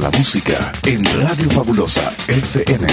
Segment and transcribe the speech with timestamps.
[0.00, 2.86] la música en Radio Fabulosa FM.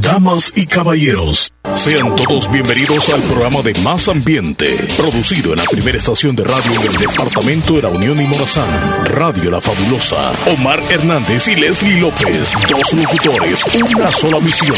[0.00, 5.96] Damas y caballeros, sean todos bienvenidos al programa de Más Ambiente, producido en la primera
[5.96, 8.66] estación de radio del departamento de la Unión y Morazán,
[9.04, 10.32] Radio La Fabulosa.
[10.46, 13.64] Omar Hernández y Leslie López, dos locutores,
[13.94, 14.76] una sola misión,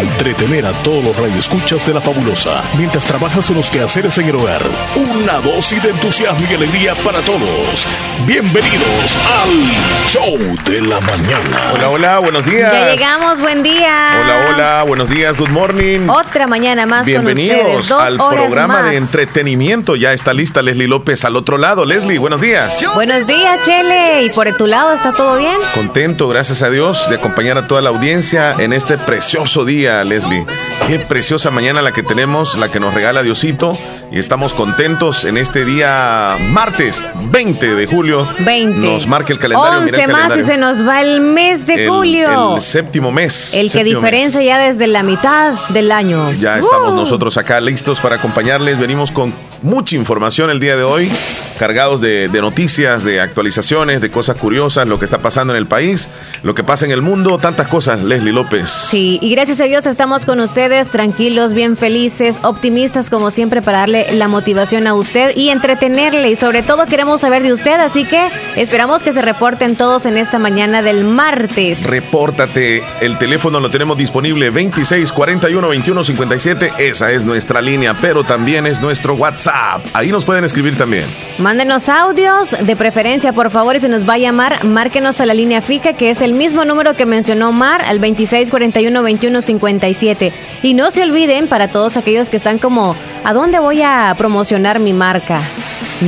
[0.00, 4.36] entretener a todos los radioescuchas de La Fabulosa, mientras trabajas en los quehaceres en el
[4.36, 4.62] hogar.
[4.96, 7.86] Una dosis de entusiasmo y alegría para todos.
[8.26, 11.72] Bienvenidos al Show de la Mañana.
[11.74, 12.72] Hola, hola, buenos días.
[12.72, 14.20] Ya llegamos, buen día.
[14.22, 16.08] Hola, hola, buenos días, good morning.
[16.08, 17.92] Otra mañana más Bienvenidos con ustedes.
[17.92, 19.96] al programa de entretenimiento.
[19.96, 21.84] Ya está lista Leslie López al otro lado.
[21.84, 22.78] Leslie, buenos días.
[22.94, 24.24] Buenos días, Chele.
[24.24, 25.56] ¿Y por tu lado está todo bien?
[25.74, 30.46] Contento, gracias a Dios, de acompañar a toda la audiencia en este precioso día, Leslie.
[30.86, 33.78] Qué preciosa mañana la que tenemos, la que nos regala Diosito.
[34.14, 38.28] Y estamos contentos en este día martes 20 de julio.
[38.40, 38.78] 20.
[38.78, 39.78] Nos marca el calendario.
[39.78, 40.44] 11 mira el más calendario.
[40.44, 42.56] y se nos va el mes de El- julio.
[42.56, 43.54] El séptimo mes.
[43.54, 44.46] El que diferencia mes.
[44.46, 46.30] ya desde la mitad del año.
[46.32, 48.78] Ya estamos nosotros acá listos para acompañarles.
[48.78, 49.32] Venimos con
[49.62, 51.10] mucha información el día de hoy,
[51.58, 55.66] cargados de, de noticias, de actualizaciones, de cosas curiosas, lo que está pasando en el
[55.66, 56.08] país,
[56.42, 58.02] lo que pasa en el mundo, tantas cosas.
[58.02, 58.70] Leslie López.
[58.70, 63.78] Sí, y gracias a Dios estamos con ustedes, tranquilos, bien felices, optimistas como siempre para
[63.78, 68.04] darle la motivación a usted y entretenerle y sobre todo queremos saber de usted, así
[68.04, 71.84] que esperamos que se reporten todos en esta mañana del martes.
[71.84, 78.24] Repórtate, el teléfono lo tenemos disponible 26 41 21 57, esa es nuestra línea, pero
[78.24, 79.51] también es nuestro WhatsApp,
[79.92, 81.04] ahí nos pueden escribir también.
[81.38, 85.34] Mándenos audios, de preferencia, por favor, y se nos va a llamar, márquenos a la
[85.34, 90.32] línea fija, que es el mismo número que mencionó Mar, al 2641-2157.
[90.62, 94.78] Y no se olviden, para todos aquellos que están como, ¿a dónde voy a promocionar
[94.78, 95.40] mi marca?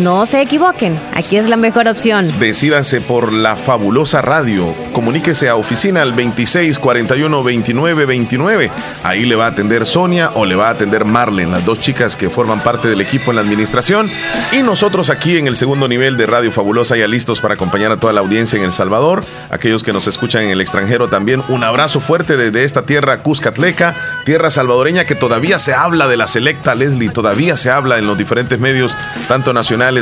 [0.03, 2.29] No se equivoquen, aquí es la mejor opción.
[2.41, 4.75] Decídanse por la fabulosa radio.
[4.93, 8.71] Comuníquese a oficina al 26 41 29 29.
[9.05, 12.17] Ahí le va a atender Sonia o le va a atender Marlen, las dos chicas
[12.17, 14.11] que forman parte del equipo en la administración.
[14.51, 17.97] Y nosotros aquí en el segundo nivel de Radio Fabulosa, ya listos para acompañar a
[17.97, 19.25] toda la audiencia en El Salvador.
[19.51, 21.45] Aquellos que nos escuchan en el extranjero también.
[21.49, 26.27] Un abrazo fuerte desde esta tierra Cuscatleca, tierra salvadoreña que todavía se habla de la
[26.27, 28.97] selecta Leslie, todavía se habla en los diferentes medios,
[29.29, 29.53] tanto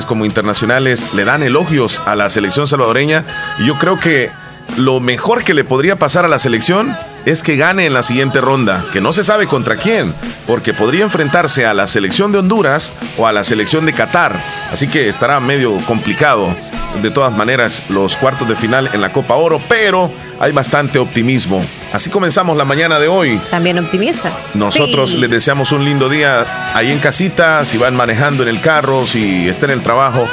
[0.06, 3.24] como internacionales, le dan elogios a la selección salvadoreña.
[3.58, 4.30] Y yo creo que
[4.76, 8.40] lo mejor que le podría pasar a la selección es que gane en la siguiente
[8.40, 10.14] ronda, que no se sabe contra quién,
[10.46, 14.40] porque podría enfrentarse a la selección de Honduras o a la selección de Qatar.
[14.72, 16.54] Así que estará medio complicado.
[17.02, 21.64] De todas maneras, los cuartos de final en la Copa Oro, pero hay bastante optimismo.
[21.92, 23.40] Así comenzamos la mañana de hoy.
[23.48, 24.56] También optimistas.
[24.56, 25.18] Nosotros Sí.
[25.18, 29.48] les deseamos un lindo día ahí en casita, si van manejando en el carro, si
[29.48, 30.26] está en el trabajo,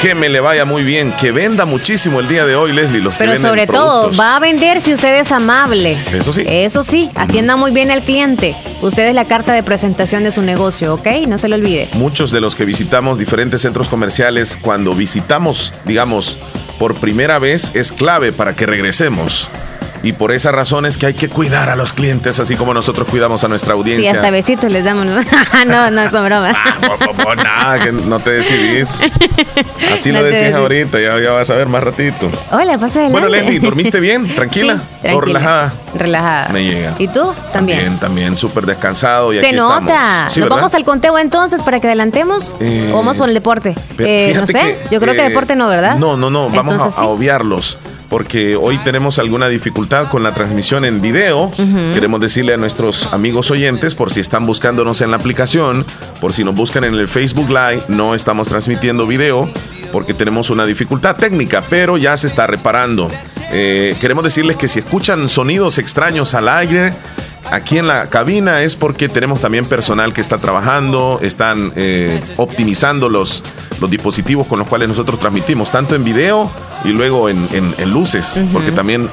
[0.00, 3.16] que me le vaya muy bien, que venda muchísimo el día de hoy, Leslie, los
[3.16, 5.94] que Pero venden sobre todo, va a vender si usted es amable.
[6.12, 6.42] Eso sí.
[6.46, 8.56] Eso sí, atienda muy bien al cliente.
[8.80, 11.06] Usted es la carta de presentación de su negocio, ¿ok?
[11.28, 11.90] No se lo olvide.
[11.92, 16.38] Muchos de los que visitamos diferentes centros comerciales, cuando visitamos, digamos,
[16.78, 19.50] por primera vez, es clave para que regresemos.
[20.04, 23.08] Y por esa razón es que hay que cuidar a los clientes, así como nosotros
[23.10, 24.12] cuidamos a nuestra Sí, audiencia.
[24.12, 25.06] hasta besitos les damos.
[25.06, 25.14] ¿no?
[25.66, 26.52] no, no, son broma.
[26.54, 29.00] Ah, nada, que no te decidís.
[29.92, 30.54] Así No lo decís decidís.
[30.56, 32.30] ahorita, ya, ya vas a ver más ratito.
[32.50, 33.10] Hola, pasa adelante.
[33.12, 34.26] Bueno, Leslie, ¿dormiste bien?
[34.34, 34.82] ¿Tranquila?
[35.02, 35.72] Sí, ¿O relajada?
[35.94, 36.48] Relajada.
[36.50, 36.94] Me llega.
[36.98, 37.32] ¿Y tú?
[37.52, 37.78] También.
[37.78, 39.32] También, también, súper descansado.
[39.32, 40.26] Y Se aquí nota.
[40.28, 40.56] Sí, ¿Nos ¿verdad?
[40.56, 42.56] vamos al conteo entonces para que adelantemos?
[42.60, 43.74] Eh, ¿O vamos por el deporte?
[43.98, 44.52] Eh, no sé.
[44.52, 45.96] fíjate Yo creo que eh, deporte no, ¿verdad?
[45.96, 46.50] No, no, no.
[46.50, 47.10] Vamos Entonces, a, a sí.
[48.14, 51.50] Porque hoy tenemos alguna dificultad con la transmisión en video.
[51.92, 55.84] Queremos decirle a nuestros amigos oyentes, por si están buscándonos en la aplicación,
[56.20, 59.48] por si nos buscan en el Facebook Live, no estamos transmitiendo video
[59.90, 63.10] porque tenemos una dificultad técnica, pero ya se está reparando.
[63.50, 66.92] Eh, queremos decirles que si escuchan sonidos extraños al aire,
[67.50, 73.08] aquí en la cabina es porque tenemos también personal que está trabajando, están eh, optimizando
[73.08, 73.42] los,
[73.80, 76.50] los dispositivos con los cuales nosotros transmitimos, tanto en video
[76.84, 79.08] y luego en, en- en luces, porque también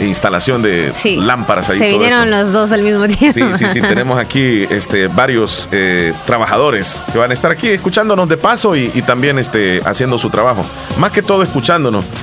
[0.00, 1.16] instalación de Sí.
[1.18, 1.78] lámparas ahí.
[1.78, 2.42] Se todo vinieron eso.
[2.42, 3.32] los dos al mismo tiempo.
[3.32, 8.28] Sí, sí, sí, tenemos aquí este, varios eh, trabajadores que van a estar aquí escuchándonos
[8.28, 10.64] de paso y, y también este, haciendo su trabajo.
[10.98, 12.04] Más que todo escuchándonos.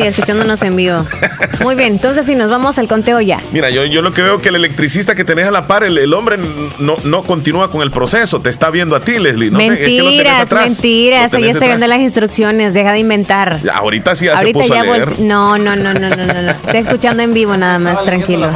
[0.00, 1.04] Sí, escuchándonos en vivo.
[1.62, 3.40] Muy bien, entonces si nos vamos al conteo ya.
[3.52, 5.98] Mira, yo, yo lo que veo que el electricista que tenés a la par, el,
[5.98, 6.38] el hombre
[6.78, 9.50] no, no continúa con el proceso, te está viendo a ti, Leslie.
[9.50, 10.66] No sé, es que lo tenés mentiras, atrás.
[10.68, 11.34] mentiras.
[11.34, 13.60] Ahí está viendo las instrucciones, deja de inventar.
[13.62, 15.20] Ya, ahorita sí ya Ahorita se puso ya a leer.
[15.20, 16.50] No, no, no, no, no, no, no.
[16.50, 18.50] Está escuchando en vivo nada más, tranquilo.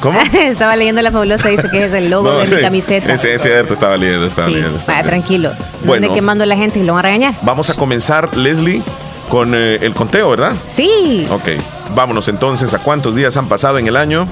[0.00, 0.18] ¿Cómo?
[0.40, 3.12] Estaba leyendo la fabulosa, dice que es el logo No, de sí, mi camiseta.
[3.14, 4.78] Ese es cierto, estaba leyendo, estaba Sí, leyendo.
[4.78, 5.26] estaba vaya, leyendo.
[5.26, 5.50] tranquilo.
[5.82, 6.12] No Bueno.
[6.12, 7.34] quemando a la gente y lo van a regañar.
[7.42, 8.82] Vamos a comenzar, Leslie,
[9.28, 10.52] con eh, el conteo, ¿verdad?
[10.74, 11.26] Sí.
[11.30, 11.60] Ok,
[11.94, 14.26] vámonos entonces a cuántos días han pasado en el año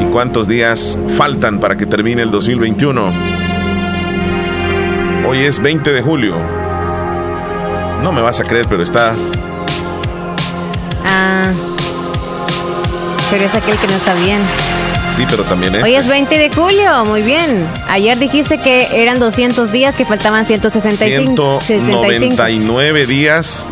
[0.00, 3.12] y cuántos días faltan para que termine el 2021.
[5.26, 6.36] Hoy es 20 de julio.
[8.02, 9.14] No me vas a creer, pero está...
[11.04, 11.52] Ah.
[13.30, 14.40] Pero es aquel que no está bien.
[15.18, 15.82] Sí, pero también es.
[15.82, 17.66] Hoy es 20 de julio, muy bien.
[17.88, 21.60] Ayer dijiste que eran 200 días, que faltaban 165.
[21.60, 23.66] 199 días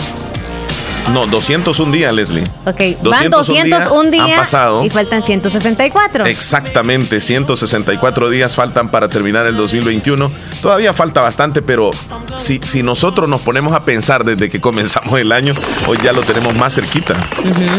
[1.13, 2.45] no, 201 días, Leslie.
[2.65, 4.85] Ok, van 201 días pasado.
[4.85, 6.27] y faltan 164.
[6.27, 10.31] Exactamente, 164 días faltan para terminar el 2021.
[10.63, 11.91] Todavía falta bastante, pero
[12.37, 15.55] si, si nosotros nos ponemos a pensar desde que comenzamos el año,
[15.87, 17.15] hoy ya lo tenemos más cerquita.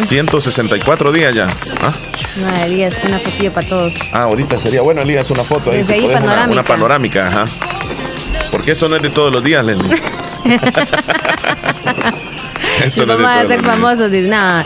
[0.06, 1.48] 164 días ya.
[1.82, 1.94] ¿Ah?
[2.36, 3.96] No, Elías, una fotillo para todos.
[4.12, 5.82] Ah, ahorita sería bueno, Elías, una foto ahí.
[5.90, 6.52] ahí panorámica.
[6.52, 7.46] Una, panorámica, ajá.
[8.52, 10.02] Porque esto no es de todos los días, Leslie.
[12.84, 14.12] Esto vamos a ser famosos.
[14.12, 14.64] Nada.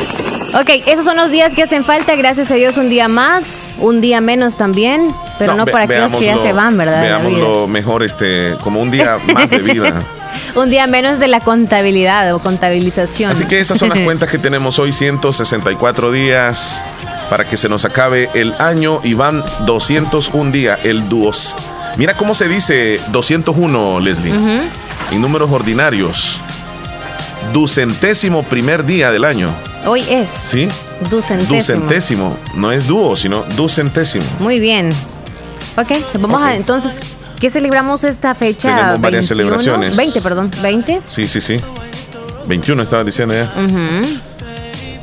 [0.54, 2.16] Ok, esos son los días que hacen falta.
[2.16, 5.14] Gracias a Dios, un día más, un día menos también.
[5.40, 7.02] Pero no, para aquellos que ya se van, ¿verdad?
[7.02, 10.04] Veámoslo mejor, este, como un día más de vida.
[10.56, 13.32] un día menos de la contabilidad o contabilización.
[13.32, 16.84] Así que esas son las cuentas que tenemos hoy: 164 días
[17.30, 20.80] para que se nos acabe el año y van 201 días.
[20.84, 21.56] El duos.
[21.98, 24.34] Mira cómo se dice 201, Leslie.
[25.12, 26.42] En números ordinarios
[27.54, 29.50] ducentésimo primer día del año.
[29.86, 30.30] Hoy es.
[30.30, 30.68] Sí.
[31.10, 31.58] Ducentésimo.
[31.58, 32.38] Ducentésimo.
[32.56, 34.26] No es dúo, sino ducentésimo.
[34.40, 34.90] Muy bien.
[35.78, 37.00] Ok, vamos a entonces.
[37.40, 38.76] ¿Qué celebramos esta fecha?
[38.76, 39.98] Tenemos varias celebraciones.
[39.98, 40.52] 20, perdón.
[40.52, 41.02] ¿20?
[41.08, 41.60] Sí, sí, sí.
[42.46, 43.52] 21 estaba diciendo ya.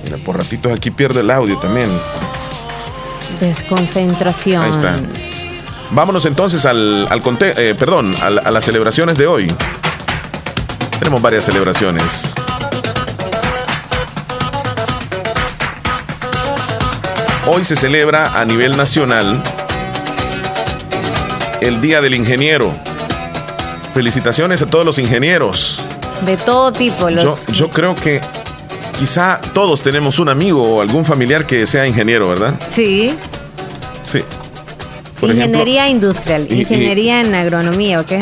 [0.04, 1.90] Mira, por ratitos aquí pierde el audio también.
[3.40, 4.62] Desconcentración.
[4.62, 5.00] Ahí está.
[5.90, 9.52] Vámonos entonces al, al eh, perdón, a las celebraciones de hoy.
[10.98, 12.34] Tenemos varias celebraciones.
[17.46, 19.42] Hoy se celebra a nivel nacional
[21.60, 22.72] el Día del Ingeniero.
[23.94, 25.80] Felicitaciones a todos los ingenieros.
[26.26, 27.10] De todo tipo.
[27.10, 27.46] Los...
[27.46, 28.20] Yo, creo que
[28.98, 32.54] quizá todos tenemos un amigo o algún familiar que sea ingeniero, ¿verdad?
[32.68, 33.14] Sí.
[34.04, 34.22] Sí.
[35.22, 38.20] ingeniería industrial, ingeniería en agronomía, ¿o qué?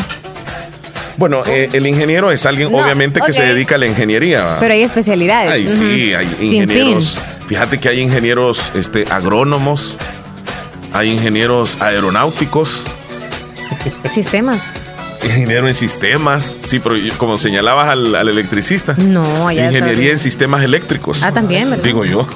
[1.16, 4.56] Bueno, eh, el ingeniero es alguien, obviamente, que se dedica a la ingeniería.
[4.60, 5.52] Pero hay especialidades.
[5.52, 7.20] Ay, sí, hay ingenieros.
[7.46, 9.96] Fíjate que hay ingenieros este, agrónomos,
[10.92, 12.86] hay ingenieros aeronáuticos.
[14.10, 14.72] Sistemas.
[15.24, 18.94] Ingeniero en sistemas, sí, pero como señalabas al, electricista.
[18.96, 21.22] No, ya Ingeniería en sistemas eléctricos.
[21.22, 21.82] Ah, también, ¿verdad?
[21.82, 22.26] Digo yo.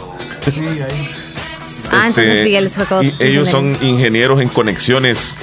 [1.93, 2.71] Ah, entonces sí, él
[3.19, 5.39] ellos son ingenieros en conexiones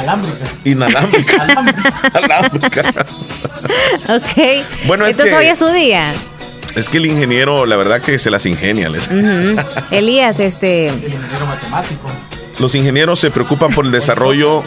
[0.00, 0.44] Alámbrica.
[0.64, 1.42] Inalámbrica.
[2.14, 2.94] Alámbrica.
[4.08, 4.86] ok.
[4.86, 6.12] Bueno, es Entonces hoy es su día.
[6.74, 8.88] Es que el ingeniero, la verdad que se las ingenia.
[9.90, 10.88] Elías, este.
[10.88, 12.08] El ingeniero matemático.
[12.58, 14.62] Los ingenieros se preocupan por el desarrollo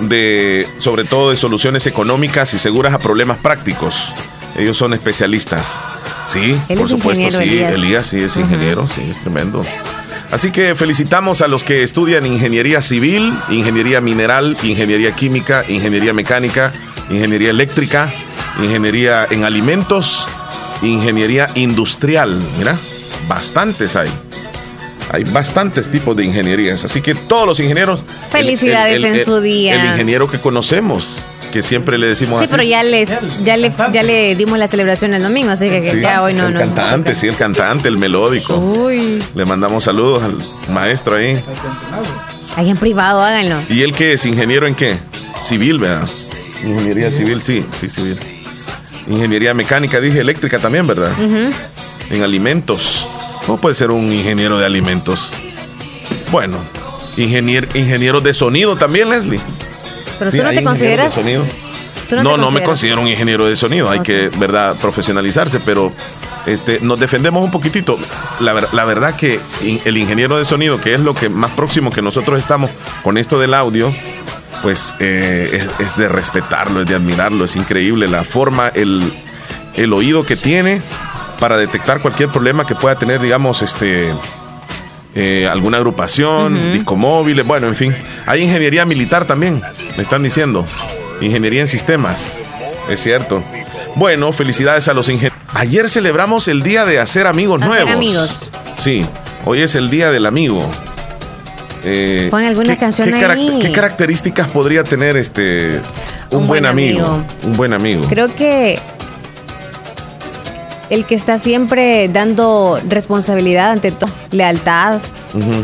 [0.00, 4.12] de, sobre todo, de soluciones económicas y seguras a problemas prácticos.
[4.56, 5.78] Ellos son especialistas.
[6.26, 7.60] Sí, por supuesto, sí.
[7.60, 8.08] Elías.
[8.08, 9.64] sí es ingeniero, sí, es tremendo.
[10.30, 16.72] Así que felicitamos a los que estudian ingeniería civil, ingeniería mineral, ingeniería química, ingeniería mecánica,
[17.10, 18.12] ingeniería eléctrica,
[18.60, 20.26] ingeniería en alimentos,
[20.82, 22.40] ingeniería industrial.
[22.58, 22.76] Mira,
[23.28, 24.08] bastantes hay.
[25.12, 28.04] Hay bastantes tipos de ingenierías, así que todos los ingenieros.
[28.30, 29.80] Felicidades en su día.
[29.80, 31.18] El ingeniero que conocemos,
[31.50, 33.10] que siempre le decimos sí, pero ya les
[33.44, 36.46] ya le, ya le dimos la celebración el domingo, así que, ya hoy no.
[36.46, 38.56] El cantante, sí, el cantante, el melódico.
[38.56, 39.22] Uy.
[39.34, 40.36] Le mandamos saludos al
[40.72, 41.40] maestro ahí.
[42.56, 43.62] Ahí en privado, háganlo.
[43.68, 44.24] ¿Y él qué es?
[44.26, 44.96] ¿Ingeniero en qué?
[45.42, 46.08] Civil, ¿verdad?
[46.64, 48.18] Ingeniería civil, sí, sí, civil.
[49.08, 51.12] Ingeniería mecánica, dije eléctrica también, ¿verdad?
[52.10, 53.06] En alimentos.
[53.46, 55.32] ¿Cómo puede ser un ingeniero de alimentos?
[56.32, 56.56] Bueno,
[57.16, 59.40] ingenier, ingeniero de sonido también, Leslie.
[60.18, 61.14] Pero tú no te consideras.
[61.14, 61.44] sonido.
[62.10, 63.90] no, no, me considero un ingeniero de sonido.
[63.90, 65.92] Hay que, verdad, profesionalizarse, pero
[66.46, 67.98] este, nos defendemos un poquitito.
[68.40, 69.40] La, verdad que
[69.84, 72.70] el ingeniero de sonido, que es lo que más próximo que nosotros estamos
[73.02, 73.92] con esto del audio,
[74.62, 77.44] pues eh, es, de respetarlo, es de admirarlo.
[77.44, 79.12] Es increíble la forma, el,
[79.74, 80.80] el oído que tiene
[81.40, 84.12] para detectar cualquier problema que pueda tener, digamos, este
[85.18, 87.94] eh, alguna agrupación, discomóviles, bueno, en fin.
[88.26, 89.62] Hay ingeniería militar también,
[89.96, 90.66] me están diciendo.
[91.22, 92.40] Ingeniería en sistemas,
[92.90, 93.42] es cierto.
[93.94, 95.38] Bueno, felicidades a los ingenieros.
[95.54, 97.94] Ayer celebramos el día de hacer amigos hacer nuevos.
[97.94, 98.50] amigos.
[98.76, 99.06] Sí,
[99.46, 100.68] hoy es el día del amigo.
[101.82, 103.58] Eh, Pon alguna canción qué, ahí.
[103.62, 105.80] ¿Qué características podría tener este
[106.30, 107.22] un, buen, amigo?
[107.42, 108.06] Un buen amigo.
[108.06, 108.78] Creo que
[110.90, 114.98] el que está siempre dando responsabilidad ante todo, lealtad,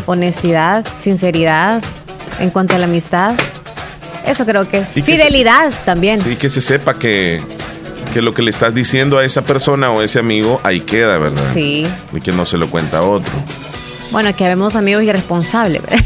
[0.07, 1.83] honestidad, sinceridad
[2.41, 3.35] en cuanto a la amistad.
[4.27, 4.85] Eso creo que.
[4.95, 6.19] Y que Fidelidad también.
[6.21, 7.41] Sí, que se sepa que,
[8.13, 11.19] que lo que le estás diciendo a esa persona o a ese amigo, ahí queda,
[11.19, 11.43] ¿verdad?
[11.53, 11.87] Sí.
[12.13, 13.33] Y que no se lo cuenta a otro.
[14.11, 16.05] Bueno, que habemos amigos irresponsables, ¿verdad?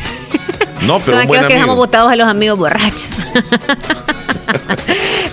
[0.82, 1.76] No, pero Son un buen aquellos que dejamos amigo.
[1.76, 3.10] botados a los amigos borrachos.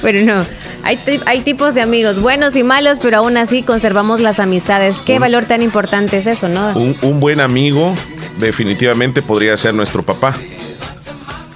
[0.01, 0.45] pero no,
[0.83, 4.97] hay, hay tipos de amigos buenos y malos, pero aún así conservamos las amistades.
[5.05, 6.73] Qué valor tan importante es eso, ¿no?
[6.75, 7.93] Un, un buen amigo
[8.37, 10.33] definitivamente podría ser nuestro papá,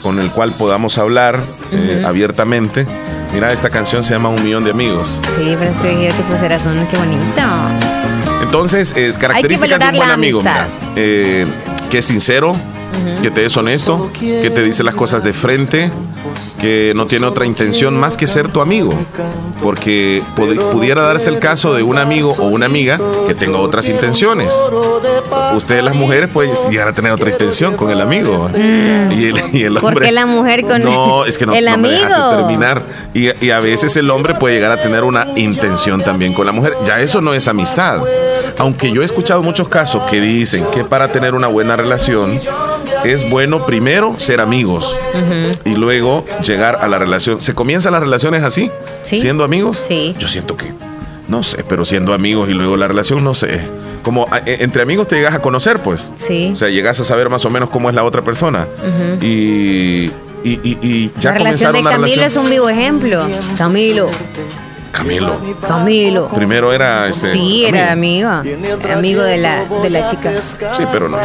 [0.01, 1.39] con el cual podamos hablar
[1.72, 2.86] eh, abiertamente.
[3.34, 5.19] Mira, esta canción se llama Un Millón de Amigos.
[5.36, 7.22] Sí, pero este tipo de corazón, qué bonito.
[8.41, 10.67] Entonces, es características de un buen amigo, mira.
[10.96, 11.46] Eh,
[11.91, 12.53] que es sincero,
[13.22, 15.91] que te es honesto, que te dice las cosas de frente,
[16.60, 18.94] que no tiene otra intención más que ser tu amigo.
[19.62, 20.22] Porque
[20.72, 24.53] pudiera darse el caso de un amigo o una amiga que tenga otras intenciones.
[25.56, 28.50] Ustedes las mujeres pueden llegar a tener otra intención con el amigo.
[28.56, 29.79] Y, el, y el Mm.
[29.79, 30.06] ¿Por hombre...
[30.06, 32.38] qué la mujer con No, es que no, el no me dejaste amigo?
[32.38, 32.82] terminar.
[33.13, 36.51] Y, y a veces el hombre puede llegar a tener una intención también con la
[36.51, 36.74] mujer.
[36.86, 38.01] Ya eso no es amistad.
[38.60, 42.39] Aunque yo he escuchado muchos casos que dicen que para tener una buena relación
[43.06, 44.98] es bueno primero ser amigos
[45.66, 47.42] y luego llegar a la relación.
[47.42, 48.70] ¿Se comienzan las relaciones así?
[49.04, 49.20] Sí.
[49.20, 49.82] ¿Siendo amigos?
[49.88, 50.16] Sí.
[50.20, 50.66] Yo siento que,
[51.27, 53.62] no sé, pero siendo amigos y luego la relación, no sé.
[54.04, 56.12] Como e- entre amigos te llegas a conocer, pues.
[56.16, 56.50] Sí.
[56.54, 58.68] O sea, llegas a saber más o menos cómo es la otra persona.
[59.22, 60.06] Y,
[60.44, 62.25] y, y- y ya la relación de una Camilo relación.
[62.25, 63.20] es un vivo ejemplo.
[63.58, 64.10] Camilo,
[64.98, 65.39] Camilo.
[65.66, 66.27] Camilo.
[66.30, 67.32] Primero era este.
[67.32, 68.30] Sí, era amigo.
[68.30, 69.22] amigo.
[69.22, 70.32] De la, de la chica.
[70.42, 71.18] Sí, pero no.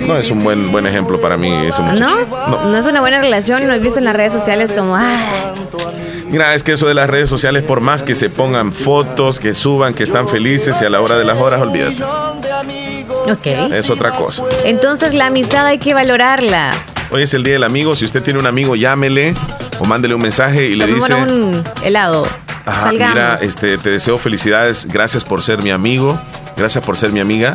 [0.00, 2.26] No es un buen, buen ejemplo para mí ese muchacho.
[2.28, 2.64] ¿No?
[2.64, 2.76] ¿No?
[2.76, 3.66] es una buena relación.
[3.66, 5.52] Lo he visto en las redes sociales como, ah,
[6.28, 9.52] Mira, es que eso de las redes sociales, por más que se pongan fotos, que
[9.54, 12.02] suban, que están felices y a la hora de las horas, olvídate.
[12.04, 13.46] ok.
[13.72, 14.44] Es otra cosa.
[14.64, 16.72] Entonces la amistad hay que valorarla.
[17.10, 17.96] Hoy es el día del amigo.
[17.96, 19.34] Si usted tiene un amigo, llámele
[19.80, 21.14] o mándele un mensaje y le dice.
[21.14, 22.24] Un helado.
[22.66, 23.14] Ajá, Salgamos.
[23.14, 26.20] mira, este, te deseo felicidades, gracias por ser mi amigo,
[26.56, 27.54] gracias por ser mi amiga.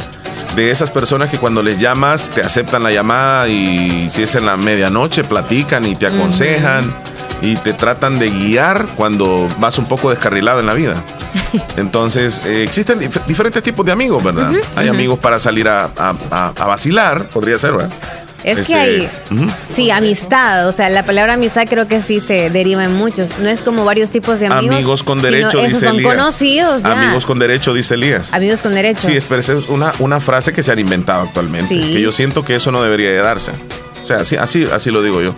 [0.55, 4.45] De esas personas que cuando les llamas te aceptan la llamada y si es en
[4.45, 6.93] la medianoche platican y te aconsejan
[7.41, 10.95] y te tratan de guiar cuando vas un poco descarrilado en la vida.
[11.77, 14.51] Entonces, eh, existen dif- diferentes tipos de amigos, ¿verdad?
[14.77, 17.89] hay amigos para salir a, a- a- a vacilar, podría ser, ¿verdad?
[18.45, 19.47] Es Este, que hay, ujú.
[19.65, 23.39] sí, amistad, o sea, la palabra amistad creo que sí se deriva en muchos.
[23.39, 24.75] No es como varios tipos de amigos.
[24.75, 26.13] Amigos con derecho, esos dice son Elías.
[26.15, 26.91] conocidos ya.
[26.91, 28.33] Amigos con derecho, dice Elías.
[28.35, 29.01] Amigos con derecho.
[29.07, 31.67] Sí, es, pero es una, una frase que se han inventado actualmente.
[31.73, 31.93] Sí.
[31.93, 33.51] Que yo siento que eso no debería de darse.
[34.03, 35.33] O sea, así, así, así lo digo yo.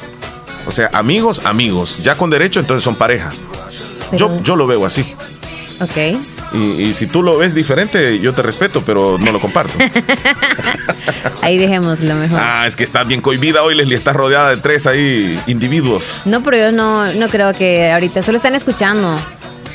[0.66, 2.04] O sea, amigos, amigos.
[2.04, 3.32] Ya con derecho, entonces son pareja.
[4.12, 5.16] Yo, yo lo veo así.
[5.80, 6.18] Ok.
[6.62, 9.74] Y, y si tú lo ves diferente, yo te respeto, pero no lo comparto.
[11.42, 12.40] Ahí dejémoslo mejor.
[12.42, 13.96] ah, es que estás bien cohibida hoy, Leslie.
[13.98, 16.22] Estás rodeada de tres ahí individuos.
[16.26, 19.18] No, pero yo no, no creo que ahorita solo están escuchando.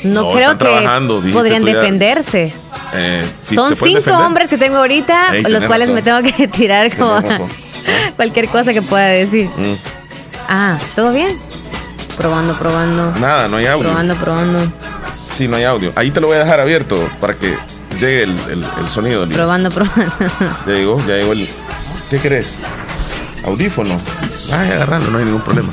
[0.03, 2.53] No, No, creo que podrían defenderse.
[2.93, 4.25] Eh, sí, Son ¿se pueden cinco defender?
[4.27, 5.95] hombres que tengo ahorita, Ey, los cuales razón.
[5.95, 7.21] me tengo que tirar como
[8.15, 9.49] cualquier cosa que pueda decir.
[9.57, 9.73] Mm,
[10.49, 11.39] Ah, ¿todo bien?
[12.17, 13.13] Probando, probando.
[13.19, 13.83] Nada, no hay audio.
[13.87, 14.59] Probando, probando.
[15.35, 15.91] Sí, no hay audio.
[15.95, 17.55] Ahí te lo voy a dejar abierto para que
[17.99, 19.23] llegue el, el- el sonido.
[19.23, 19.37] Elías.
[19.39, 20.13] Probando, probando.
[20.67, 21.47] Ya llegó, ya llegó el.
[22.09, 22.55] ¿Qué querés?
[23.45, 23.99] Audífono.
[24.51, 25.69] Ay, agarrarlo, no hay ningún problema.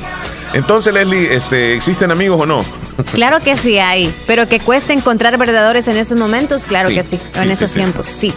[0.53, 2.65] Entonces, Leslie, este, ¿existen amigos o no?
[3.13, 7.03] claro que sí hay, pero que cuesta encontrar verdaderos en estos momentos, claro Sí, que
[7.03, 8.33] sí, sí, en sí, esos tiempos, sí.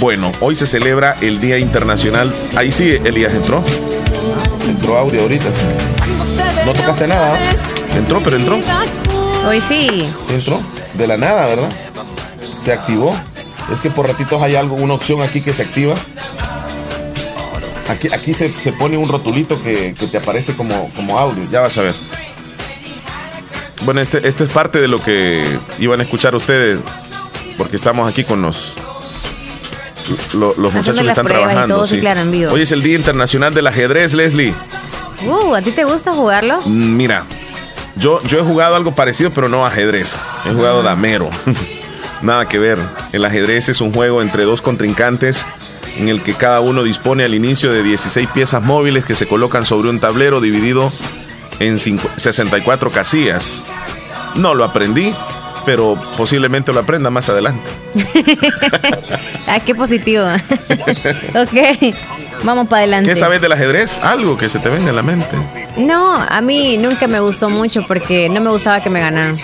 [0.00, 2.32] Bueno, hoy se celebra el Día Internacional.
[2.56, 3.62] Ahí sí, Elías entró.
[4.66, 5.44] Entró audio ahorita.
[6.66, 7.34] No tocaste nada.
[7.36, 7.96] ¿ah?
[7.96, 8.58] Entró, pero entró.
[9.46, 10.08] Hoy sí.
[10.26, 10.60] Sí entró.
[10.94, 11.70] De la nada, ¿verdad?
[12.58, 13.14] Se activó.
[13.72, 15.94] Es que por ratitos hay algo, una opción aquí que se activa.
[17.88, 21.42] Aquí, aquí se, se pone un rotulito que, que te aparece como, como audio.
[21.50, 21.94] Ya vas a ver.
[23.84, 25.44] Bueno, este, esto es parte de lo que
[25.78, 26.78] iban a escuchar ustedes.
[27.58, 28.72] Porque estamos aquí con los,
[30.34, 31.86] lo- los, muchachos que están trabajando.
[31.86, 32.52] sí, claro, en vivo.
[32.52, 34.54] Hoy es el Día Internacional del Ajedrez, Leslie.
[35.26, 36.60] Uh, ¿a ti te gusta jugarlo?
[36.62, 37.24] Mira,
[37.96, 40.16] yo, yo he jugado algo parecido, pero no ajedrez.
[40.46, 41.28] He jugado damero.
[42.22, 42.78] Nada que ver.
[43.12, 45.44] El ajedrez es un juego entre dos contrincantes
[45.96, 49.66] en el que cada uno dispone al inicio de 16 piezas móviles que se colocan
[49.66, 50.90] sobre un tablero dividido
[51.58, 53.64] en cincu- 64 casillas.
[54.36, 55.12] No lo aprendí,
[55.66, 57.62] pero posiblemente lo aprenda más adelante.
[59.48, 60.24] Ah, qué positivo.
[61.34, 61.94] ok,
[62.44, 63.10] vamos para adelante.
[63.10, 63.98] ¿Qué sabes del ajedrez?
[64.02, 65.36] Algo que se te venga a la mente.
[65.76, 69.36] No, a mí nunca me gustó mucho porque no me gustaba que me ganaran.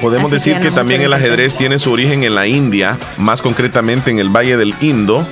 [0.00, 4.18] Podemos decir que también el ajedrez tiene su origen en la India, más concretamente en
[4.18, 5.24] el Valle del Indo,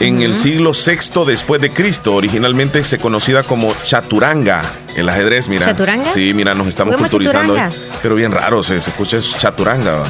[0.00, 2.14] en el siglo VI después de Cristo.
[2.14, 4.62] Originalmente se conocida como chaturanga.
[4.96, 5.66] El ajedrez, mira.
[5.66, 6.10] ¿Chaturanga?
[6.12, 7.56] Sí, mira, nos estamos culturizando.
[8.02, 10.02] Pero bien raro, se, se escucha eso, chaturanga.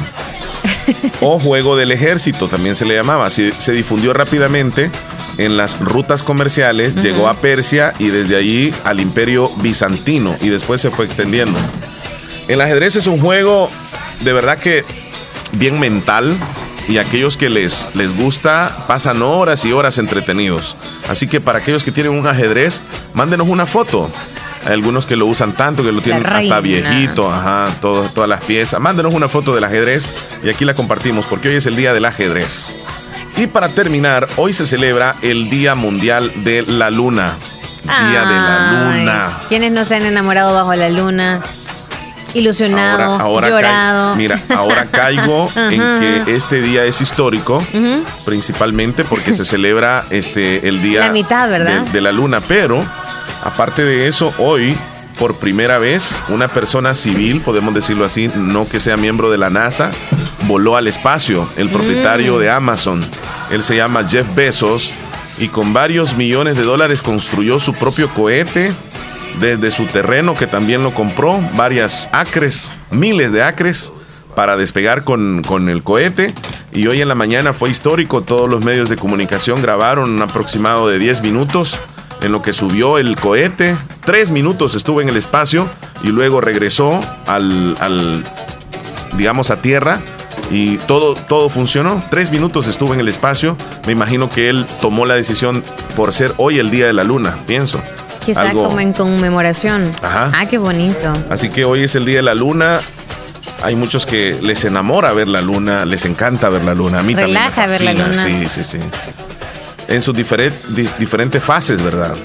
[1.21, 3.29] o juego del ejército, también se le llamaba.
[3.29, 4.89] Se, se difundió rápidamente
[5.37, 10.81] en las rutas comerciales, llegó a Persia y desde allí al imperio bizantino y después
[10.81, 11.57] se fue extendiendo.
[12.47, 13.69] El ajedrez es un juego
[14.21, 14.83] de verdad que
[15.53, 16.35] bien mental
[16.87, 20.75] y aquellos que les, les gusta pasan horas y horas entretenidos.
[21.09, 22.81] Así que para aquellos que tienen un ajedrez,
[23.13, 24.09] mándenos una foto.
[24.65, 28.79] Hay algunos que lo usan tanto que lo tienen hasta viejito, ajá, todas las piezas.
[28.79, 30.11] Mándenos una foto del ajedrez
[30.41, 32.77] y aquí la compartimos porque hoy es el día del ajedrez.
[33.37, 37.35] Y para terminar, hoy se celebra el Día Mundial de la Luna.
[37.81, 39.39] Día de la Luna.
[39.49, 41.41] ¿Quiénes no se han enamorado bajo la luna?
[42.35, 44.15] Ilusionado, ahora, llorado.
[44.15, 45.79] mira, ahora caigo en
[46.25, 47.63] que este día es histórico,
[48.25, 51.81] principalmente porque se celebra este el día la mitad, ¿verdad?
[51.81, 52.41] De, de la luna.
[52.41, 52.83] Pero,
[53.43, 54.75] aparte de eso, hoy
[55.17, 59.49] por primera vez una persona civil, podemos decirlo así, no que sea miembro de la
[59.49, 59.91] NASA,
[60.47, 63.03] voló al espacio, el propietario de Amazon.
[63.51, 64.93] Él se llama Jeff Bezos
[65.37, 68.71] y con varios millones de dólares construyó su propio cohete
[69.39, 73.91] desde su terreno que también lo compró, varias acres, miles de acres
[74.35, 76.33] para despegar con, con, el cohete.
[76.71, 80.87] Y hoy en la mañana fue histórico, todos los medios de comunicación grabaron un aproximado
[80.87, 81.79] de 10 minutos
[82.21, 83.75] en lo que subió el cohete.
[84.05, 85.69] Tres minutos estuvo en el espacio
[86.03, 88.23] y luego regresó al, al
[89.17, 89.99] digamos, a tierra
[90.51, 92.03] y todo, todo funcionó.
[92.09, 93.55] Tres minutos estuvo en el espacio.
[93.85, 95.63] Me imagino que él tomó la decisión
[95.95, 97.81] por ser hoy el Día de la Luna, pienso.
[98.25, 99.91] Quizá como en conmemoración.
[100.01, 100.31] Ajá.
[100.35, 101.11] Ah, qué bonito.
[101.29, 102.79] Así que hoy es el Día de la Luna.
[103.63, 106.99] Hay muchos que les enamora ver la luna, les encanta ver la luna.
[106.99, 108.23] A mí Relaja también ver la luna.
[108.23, 108.79] Sí, sí, sí
[109.87, 112.15] en sus diferentes fases, ¿verdad?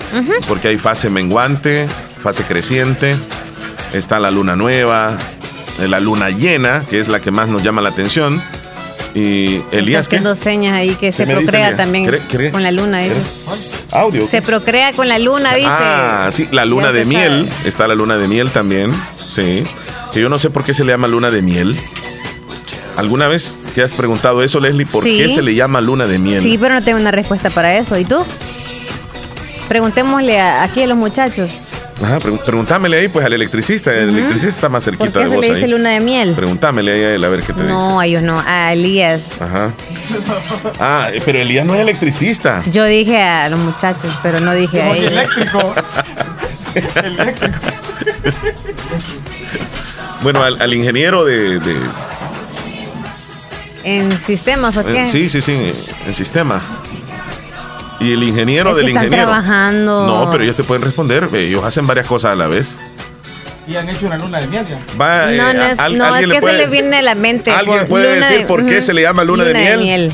[0.47, 1.88] Porque hay fase menguante,
[2.23, 3.16] fase creciente,
[3.92, 5.16] está la luna nueva,
[5.88, 8.42] la luna llena, que es la que más nos llama la atención.
[9.14, 10.03] Y Elías.
[10.03, 12.21] Está haciendo señas ahí que se procrea también
[12.53, 13.01] con la luna.
[13.01, 13.16] Dice.
[13.90, 14.29] Audio.
[14.29, 15.68] Se procrea con la luna, dice.
[15.68, 17.49] Ah, sí, la luna de miel.
[17.64, 18.92] Está la luna de miel también.
[19.29, 19.64] Sí.
[20.12, 21.77] Que yo no sé por qué se le llama luna de miel.
[22.98, 24.84] ¿Alguna vez te has preguntado eso, Leslie?
[24.84, 26.42] ¿Por qué se le llama luna de miel?
[26.42, 27.96] Sí, pero no tengo una respuesta para eso.
[27.96, 28.16] ¿Y tú?
[29.68, 31.48] Preguntémosle aquí a los muchachos.
[32.02, 33.94] Ajá, preguntámele ahí pues al electricista.
[33.94, 35.44] El electricista está más cerquita ¿Por qué de vos.
[35.44, 36.34] se le dice luna de miel?
[36.34, 37.88] Pregúntamele ahí a él a ver qué te no, dice.
[37.88, 39.40] No, a ellos no, a Elías.
[39.40, 39.72] Ajá.
[40.80, 42.62] Ah, pero Elías no es electricista.
[42.68, 45.12] Yo dije a los muchachos, pero no dije a ellos.
[45.12, 45.74] eléctrico.
[47.04, 47.58] eléctrico.
[50.22, 51.76] bueno, al, al ingeniero de, de
[53.88, 55.07] ¿En sistemas o qué?
[55.07, 55.72] Sí, sí, sí,
[56.07, 56.79] en sistemas.
[58.01, 59.31] Y el ingeniero es del que están ingeniero.
[59.31, 60.07] trabajando.
[60.07, 61.29] No, pero ellos te pueden responder.
[61.33, 62.79] Ellos hacen varias cosas a la vez.
[63.66, 64.79] Y han hecho una luna de miel ya.
[65.01, 67.14] Va, no, no eh, es, al, no, es que puede, se le viene a la
[67.14, 67.51] mente.
[67.51, 69.79] ¿Alguien por puede decir de, por qué uh, se le llama luna, luna de, miel?
[69.79, 70.12] de miel?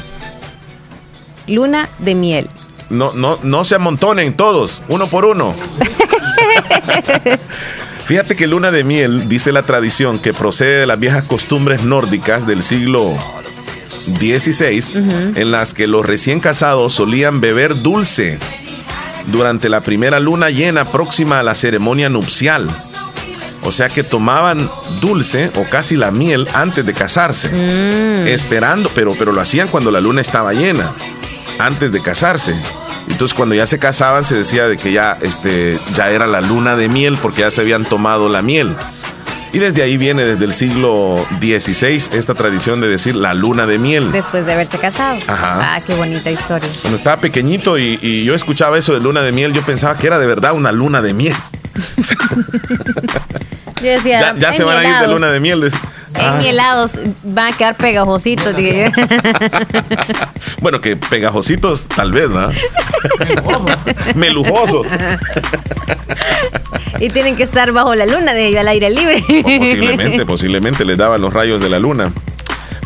[1.47, 2.51] Luna de miel.
[2.91, 5.55] No, no, no se amontonen todos, uno por uno.
[8.07, 12.47] Fíjate que luna de miel, dice la tradición, que procede de las viejas costumbres nórdicas
[12.47, 13.15] del siglo
[14.19, 18.39] 16, en las que los recién casados solían beber dulce
[19.27, 22.69] durante la primera luna llena próxima a la ceremonia nupcial.
[23.63, 27.51] O sea que tomaban dulce o casi la miel antes de casarse,
[28.33, 30.93] esperando, pero, pero lo hacían cuando la luna estaba llena,
[31.59, 32.55] antes de casarse.
[33.09, 36.77] Entonces cuando ya se casaban se decía de que ya, este, ya era la luna
[36.77, 38.75] de miel porque ya se habían tomado la miel.
[39.55, 43.79] Y desde ahí viene, desde el siglo XVI, esta tradición de decir la luna de
[43.79, 44.11] miel.
[44.11, 45.17] Después de haberse casado.
[45.29, 45.77] Ajá.
[45.77, 46.69] Ah, qué bonita historia.
[46.81, 50.09] Cuando estaba pequeñito y, y yo escuchaba eso de luna de miel, yo pensaba que
[50.09, 51.37] era de verdad una luna de miel.
[53.85, 55.61] yo decía, ya, ya se van a ir de luna de miel.
[55.61, 55.71] De,
[56.15, 56.39] ah.
[56.41, 58.55] En helados van a quedar pegajositos.
[60.61, 62.51] bueno, que pegajositos tal vez, ¿no?
[64.15, 64.87] Melujosos.
[66.99, 69.23] y tienen que estar bajo la luna de ellos al aire libre.
[69.45, 72.13] O posiblemente, posiblemente les daban los rayos de la luna.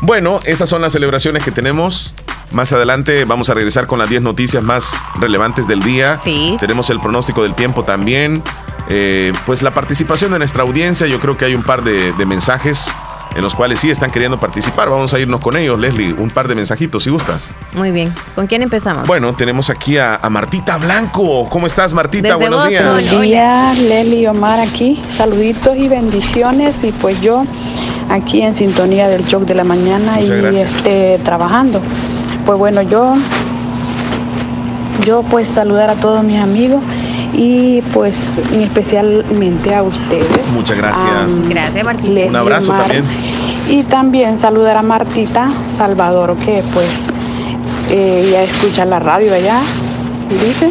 [0.01, 2.15] Bueno, esas son las celebraciones que tenemos.
[2.53, 6.19] Más adelante vamos a regresar con las 10 noticias más relevantes del día.
[6.19, 6.57] Sí.
[6.61, 8.43] Tenemos el pronóstico del tiempo también.
[8.89, 12.27] Eh, pues la participación de nuestra audiencia, yo creo que hay un par de, de,
[12.27, 12.91] mensajes
[13.37, 14.89] en los cuales sí están queriendo participar.
[14.89, 16.15] Vamos a irnos con ellos, Leslie.
[16.15, 17.55] Un par de mensajitos, si gustas.
[17.75, 18.13] Muy bien.
[18.35, 19.07] ¿Con quién empezamos?
[19.07, 21.49] Bueno, tenemos aquí a, a Martita Blanco.
[21.51, 22.29] ¿Cómo estás, Martita?
[22.29, 22.85] Desde Buenos vos, días.
[22.85, 25.03] Buenos días, Leslie y Omar aquí.
[25.17, 26.83] Saluditos y bendiciones.
[26.83, 27.45] Y pues yo
[28.09, 31.83] aquí en sintonía del show de la mañana y este, trabajando.
[32.47, 33.17] Pues bueno, yo,
[35.05, 36.83] yo pues saludar a todos mis amigos
[37.33, 40.47] y pues especialmente a ustedes.
[40.53, 41.45] Muchas gracias.
[41.49, 42.27] gracias Martita.
[42.29, 43.05] Un abrazo también.
[43.69, 47.11] Y también saludar a Martita Salvador, que pues
[47.91, 49.61] eh, ella escucha la radio allá,
[50.31, 50.71] dice,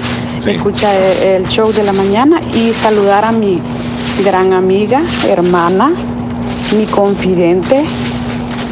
[0.51, 3.59] escucha el, show de la mañana y saludar a mi
[4.23, 5.91] gran amiga, hermana,
[6.75, 7.83] mi confidente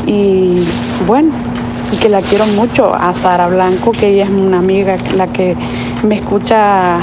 [0.05, 0.63] y
[1.07, 1.31] bueno,
[1.91, 5.55] y que la quiero mucho, a Sara Blanco, que ella es una amiga, la que
[6.07, 6.99] me escucha,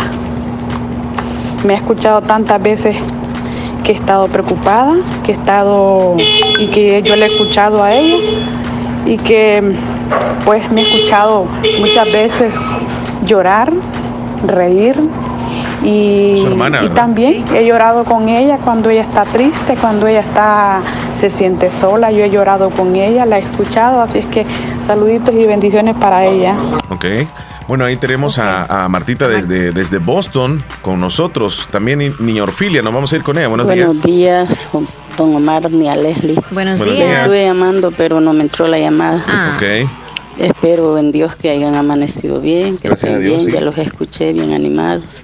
[1.65, 2.97] me ha escuchado tantas veces
[3.85, 4.95] que he estado preocupada,
[5.25, 6.17] que he estado
[6.59, 8.17] y que yo le he escuchado a ella
[9.07, 9.75] y que
[10.45, 11.47] pues me he escuchado
[11.81, 12.53] muchas veces
[13.27, 13.73] llorar,
[14.47, 14.97] reír
[15.85, 16.45] y,
[16.95, 20.81] también he llorado con ella cuando ella está triste, cuando ella está
[21.19, 24.45] se siente sola, yo he llorado con ella, la he escuchado, así es que
[24.87, 26.57] saluditos y bendiciones para ella.
[26.89, 27.05] Ok.
[27.73, 31.67] Bueno, ahí tenemos a, Martita desde, desde Boston con nosotros.
[31.71, 33.49] También niña Orfilia, nos vamos a ir con ella.
[33.49, 34.69] Buenos, Buenos días.
[35.17, 36.39] don Omar ni a Leslie.
[36.51, 37.23] Buenos, días.
[37.23, 39.25] Estuve llamando, pero no me entró la llamada.
[39.27, 39.55] Ah.
[39.57, 39.89] Ok.
[40.37, 45.23] Espero en Dios que hayan amanecido bien, que estén bien, ya los escuché bien animados.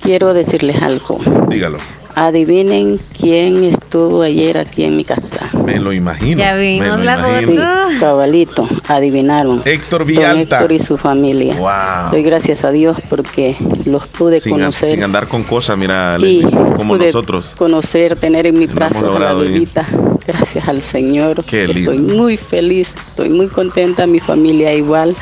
[0.00, 1.20] Quiero decirles algo.
[1.50, 1.76] Dígalo.
[2.20, 5.48] Adivinen quién estuvo ayer aquí en mi casa.
[5.64, 6.36] Me lo imagino.
[6.36, 7.62] Ya vimos la foto.
[7.98, 9.62] cabalito, adivinaron.
[9.64, 10.56] Héctor Villalta.
[10.56, 11.54] Héctor y su familia.
[11.54, 12.10] Wow.
[12.10, 13.56] Doy gracias a Dios porque
[13.86, 14.90] los pude conocer.
[14.90, 16.18] sin andar con cosas, mira,
[16.76, 17.54] como nosotros.
[17.56, 19.86] Conocer, tener en mi brazo a la bebita.
[20.26, 21.42] Gracias al Señor.
[21.46, 21.92] Qué lindo.
[21.92, 25.16] Estoy muy feliz, estoy muy contenta, mi familia igual,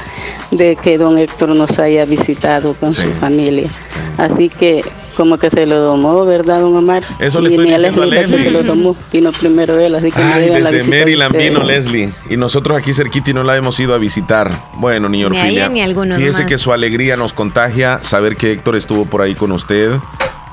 [0.50, 3.70] de que don Héctor nos haya visitado con su familia.
[4.16, 4.82] Así que
[5.18, 7.02] como que se lo domó, ¿verdad, don Omar?
[7.18, 8.44] Eso le estoy diciendo a Leslie.
[8.44, 12.12] Que lo domó, vino primero él, así que Ay, desde Maryland vino Leslie.
[12.30, 14.48] Y nosotros aquí cerquita y no la hemos ido a visitar.
[14.74, 15.68] Bueno, ni Orfilia.
[15.68, 19.50] Ni, ni Fíjese que su alegría nos contagia saber que Héctor estuvo por ahí con
[19.50, 19.90] usted,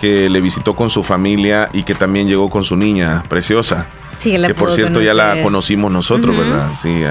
[0.02, 3.88] que le visitó con su familia y que también llegó con su niña preciosa.
[4.18, 6.72] Sí, la que por cierto ya la conocimos nosotros, ¿verdad?
[6.82, 7.04] Sí.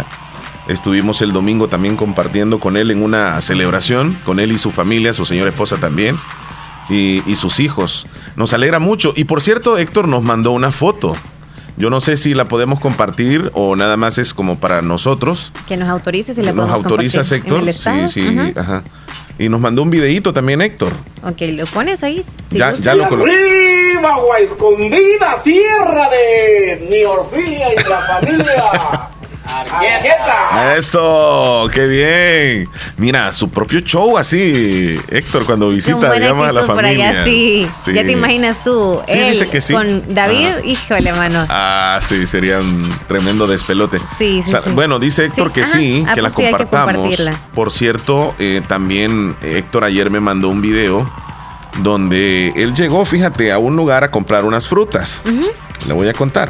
[0.66, 5.14] Estuvimos el domingo también compartiendo con él en una celebración, con él y su familia,
[5.14, 6.16] su señora esposa también
[6.88, 8.06] y, sus hijos.
[8.36, 9.12] Nos alegra mucho.
[9.16, 11.16] Y por cierto, Héctor nos mandó una foto.
[11.76, 15.52] Yo no sé si la podemos compartir o nada más es como para nosotros.
[15.66, 17.64] Que nos autorice si la podemos Nos autorizas, Héctor.
[17.74, 18.84] sí, sí, ajá.
[19.38, 20.92] Y nos mandó un videíto también, Héctor.
[21.24, 22.24] Ok, lo pones ahí.
[22.50, 23.32] ya, ya lo coloqué.
[23.32, 29.10] ¡Arriba, escondida, tierra de Niorfilia y la familia!
[30.76, 32.68] Eso, qué bien.
[32.96, 37.24] Mira, su propio show así, Héctor, cuando visita, llama a la familia.
[37.24, 37.68] sí.
[37.86, 41.46] Ya te imaginas tú, él con David, híjole, mano.
[41.48, 43.98] Ah, sí, sería un tremendo despelote.
[44.18, 47.16] Sí, sí, Bueno, dice Héctor que sí, ah, que la pues compartamos.
[47.52, 51.08] Por cierto, eh, también Héctor ayer me mandó un video
[51.78, 55.22] donde él llegó, fíjate, a un lugar a comprar unas frutas.
[55.86, 56.48] Le voy a contar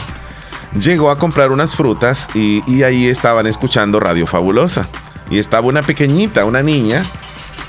[0.74, 4.88] llegó a comprar unas frutas y, ahí estaban escuchando Radio Fabulosa.
[5.30, 7.02] Y estaba una pequeñita, una niña,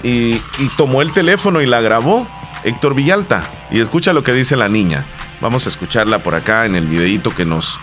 [0.03, 0.39] y,
[0.77, 2.27] tomó el teléfono y la grabó,
[2.63, 3.43] Héctor Villalta.
[3.71, 5.05] Y escucha lo que dice la niña.
[5.41, 7.79] Vamos a escucharla por acá en el videito que nos,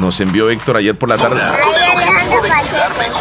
[0.00, 1.40] nos envió Héctor ayer por la tarde.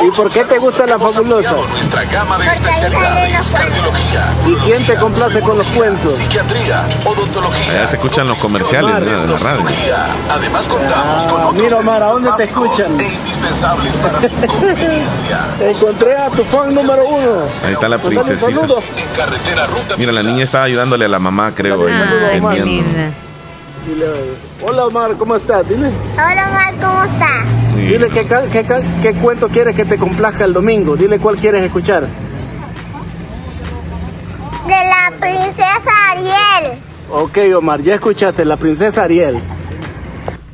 [0.02, 1.52] ¿Y por qué te gusta la fabulosa?
[1.70, 4.34] Nuestra gama de especialidades, cardiología.
[4.48, 6.14] ¿Y quién te complace con los cuentos?
[6.14, 7.74] Psiquiatría, odontología.
[7.74, 9.66] Allá se escuchan los comerciales de la radio.
[10.30, 13.00] Además contamos con otros Mira, Omar, ¿a dónde te escuchan?
[13.00, 15.46] E indispensables para conveniencia.
[15.60, 17.48] Encontré a tu fan número uno.
[17.64, 18.62] Ahí está la princesita.
[19.98, 21.78] Mira, la niña estaba ayudándole a la mamá, creo,
[24.62, 25.68] Hola Omar, ¿cómo estás?
[25.68, 25.90] Dile.
[26.14, 27.76] Hola Omar, ¿cómo estás?
[27.76, 28.28] Dile qué,
[29.02, 30.96] qué, cuento quieres que te complazca el domingo.
[30.96, 32.08] Dile cuál quieres escuchar.
[34.68, 36.80] De la princesa Ariel.
[37.10, 39.40] Ok, Omar, ya escuchaste, la princesa Ariel.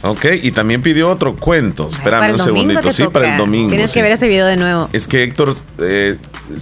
[0.01, 1.89] Ok, y también pidió otro cuento.
[1.89, 2.89] Espérame un segundito.
[2.91, 3.69] Sí, para el domingo.
[3.69, 4.87] Tienes que ver ese video de nuevo.
[4.93, 6.17] Es que Héctor eh,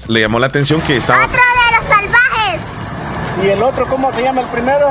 [0.07, 1.23] le llamó la atención que estaba.
[1.23, 2.61] ¡Otro de los salvajes!
[3.43, 4.87] ¿Y el otro cómo se llama el primero?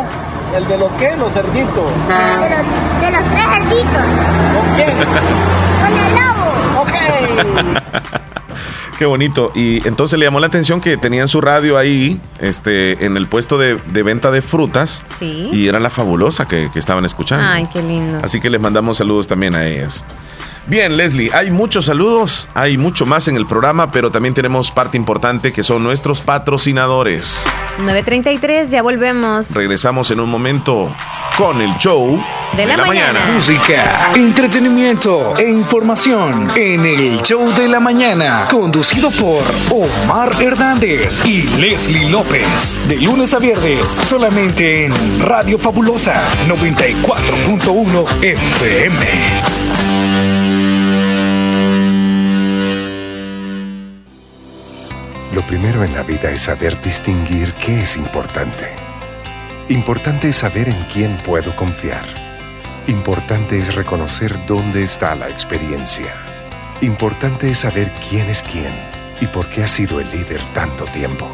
[0.55, 1.17] ¿El de los qué?
[1.17, 1.91] Los cerditos.
[2.09, 4.07] De los, de los tres cerditos.
[4.53, 4.99] ¿Con quién?
[5.83, 6.81] Con el lobo.
[6.83, 6.93] Ok.
[8.99, 9.51] Qué bonito.
[9.55, 13.59] Y entonces le llamó la atención que tenían su radio ahí, este, en el puesto
[13.59, 15.03] de, venta de frutas.
[15.19, 15.51] Sí.
[15.53, 17.45] Y era la fabulosa que, estaban escuchando.
[17.45, 18.21] Ay, qué lindo.
[18.23, 20.05] Así que les mandamos saludos también a ellas.
[20.67, 24.97] Bien, Leslie, hay muchos saludos, hay mucho más en el programa, pero también tenemos parte
[24.97, 27.47] importante que son nuestros patrocinadores.
[27.79, 29.55] 9.33, ya volvemos.
[29.55, 30.95] Regresamos en un momento
[31.37, 32.23] con el show
[32.57, 33.31] de la, mañana.
[33.35, 41.43] Música, entretenimiento e información en el show de la mañana, conducido por Omar Hernández y
[41.59, 42.81] Leslie López.
[42.89, 49.62] De lunes a viernes, solamente en Radio Fabulosa 94.1 FM.
[55.33, 58.77] Lo primero en la vida es saber distinguir qué es importante.
[59.71, 62.05] Importante es saber en quién puedo confiar.
[62.87, 66.13] Importante es reconocer dónde está la experiencia.
[66.83, 68.75] Importante es saber quién es quién
[69.23, 71.33] y por qué ha sido el líder tanto tiempo.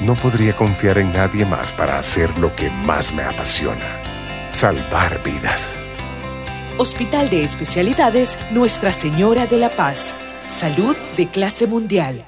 [0.00, 4.48] No podría confiar en nadie más para hacer lo que más me apasiona.
[4.52, 5.88] Salvar vidas.
[6.78, 10.14] Hospital de Especialidades Nuestra Señora de la Paz.
[10.46, 12.27] Salud de clase mundial.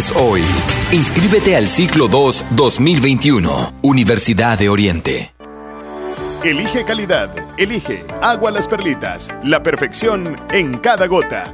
[0.09, 0.41] hoy.
[0.91, 5.33] Inscríbete al ciclo 2 2021, Universidad de Oriente.
[6.43, 11.53] Elige calidad, elige Agua Las Perlitas, la perfección en cada gota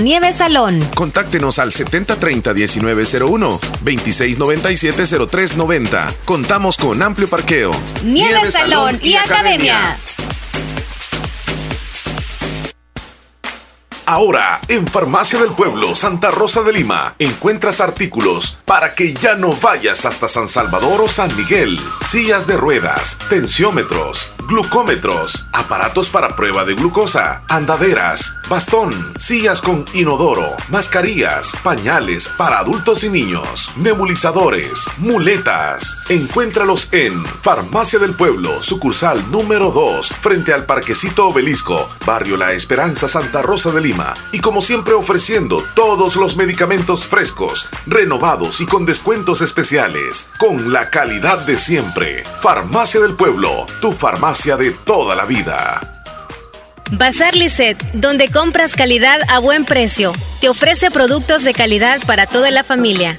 [0.00, 0.80] Nieve Salón.
[0.94, 6.14] Contáctenos al 7030-1901, 2697-0390.
[6.24, 7.72] Contamos con amplio parqueo.
[8.04, 9.98] Nieve, Salón, y, Academia.
[14.08, 19.52] Ahora, en Farmacia del Pueblo, Santa Rosa de Lima, encuentras artículos para que ya no
[19.52, 21.76] vayas hasta San Salvador o San Miguel.
[22.04, 30.46] Sillas de ruedas, tensiómetros, glucómetros, aparatos para prueba de glucosa, andaderas, bastón, sillas con inodoro,
[30.68, 35.98] mascarillas, pañales para adultos y niños, nebulizadores, muletas.
[36.08, 43.08] Encuéntralos en Farmacia del Pueblo, sucursal número 2, frente al Parquecito Obelisco, Barrio La Esperanza,
[43.08, 48.86] Santa Rosa de Lima y como siempre ofreciendo todos los medicamentos frescos, renovados y con
[48.86, 52.22] descuentos especiales, con la calidad de siempre.
[52.42, 55.80] Farmacia del Pueblo, tu farmacia de toda la vida.
[56.92, 60.12] Bazar Lisset, donde compras calidad a buen precio.
[60.40, 63.18] Te ofrece productos de calidad para toda la familia.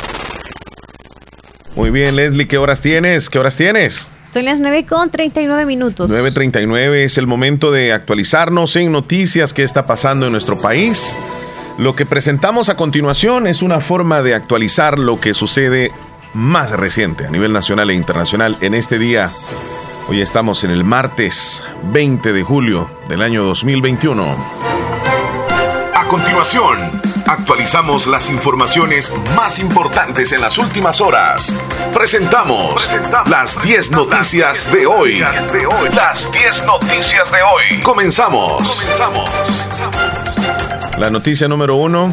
[1.75, 3.29] Muy bien, Leslie, ¿qué horas tienes?
[3.29, 4.09] ¿Qué horas tienes?
[4.25, 6.11] Son las 9 con 39 minutos.
[6.11, 11.15] 9.39 es el momento de actualizarnos en noticias que está pasando en nuestro país.
[11.77, 15.91] Lo que presentamos a continuación es una forma de actualizar lo que sucede
[16.33, 19.31] más reciente a nivel nacional e internacional en este día.
[20.09, 24.35] Hoy estamos en el martes 20 de julio del año 2021
[26.11, 26.91] continuación,
[27.31, 31.55] actualizamos las informaciones más importantes en las últimas horas.
[31.93, 32.89] Presentamos,
[33.29, 35.19] las 10 noticias, de hoy.
[35.19, 37.81] Las 10 noticias de hoy.
[37.83, 38.81] Comenzamos.
[38.81, 39.29] Comenzamos.
[40.97, 42.11] La noticia número uno.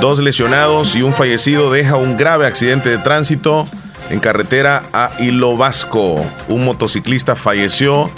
[0.00, 3.66] Dos lesionados y un fallecido deja un grave accidente de tránsito
[4.10, 6.14] en carretera a Hilo Vasco.
[6.48, 8.10] Un motociclista falleció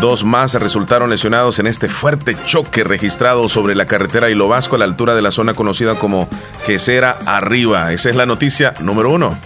[0.00, 4.78] Dos más resultaron lesionados en este fuerte choque registrado sobre la carretera Hilo Vasco a
[4.78, 6.28] la altura de la zona conocida como
[6.66, 7.92] Quesera Arriba.
[7.92, 9.36] Esa es la noticia número uno.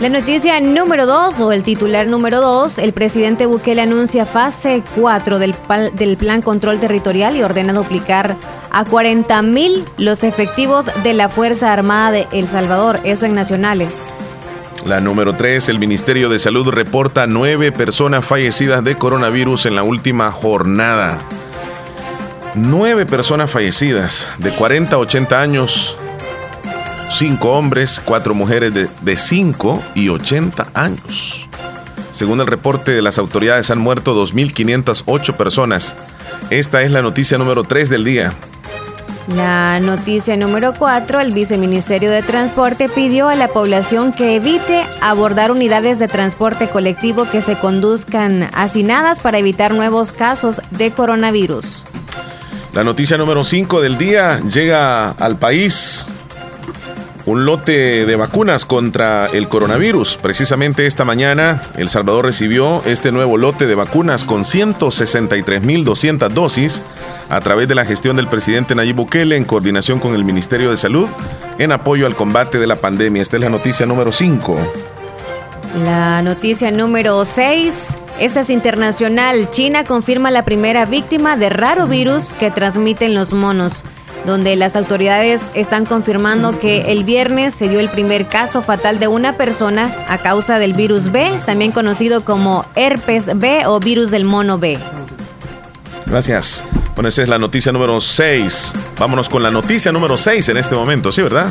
[0.00, 5.38] La noticia número dos, o el titular número dos, el presidente Bukele anuncia fase 4
[5.38, 5.54] del,
[5.94, 8.36] del Plan Control Territorial y ordena duplicar
[8.72, 14.08] a 40 mil los efectivos de la Fuerza Armada de El Salvador, eso en nacionales.
[14.86, 19.84] La número 3, el Ministerio de Salud reporta nueve personas fallecidas de coronavirus en la
[19.84, 21.18] última jornada.
[22.54, 25.96] Nueve personas fallecidas de 40 a 80 años,
[27.10, 31.48] cinco hombres, cuatro mujeres de, de 5 y 80 años.
[32.12, 35.94] Según el reporte de las autoridades han muerto 2.508 personas.
[36.50, 38.32] Esta es la noticia número 3 del día.
[39.28, 45.52] La noticia número 4, el viceministerio de Transporte pidió a la población que evite abordar
[45.52, 51.84] unidades de transporte colectivo que se conduzcan hacinadas para evitar nuevos casos de coronavirus.
[52.74, 56.04] La noticia número 5 del día llega al país
[57.24, 60.18] un lote de vacunas contra el coronavirus.
[60.20, 66.82] Precisamente esta mañana, El Salvador recibió este nuevo lote de vacunas con 163.200 dosis
[67.32, 70.76] a través de la gestión del presidente Nayib Bukele en coordinación con el Ministerio de
[70.76, 71.08] Salud
[71.58, 73.22] en apoyo al combate de la pandemia.
[73.22, 74.58] Esta es la noticia número 5.
[75.82, 77.96] La noticia número 6.
[78.20, 79.48] Esta es internacional.
[79.50, 83.82] China confirma la primera víctima de raro virus que transmiten los monos
[84.26, 89.08] donde las autoridades están confirmando que el viernes se dio el primer caso fatal de
[89.08, 94.24] una persona a causa del virus B, también conocido como herpes B o virus del
[94.24, 94.78] mono B.
[96.06, 96.62] Gracias.
[96.94, 98.72] Bueno, esa es la noticia número 6.
[98.98, 101.46] Vámonos con la noticia número 6 en este momento, ¿sí, verdad?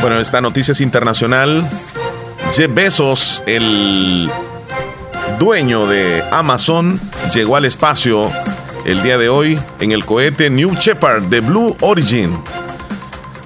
[0.00, 1.68] Bueno, esta noticia es internacional.
[2.52, 4.30] Jeff Bezos, el
[5.40, 6.98] dueño de Amazon,
[7.34, 8.30] llegó al espacio
[8.84, 12.38] el día de hoy en el cohete New Shepard de Blue Origin.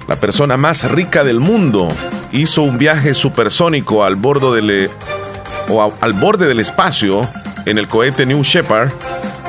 [0.07, 1.87] La persona más rica del mundo
[2.31, 4.89] hizo un viaje supersónico al, borde del,
[5.69, 7.27] o al borde del espacio
[7.65, 8.91] en el cohete New Shepard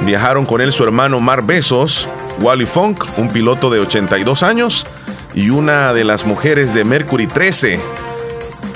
[0.00, 2.08] Viajaron con él su hermano Mar Besos,
[2.40, 4.86] Wally Funk, un piloto de 82 años,
[5.34, 7.80] y una de las mujeres de Mercury 13,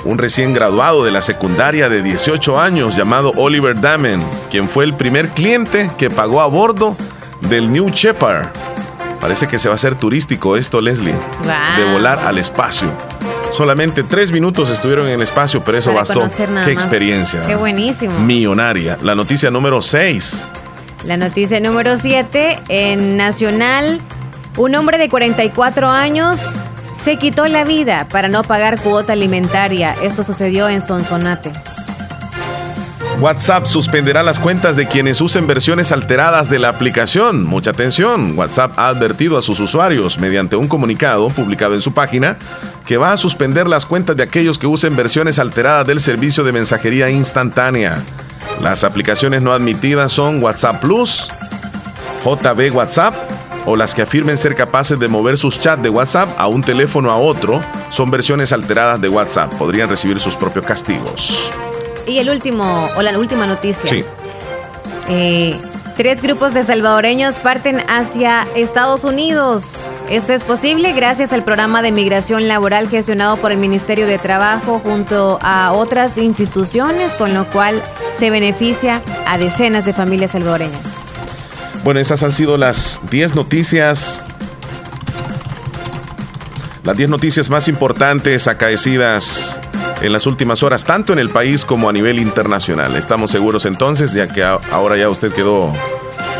[0.05, 4.93] un recién graduado de la secundaria de 18 años llamado Oliver Damen, quien fue el
[4.93, 6.95] primer cliente que pagó a bordo
[7.41, 8.47] del New Shepard.
[9.19, 12.89] Parece que se va a hacer turístico esto, Leslie, de volar al espacio.
[13.51, 16.27] Solamente tres minutos estuvieron en el espacio, pero eso bastó.
[16.63, 17.45] Qué experiencia.
[17.45, 18.17] Qué buenísimo.
[18.19, 18.97] Millonaria.
[19.01, 20.45] La noticia número 6.
[21.03, 23.99] La noticia número 7, en Nacional,
[24.57, 26.39] un hombre de 44 años
[27.01, 29.95] se quitó la vida para no pagar cuota alimentaria.
[30.03, 31.51] Esto sucedió en Sonsonate.
[33.21, 37.43] WhatsApp suspenderá las cuentas de quienes usen versiones alteradas de la aplicación.
[37.43, 38.37] Mucha atención.
[38.37, 42.37] WhatsApp ha advertido a sus usuarios mediante un comunicado publicado en su página
[42.85, 46.53] que va a suspender las cuentas de aquellos que usen versiones alteradas del servicio de
[46.53, 47.97] mensajería instantánea.
[48.61, 51.27] Las aplicaciones no admitidas son WhatsApp Plus,
[52.23, 53.13] JB WhatsApp
[53.65, 57.11] o las que afirmen ser capaces de mover sus chats de WhatsApp a un teléfono
[57.11, 59.53] a otro son versiones alteradas de WhatsApp.
[59.55, 61.51] Podrían recibir sus propios castigos.
[62.07, 63.89] Y el último, o la última noticia.
[63.89, 64.03] Sí.
[65.07, 65.55] Eh,
[65.99, 69.93] tres grupos de salvadoreños parten hacia Estados Unidos.
[70.09, 74.79] Esto es posible gracias al programa de migración laboral gestionado por el Ministerio de Trabajo
[74.79, 77.83] junto a otras instituciones, con lo cual
[78.17, 80.95] se beneficia a decenas de familias salvadoreñas.
[81.83, 84.23] Bueno, esas han sido las 10 noticias.
[86.85, 89.59] Las 10 noticias más importantes acaecidas
[90.01, 92.95] en las últimas horas, tanto en el país como a nivel internacional.
[92.95, 95.73] Estamos seguros entonces, ya que ahora ya usted quedó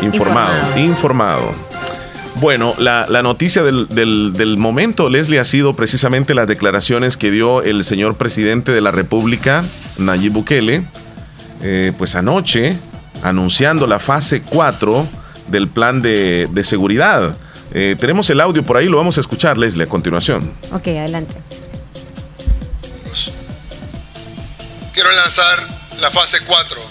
[0.02, 0.52] informado.
[0.78, 1.52] Informado.
[2.36, 7.84] Bueno, la, noticia del, del, momento, Leslie, ha sido precisamente las declaraciones que dio el
[7.84, 9.62] señor presidente de la República,
[9.98, 10.86] Nayib Bukele,
[11.62, 12.78] eh, pues anoche,
[13.22, 15.06] anunciando la fase 4
[15.48, 17.36] del plan de, de seguridad.
[17.72, 20.50] Eh, tenemos el audio por ahí, lo vamos a escuchar, Leslie, a continuación.
[20.72, 21.34] Ok, adelante.
[25.16, 25.66] Lanzar
[25.98, 26.90] la fase 4.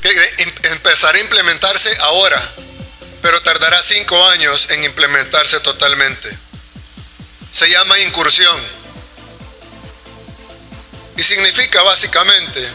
[0.00, 2.40] Que empezará a implementarse ahora,
[3.22, 6.36] pero tardará cinco años en implementarse totalmente.
[7.50, 8.60] Se llama incursión.
[11.16, 12.68] Y significa básicamente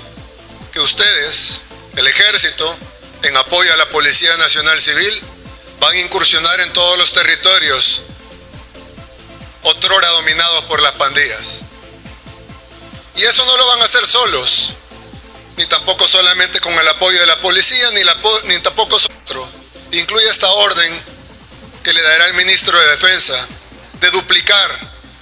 [0.71, 1.61] que ustedes,
[1.95, 2.77] el ejército,
[3.23, 5.21] en apoyo a la Policía Nacional Civil,
[5.79, 8.03] van a incursionar en todos los territorios
[9.63, 11.63] otrora dominados por las pandillas.
[13.17, 14.73] Y eso no lo van a hacer solos,
[15.57, 19.49] ni tampoco solamente con el apoyo de la policía, ni, tampoco otro.
[19.91, 21.03] Incluye esta orden
[21.81, 23.47] que le dará el ministro de Defensa
[23.93, 24.69] de duplicar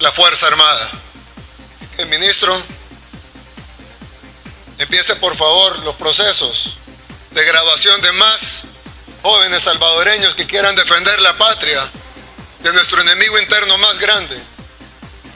[0.00, 0.90] la Fuerza Armada.
[1.96, 2.62] El ministro
[4.76, 6.76] empiece por favor los procesos
[7.30, 8.64] de graduación de más
[9.22, 11.80] jóvenes salvadoreños que quieran defender la patria
[12.60, 14.38] de nuestro enemigo interno más grande,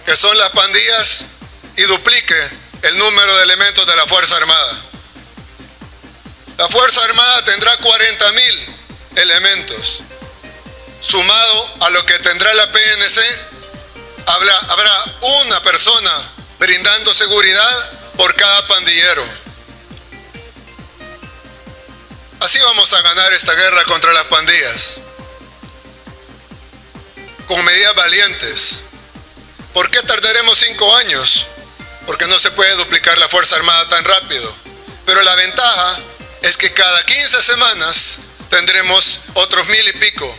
[0.04, 1.24] que son las pandillas
[1.80, 2.36] y duplique
[2.82, 4.82] el número de elementos de la Fuerza Armada.
[6.58, 8.76] La Fuerza Armada tendrá 40 mil
[9.16, 10.02] elementos.
[11.00, 13.20] Sumado a lo que tendrá la PNC,
[14.26, 16.12] habrá, habrá una persona
[16.58, 19.24] brindando seguridad por cada pandillero.
[22.40, 25.00] Así vamos a ganar esta guerra contra las pandillas.
[27.48, 28.82] Con medidas valientes.
[29.72, 31.46] ¿Por qué tardaremos cinco años?
[32.06, 34.54] Porque no se puede duplicar la Fuerza Armada tan rápido.
[35.06, 36.00] Pero la ventaja
[36.42, 40.36] es que cada 15 semanas tendremos otros mil y pico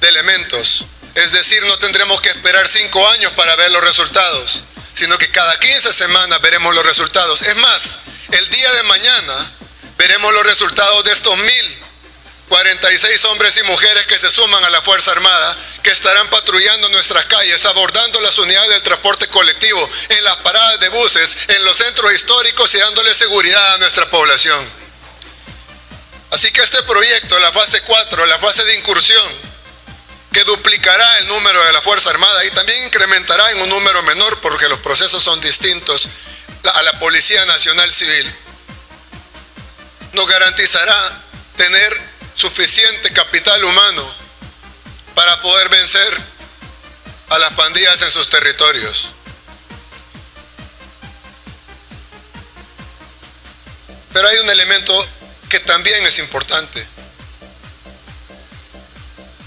[0.00, 0.84] de elementos.
[1.14, 5.58] Es decir, no tendremos que esperar cinco años para ver los resultados, sino que cada
[5.58, 7.42] 15 semanas veremos los resultados.
[7.42, 7.98] Es más,
[8.32, 9.52] el día de mañana
[9.96, 11.83] veremos los resultados de estos mil
[12.54, 17.24] 46 hombres y mujeres que se suman a la Fuerza Armada, que estarán patrullando nuestras
[17.24, 22.12] calles, abordando las unidades del transporte colectivo, en las paradas de buses, en los centros
[22.12, 24.70] históricos y dándole seguridad a nuestra población.
[26.30, 29.32] Así que este proyecto, la fase 4, la fase de incursión,
[30.32, 34.40] que duplicará el número de la Fuerza Armada y también incrementará en un número menor
[34.40, 36.08] porque los procesos son distintos
[36.72, 38.32] a la Policía Nacional Civil,
[40.12, 41.20] nos garantizará
[41.56, 42.03] tener
[42.34, 44.12] suficiente capital humano
[45.14, 46.18] para poder vencer
[47.30, 49.12] a las pandillas en sus territorios.
[54.12, 55.08] Pero hay un elemento
[55.48, 56.86] que también es importante.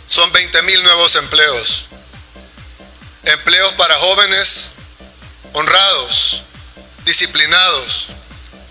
[0.08, 1.88] Son 20 mil nuevos empleos.
[3.24, 4.72] Empleos para jóvenes
[5.54, 6.44] honrados,
[7.06, 8.08] disciplinados,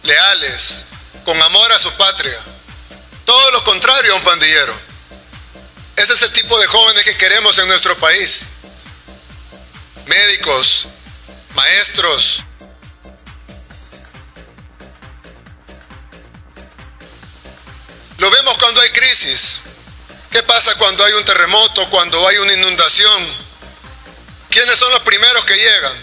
[0.03, 0.85] leales,
[1.25, 2.39] con amor a su patria
[3.27, 4.75] todo lo contrario a un pandillero.
[5.97, 8.47] Ese es el tipo de jóvenes que queremos en nuestro país.
[10.07, 10.89] Médicos,
[11.55, 12.43] maestros.
[18.19, 19.61] Lo vemos cuando hay crisis.
[20.31, 23.47] ¿Qué pasa cuando hay un terremoto, cuando hay una inundación?
[24.49, 25.97] ¿Quiénes son los primeros que llegan?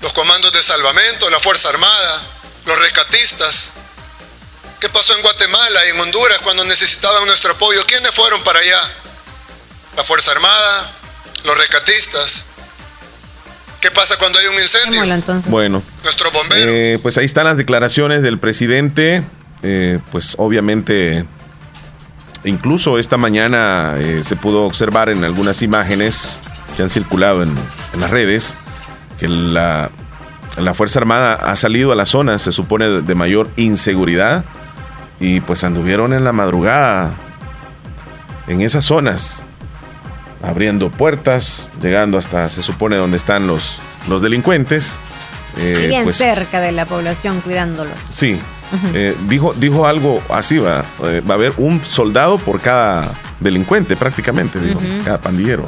[0.00, 2.22] Los comandos de salvamento, la Fuerza Armada,
[2.64, 3.72] los rescatistas.
[4.80, 7.84] ¿Qué pasó en Guatemala y en Honduras cuando necesitaban nuestro apoyo?
[7.86, 8.78] ¿Quiénes fueron para allá?
[9.96, 10.92] La Fuerza Armada,
[11.44, 12.44] los rescatistas,
[13.80, 15.00] ¿Qué pasa cuando hay un incendio?
[15.46, 16.66] Bueno, Nuestros bomberos.
[16.68, 19.22] eh, pues ahí están las declaraciones del presidente.
[19.62, 21.24] Eh, pues obviamente,
[22.44, 26.40] incluso esta mañana eh, se pudo observar en algunas imágenes
[26.74, 27.54] que han circulado en,
[27.94, 28.56] en las redes
[29.20, 29.90] que la,
[30.56, 34.44] la Fuerza Armada ha salido a las zonas, se supone, de, de mayor inseguridad
[35.20, 37.14] y pues anduvieron en la madrugada
[38.46, 39.44] en esas zonas,
[40.42, 45.00] abriendo puertas, llegando hasta, se supone, donde están los, los delincuentes.
[45.58, 47.94] Eh, bien pues, cerca de la población cuidándolos.
[48.12, 48.38] Sí.
[48.94, 50.84] Eh, dijo, dijo algo así, va.
[51.04, 55.64] eh, va a haber un soldado por cada delincuente, prácticamente, dijo, cada pandillero.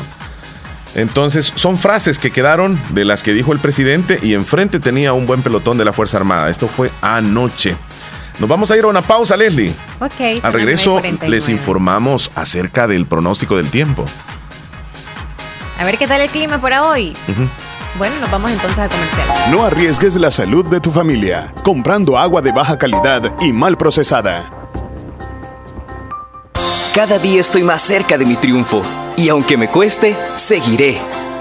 [0.94, 5.26] Entonces, son frases que quedaron de las que dijo el presidente y enfrente tenía un
[5.26, 6.50] buen pelotón de la Fuerza Armada.
[6.50, 7.76] Esto fue anoche.
[8.38, 9.72] Nos vamos a ir a una pausa, Leslie.
[10.00, 10.42] Ok.
[10.42, 11.28] Al regreso 9:49.
[11.28, 14.04] les informamos acerca del pronóstico del tiempo.
[15.78, 17.14] A ver qué tal el clima para hoy.
[17.96, 19.28] Bueno, nos vamos entonces a comercial.
[19.50, 24.50] No arriesgues la salud de tu familia comprando agua de baja calidad y mal procesada.
[26.94, 28.82] Cada día estoy más cerca de mi triunfo
[29.16, 30.98] y aunque me cueste, seguiré,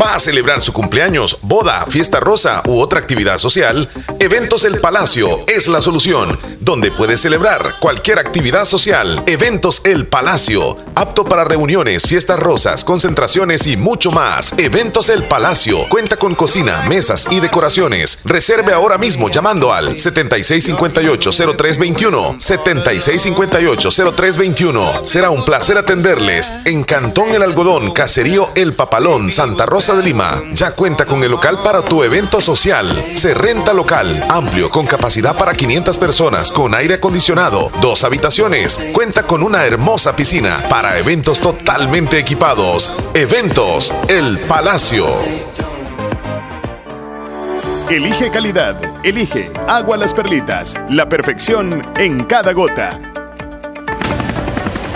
[0.00, 3.88] ¿Va a celebrar su cumpleaños, boda, fiesta rosa u otra actividad social?
[4.18, 9.22] Eventos El Palacio es la solución, donde puedes celebrar cualquier actividad social.
[9.26, 14.54] Eventos El Palacio, apto para reuniones, fiestas rosas, concentraciones y mucho más.
[14.56, 18.20] Eventos El Palacio cuenta con cocina, mesas y decoraciones.
[18.24, 22.36] Reserve ahora mismo llamando al 7658-0321.
[22.38, 25.04] 7658-0321.
[25.04, 30.42] Será un placer atenderles en Cantón El Algodón, Caserío El Papalón, Santa Rosa de Lima.
[30.52, 32.86] Ya cuenta con el local para tu evento social.
[33.14, 38.78] Se renta local, amplio, con capacidad para 500 personas, con aire acondicionado, dos habitaciones.
[38.92, 42.92] Cuenta con una hermosa piscina para eventos totalmente equipados.
[43.14, 45.06] Eventos El Palacio.
[47.90, 48.76] Elige calidad.
[49.04, 50.74] Elige Agua Las Perlitas.
[50.88, 52.98] La perfección en cada gota.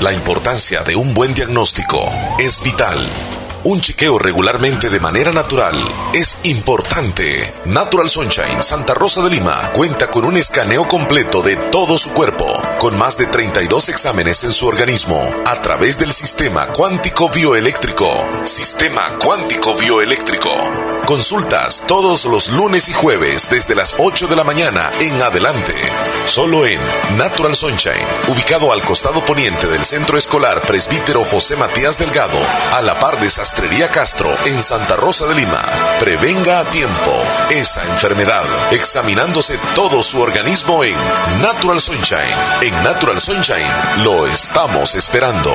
[0.00, 1.98] La importancia de un buen diagnóstico
[2.38, 2.98] es vital.
[3.68, 5.74] Un chequeo regularmente de manera natural
[6.14, 7.52] es importante.
[7.64, 12.46] Natural Sunshine Santa Rosa de Lima cuenta con un escaneo completo de todo su cuerpo,
[12.78, 18.06] con más de 32 exámenes en su organismo, a través del sistema cuántico bioeléctrico.
[18.44, 20.50] Sistema cuántico bioeléctrico.
[21.06, 25.72] Consultas todos los lunes y jueves desde las 8 de la mañana en adelante.
[26.24, 26.80] Solo en
[27.16, 32.38] Natural Sunshine, ubicado al costado poniente del Centro Escolar Presbítero José Matías Delgado,
[32.72, 35.62] a la par de Sastrería Castro en Santa Rosa de Lima.
[35.98, 40.94] Prevenga a tiempo esa enfermedad, examinándose todo su organismo en
[41.40, 42.36] Natural Sunshine.
[42.60, 45.54] En Natural Sunshine lo estamos esperando.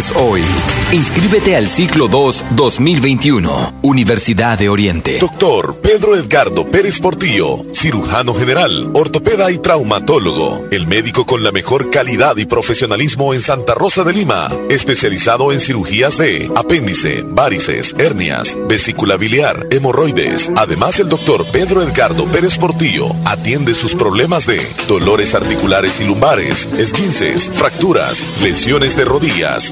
[0.09, 0.41] hoy.
[0.91, 5.19] Inscríbete al ciclo 2 2021, Universidad de Oriente.
[5.19, 10.65] Doctor Pedro Edgardo Pérez Portillo, cirujano general, ortopeda y traumatólogo.
[10.71, 14.47] El médico con la mejor calidad y profesionalismo en Santa Rosa de Lima.
[14.69, 20.51] Especializado en cirugías de apéndice, varices, hernias, vesícula biliar, hemorroides.
[20.55, 26.67] Además, el doctor Pedro Edgardo Pérez Portillo atiende sus problemas de dolores articulares y lumbares,
[26.77, 29.71] esguinces, fracturas, lesiones de rodillas,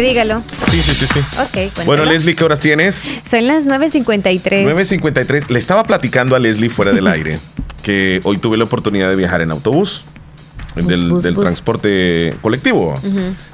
[0.00, 0.42] Dígalo.
[0.70, 1.20] Sí, sí, sí, sí.
[1.40, 1.84] Ok, cuéntalo.
[1.86, 3.06] Bueno, Leslie, ¿qué horas tienes?
[3.28, 4.42] Son las 9.53.
[4.42, 5.48] 9.53.
[5.48, 7.38] Le estaba platicando a Leslie fuera del aire
[7.82, 10.04] que hoy tuve la oportunidad de viajar en autobús.
[10.76, 11.44] del, bus, del bus.
[11.44, 12.98] transporte colectivo.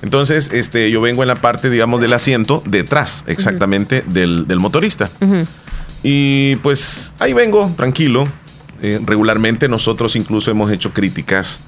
[0.03, 5.11] Entonces, este, yo vengo en la parte, digamos, del asiento detrás, exactamente, del, del motorista.
[6.03, 8.29] Y pues ahí vengo, tranquilo.
[8.81, 11.61] Eh, regularmente nosotros incluso hemos hecho críticas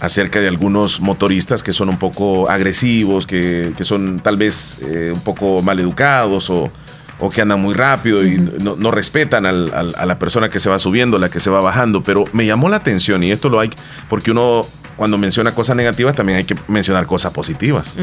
[0.00, 5.12] acerca de algunos motoristas que son un poco agresivos, que, que son tal vez eh,
[5.14, 6.70] un poco maleducados o,
[7.18, 10.58] o que andan muy rápido y no, no respetan al- al- a la persona que
[10.58, 12.02] se va subiendo, la que se va bajando.
[12.02, 13.70] Pero me llamó la atención y esto lo hay
[14.08, 17.96] porque uno cuando menciona cosas negativas también hay que mencionar cosas positivas.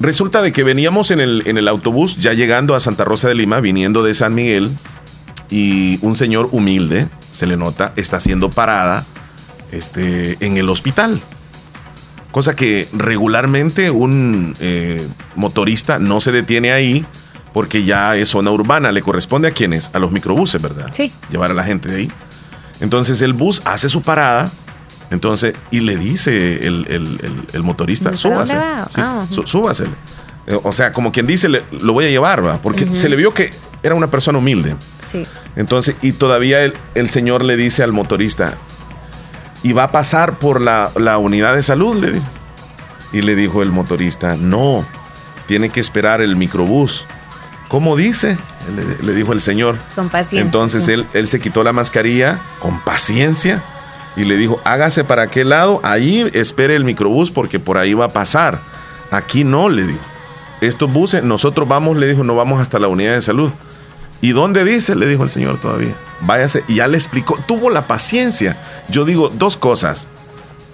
[0.00, 3.34] Resulta de que veníamos en el, en el autobús ya llegando a Santa Rosa de
[3.36, 4.70] Lima, viniendo de San Miguel,
[5.50, 9.04] y un señor humilde, se le nota, está haciendo parada
[9.72, 11.20] este, en el hospital.
[12.30, 15.06] Cosa que regularmente un eh,
[15.36, 17.04] motorista no se detiene ahí
[17.52, 18.90] porque ya es zona urbana.
[18.92, 19.90] Le corresponde a quienes?
[19.92, 20.88] A los microbuses, ¿verdad?
[20.92, 21.12] Sí.
[21.30, 22.12] Llevar a la gente de ahí.
[22.80, 24.50] Entonces el bus hace su parada.
[25.10, 28.52] Entonces, y le dice el, el- el- el motorista, ¿Para súbase.
[28.54, 29.84] Sí, Ah, sú- súbase.
[30.46, 32.56] Eh, O sea, como quien dice, le- lo voy a llevar, ¿va?
[32.62, 33.50] Porque se le vio que
[33.82, 34.74] era una persona humilde.
[35.04, 35.26] Sí.
[35.54, 38.54] Entonces, y todavía el, el señor le dice al motorista,
[39.62, 42.26] y va a pasar por la, la unidad de salud, le dijo.
[43.12, 44.84] Y le dijo el motorista, no,
[45.46, 47.06] tiene que esperar el microbús.
[47.68, 48.38] ¿Cómo dice?
[48.74, 49.76] Le, le dijo el señor.
[49.94, 50.40] Con paciencia.
[50.40, 50.92] Entonces sí.
[50.92, 53.62] él, él se quitó la mascarilla con paciencia
[54.16, 58.06] y le dijo, hágase para aquel lado, ahí espere el microbús porque por ahí va
[58.06, 58.60] a pasar.
[59.10, 60.00] Aquí no, le dijo.
[60.60, 63.50] Estos buses, nosotros vamos, le dijo, no vamos hasta la unidad de salud.
[64.22, 64.94] ¿Y dónde dice?
[64.94, 65.94] Le dijo el señor todavía.
[66.20, 66.64] Váyase.
[66.68, 67.38] Y ya le explicó.
[67.46, 68.56] Tuvo la paciencia.
[68.88, 70.08] Yo digo dos cosas.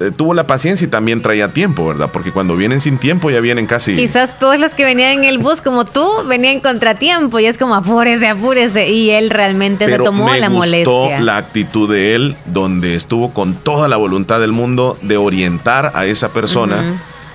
[0.01, 2.11] Eh, tuvo la paciencia y también traía tiempo, ¿verdad?
[2.13, 3.97] Porque cuando vienen sin tiempo ya vienen casi...
[3.97, 7.59] Quizás todos los que venían en el bus como tú venían en contratiempo y es
[7.59, 8.91] como apúrese, apúrese.
[8.91, 11.21] Y él realmente se tomó me la gustó molestia.
[11.21, 16.05] la actitud de él, donde estuvo con toda la voluntad del mundo de orientar a
[16.05, 16.85] esa persona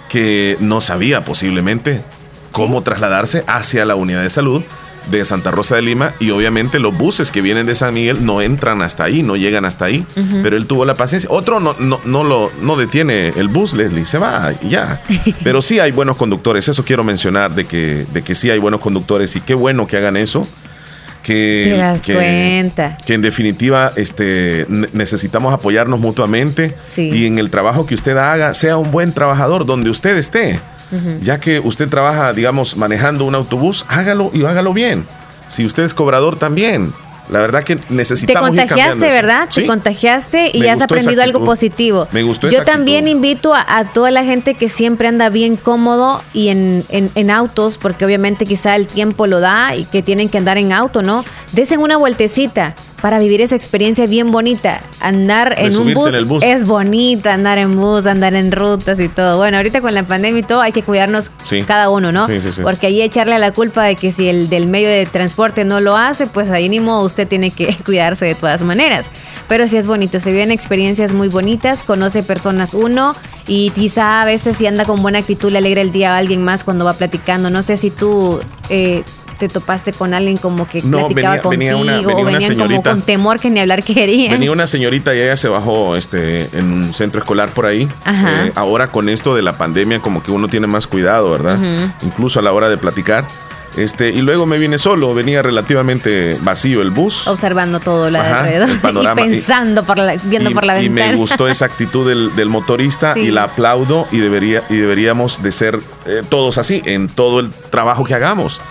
[0.08, 2.04] que no sabía posiblemente
[2.52, 4.64] cómo trasladarse hacia la unidad de salud
[5.12, 8.42] de Santa Rosa de Lima y obviamente los buses que vienen de San Miguel no
[8.42, 10.06] entran hasta ahí, no llegan hasta ahí,
[10.42, 11.30] pero él tuvo la paciencia.
[11.32, 15.02] Otro no, no, no lo no detiene el bus, Leslie, se va y ya.
[15.44, 18.80] Pero sí hay buenos conductores, eso quiero mencionar de que, de que sí hay buenos
[18.82, 20.48] conductores y qué bueno que hagan eso.
[21.22, 22.98] Que, Te das que- cuenta.
[23.06, 27.12] que en definitiva este, ne- necesitamos apoyarnos mutuamente Sí.
[27.14, 30.60] y en el trabajo que usted haga sea un buen trabajador donde usted esté.
[31.22, 35.06] Ya que usted trabaja, digamos, manejando un autobús, hágalo y hágalo bien.
[35.50, 36.94] Si usted es cobrador también.
[37.30, 39.08] La verdad que Te necesitamos ir contagiaste.
[39.08, 39.48] ¿verdad?
[39.54, 42.06] Te contagiaste y Me has aprendido algo positivo.
[42.12, 43.16] Me gustó Yo también actitud.
[43.16, 47.32] invito a, a toda la gente que siempre anda bien cómodo y en, en- en
[47.32, 51.02] autos, porque obviamente quizá el tiempo lo da y que tienen que andar en auto,
[51.02, 51.24] ¿no?
[51.54, 54.80] Desen una vueltecita para vivir esa experiencia bien bonita.
[55.02, 56.42] Andar en un bus, en el bus.
[56.42, 59.36] es bonito, andar en bus, andar en rutas y todo.
[59.36, 61.64] Bueno, ahorita con la pandemia y todo hay que cuidarnos Sí.
[61.64, 62.28] cada uno, ¿no?
[62.28, 62.62] Sí, sí, sí.
[62.62, 65.98] Porque ahí echarle la culpa de que si el del medio de transporte no lo
[65.98, 69.08] hace, pues ahí ni modo, usted tiene que cuidarse de todas maneras.
[69.50, 74.26] Pero sí es bonito, se viven experiencias muy bonitas, conoce personas uno y quizá a
[74.26, 76.94] veces si anda con buena actitud le alegra el día a alguien más cuando va
[76.94, 77.50] platicando.
[77.50, 78.40] No sé si tú
[78.70, 79.04] eh,
[79.38, 82.32] te topaste con alguien como que No, platicaba venía- venía contigo una- venía o una
[82.40, 82.90] como señorita.
[82.92, 84.32] con temor que ni hablar querían.
[84.34, 87.88] Venía una señorita y ella se bajó este, en un centro escolar por ahí.
[88.06, 88.46] Ajá.
[88.48, 91.58] Eh, ahora con esto de la pandemia como que uno tiene más cuidado, ¿verdad?
[92.04, 93.26] Incluso a la hora de platicar.
[93.76, 97.28] Este, y luego me vine solo, venía relativamente vacío el bus.
[97.28, 99.22] observando todo lo de Ajá, alrededor el panorama.
[99.22, 101.12] y pensando por la, viendo y, por la y ventana.
[101.14, 103.22] me gustó esa actitud del, del motorista Sí.
[103.22, 107.50] y la aplaudo y debería y deberíamos de ser eh, todos así en todo el
[107.50, 108.62] trabajo que hagamos.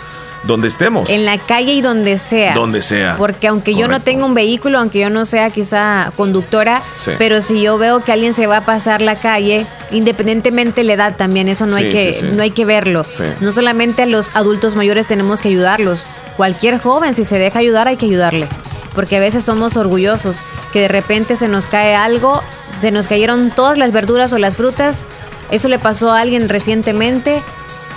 [0.45, 1.09] Donde estemos.
[1.11, 2.55] En la calle y donde sea.
[2.55, 3.14] Donde sea.
[3.16, 7.12] Porque aunque yo no tenga un vehículo, aunque yo no sea quizá conductora, Sí.
[7.18, 10.93] pero si yo veo que alguien se va a pasar la calle, independientemente de la
[10.95, 13.05] edad también, eso no hay que sí, no hay que verlo.
[13.40, 16.03] No solamente a los adultos mayores tenemos que ayudarlos.
[16.36, 18.49] Cualquier joven, si se deja ayudar, hay que ayudarle.
[18.95, 20.40] Porque a veces somos orgullosos,
[20.72, 22.43] que de repente se nos cae algo,
[22.80, 25.03] se nos cayeron todas las verduras o las frutas.
[25.51, 27.43] Eso le pasó a alguien recientemente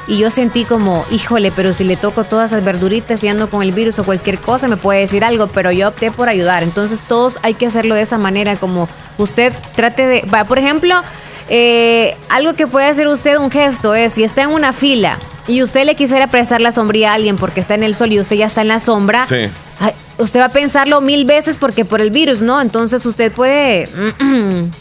[0.07, 3.61] y yo sentí como, híjole, pero si le toco todas esas verduritas y ando con
[3.63, 6.63] el virus o cualquier cosa, me puede decir algo, pero yo opté por ayudar.
[6.63, 8.87] Entonces todos hay que hacerlo de esa manera, como
[9.17, 10.95] usted trate de, va, por ejemplo,
[11.49, 15.61] eh, algo que puede hacer usted un gesto es, si está en una fila y
[15.61, 18.35] usted le quisiera prestar la sombría a alguien porque está en el sol y usted
[18.35, 19.49] ya está en la sombra, Sí.
[19.79, 22.61] Ay, usted va a pensarlo mil veces porque por el virus, ¿no?
[22.61, 23.87] Entonces usted puede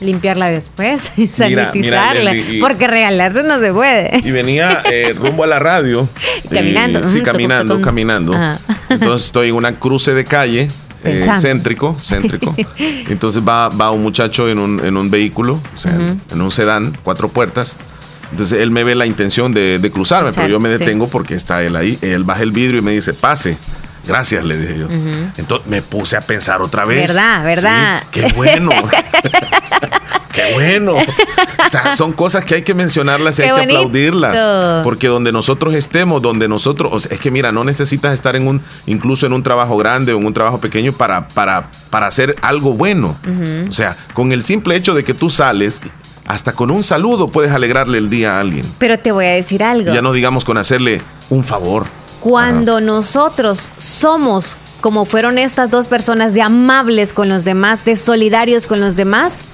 [0.00, 1.32] limpiarla después, Mira,
[1.70, 4.20] sanitizarla, y- porque regalarse no se puede.
[4.24, 6.08] Y venía eh, rumbo a la radio.
[6.50, 8.34] Caminando, sí, caminando, caminando.
[8.34, 8.58] Ajá.
[8.88, 10.68] Entonces estoy en una cruce de calle.
[11.04, 12.54] eh, céntrico, céntrico.
[12.78, 16.96] Entonces va, va un muchacho en un, en un vehículo, o sea, en un sedán,
[17.02, 17.76] cuatro puertas.
[18.30, 20.78] Entonces él me ve la intención de, de cruzarme, pero yo me sí.
[20.78, 21.98] detengo porque está él ahí.
[22.00, 23.56] Él baja el vidrio y me dice, pase.
[24.06, 24.86] Gracias, le dije yo.
[24.86, 25.30] Ujú.
[25.36, 27.08] Entonces me puse a pensar otra vez.
[27.08, 27.44] ¿Verdad?
[27.44, 28.02] ¿Verdad?
[28.02, 28.70] Sí, qué bueno.
[30.32, 30.94] qué bueno.
[30.94, 34.82] O sea, son cosas que hay que mencionarlas y Qué hay que aplaudirlas.
[34.84, 38.46] Porque donde nosotros estemos, donde nosotros, o sea, es que mira, no necesitas estar en
[38.46, 42.36] un, incluso en un trabajo grande o en un trabajo pequeño para, para, para hacer
[42.42, 43.16] algo bueno.
[43.68, 45.80] O sea, con el simple hecho de que tú sales,
[46.26, 48.66] hasta con un saludo puedes alegrarle el día a alguien.
[48.78, 49.92] Pero te voy a decir algo.
[49.92, 51.86] Ya no digamos con hacerle un favor.
[52.24, 58.66] Cuando nosotros somos como fueron estas dos personas de amables con los demás, de solidarios
[58.66, 59.44] con los demás,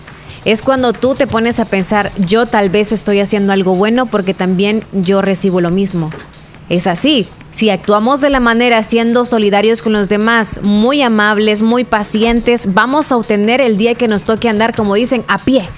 [0.45, 4.35] es cuando tú te pones a pensar, yo tal vez estoy haciendo algo bueno porque
[4.35, 6.12] también yo recibo lo mismo.
[6.68, 7.27] Es así.
[7.51, 13.11] Si actuamos de la manera siendo solidarios con los demás, muy amables, muy pacientes, vamos
[13.11, 15.68] a obtener el día que nos toque andar, como dicen, a pie.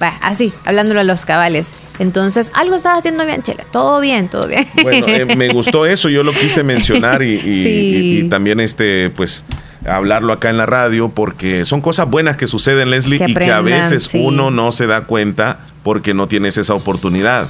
[0.00, 1.68] Así, hablándolo a los cabales.
[1.98, 3.64] Entonces, algo estás haciendo bien, Chela.
[3.72, 4.66] Todo bien, todo bien.
[4.82, 7.68] Bueno, eh, me gustó eso, yo lo quise mencionar y, y- Sí.
[7.68, 9.44] y- y también este, pues,
[9.88, 13.50] hablarlo acá en la radio porque son cosas buenas que suceden, Leslie, Que y que
[13.52, 14.18] a veces sí.
[14.22, 17.48] uno no se da cuenta porque no tienes esa oportunidad.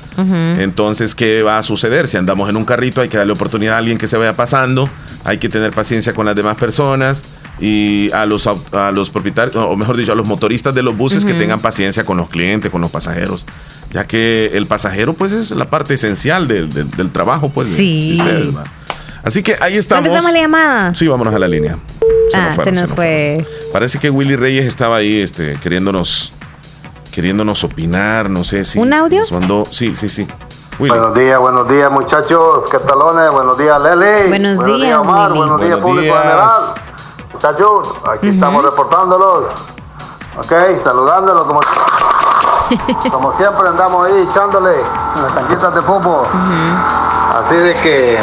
[0.58, 2.06] Entonces, ¿qué va a suceder?
[2.06, 4.88] Si andamos en un carrito, hay que darle oportunidad a alguien que se vaya pasando,
[5.24, 7.24] hay que tener paciencia con las demás personas
[7.60, 11.24] y a los, a los propietarios, o mejor dicho, a los motoristas de los buses
[11.24, 13.46] que tengan paciencia con los clientes, con los pasajeros,
[13.92, 18.16] ya que el pasajero, pues, es la parte esencial del, del- del trabajo, pues, Sí.
[18.16, 18.64] de ustedes, ¿va?
[19.22, 20.02] Así que ahí estamos.
[20.08, 20.94] Contestamos la llamada.
[20.94, 21.78] Sí, vámonos a la línea.
[22.30, 23.46] Se ah, nos fueron, se nos se nos fue.
[23.72, 26.32] Parece que Willy Reyes estaba ahí, este, queriéndonos,
[27.10, 28.78] queriéndonos opinar, no sé si.
[28.78, 29.20] ¿Un audio?
[29.20, 30.26] nos mandó, sí, sí, sí.
[30.78, 30.90] Willy.
[30.90, 33.30] Buenos días, buenos días muchachos, ¿qué talones?
[33.32, 34.28] Buenos días Leli.
[34.28, 35.38] Buenos días, Omar, Lili.
[35.38, 36.22] buenos días Buenos público días.
[36.22, 36.50] general.
[37.36, 39.44] Muchachos, aquí estamos reportándolos.
[40.38, 41.60] Ok, saludándolos como,
[43.12, 46.24] como siempre andamos ahí echándole en las canchitas de fútbol.
[47.38, 48.18] Así de que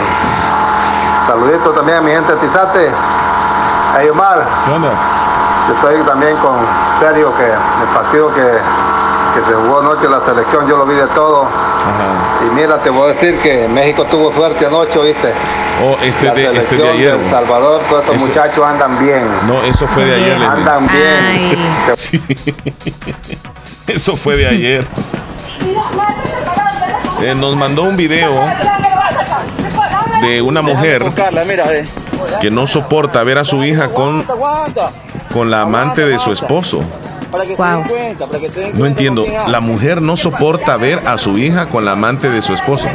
[1.28, 2.91] saludito también a mi gente Tizate.
[3.95, 4.89] Hey Omar, ¿Qué onda?
[5.68, 6.55] yo estoy también con
[6.99, 8.57] Sergio que el partido que,
[9.34, 11.48] que se jugó anoche la selección yo lo vi de todo.
[12.46, 15.34] Y mira, te voy a decir que México tuvo suerte anoche, ¿viste?
[15.84, 17.18] Oh, este la de, este de selección ayer.
[17.18, 19.28] de El Salvador, todos estos Eso- muchachos andan bien.
[19.48, 20.38] No, eso fue de ayer.
[20.44, 21.72] Andan bien.
[21.96, 22.22] Sí.
[23.88, 24.86] Eso fue de ayer.
[27.22, 28.32] Eh, nos mandó un video
[30.22, 31.86] de una mujer Carla, mira, ve.
[32.42, 34.26] que no soporta ver a su hija con,
[35.34, 36.82] con la amante de su esposo.
[37.34, 39.26] Para que se den cuenta, para que se den No entiendo.
[39.28, 39.48] anda.
[39.48, 42.88] La mujer no soporta ver a su hija con la amante de su esposo.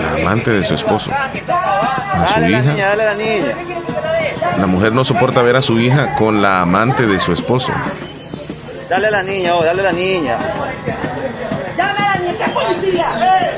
[0.00, 1.10] La amante de su esposo.
[1.12, 2.72] A su Dale la hija.
[2.72, 3.54] niña, dale la niña.
[4.58, 7.72] La mujer no soporta ver a su hija con la amante de su esposo.
[8.88, 10.38] Dale a la niña, oh, dale a la niña.
[11.76, 13.51] Llame a la niña, ¿qué policía?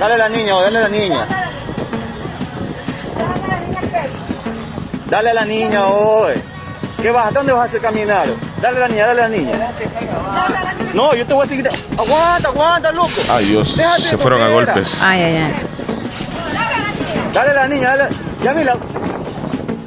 [0.00, 1.26] Dale a la niña, dale a la niña.
[5.10, 6.34] Dale a la niña hoy.
[7.02, 7.26] ¿Qué vas?
[7.26, 8.26] ¿A dónde vas a hacer caminar?
[8.62, 9.52] Dale a la niña, dale a la niña.
[10.94, 11.68] No, yo te voy a seguir.
[11.98, 13.10] Aguanta, aguanta, loco.
[13.30, 15.02] Ay Dios, Déjate se fueron a golpes.
[15.02, 15.52] Ay, ay, ay.
[17.34, 18.14] Dale a la niña, dale.
[18.42, 18.76] Ya mira.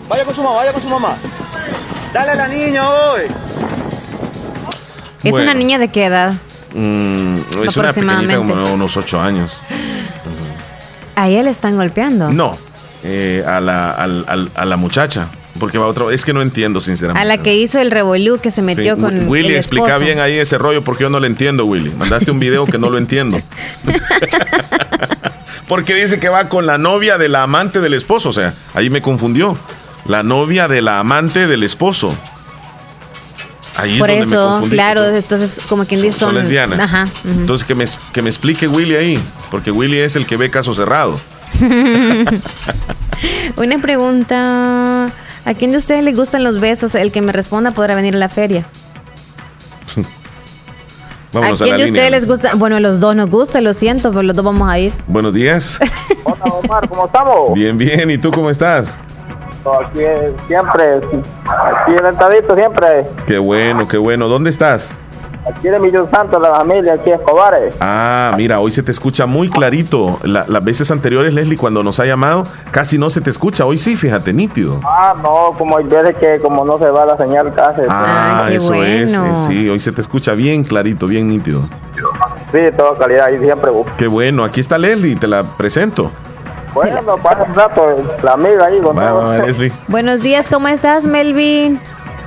[0.08, 1.16] Vaya con su mamá, vaya con su mamá.
[2.14, 3.22] Dale a la niña hoy.
[5.24, 5.46] ¿Es Bueno.
[5.46, 6.34] una niña de qué edad?
[6.74, 8.36] Mm, es una pequeñita Aproximadamente.
[8.54, 9.58] como unos ocho años.
[11.16, 12.30] A ella le están golpeando.
[12.32, 12.58] No,
[13.04, 15.28] eh, a, la, al- al- a la muchacha.
[15.60, 16.10] Porque va otro.
[16.10, 17.22] Es que no entiendo, sinceramente.
[17.22, 20.20] A la que hizo el revolú que se Sí, metió con Willy, el explica bien
[20.20, 21.92] ahí ese rollo porque yo no lo entiendo, Willy.
[21.92, 23.40] Mandaste un video que no lo entiendo.
[25.68, 28.30] porque dice que va con la novia de la amante del esposo.
[28.30, 29.58] O sea, ahí me confundió.
[30.06, 32.16] La novia de la amante del esposo.
[33.76, 34.76] Ahí Por es donde me eso, confundí.
[34.76, 36.80] claro, entonces como quien dice Son son, lesbianas.
[36.80, 37.06] Ajá.
[37.26, 39.20] Entonces que me, que me explique Willy ahí.
[39.50, 41.20] Porque Willy es el que ve caso cerrado.
[43.58, 45.10] Una pregunta.
[45.46, 46.96] ¿A quién de ustedes les gustan los besos?
[46.96, 48.66] El que me responda podrá venir a la feria.
[51.34, 52.02] Vámonos ¿A a, quién la de línea.
[52.04, 52.56] ustedes les gusta?
[52.56, 54.94] Bueno, a los dos nos gusta, lo siento, pero los dos vamos a ir.
[55.08, 55.80] Buenos días.
[56.24, 57.54] Hola Omar, ¿cómo estamos?
[57.56, 58.12] Bien, bien.
[58.12, 58.98] ¿Y tú cómo estás?
[59.66, 63.06] Aquí eh, siempre, aquí sentadito siempre.
[63.26, 64.28] Qué bueno, qué bueno.
[64.28, 64.96] ¿Dónde estás?
[65.46, 67.76] Aquí de Millón Santo, la familia, aquí Escobares.
[67.82, 70.18] Ah, mira, hoy se te escucha muy clarito.
[70.24, 73.66] La- las veces anteriores, Leslie, cuando nos ha llamado, casi no se te escucha.
[73.66, 74.80] Hoy sí, fíjate, nítido.
[74.86, 77.82] Ah, no, como hay veces que como no se va la señal casi.
[77.90, 79.14] Ah, eso es.
[79.14, 81.62] eh, sí, hoy se te escucha bien clarito, bien nítido.
[82.52, 83.70] Sí, toda calidad, ahí siempre.
[83.98, 84.44] Qué bueno.
[84.46, 86.10] Aquí está Leslie, te la presento.
[86.74, 88.80] Bueno, pasa un rato, la amiga ahí.
[88.82, 89.24] Con Va, todo.
[89.28, 89.72] va, Leslie.
[89.88, 91.80] Buenos días, ¿cómo estás, Melvin?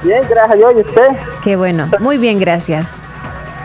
[0.03, 1.09] Bien, gracias a Dios, ¿y usted?
[1.43, 3.01] Qué bueno, muy bien, gracias.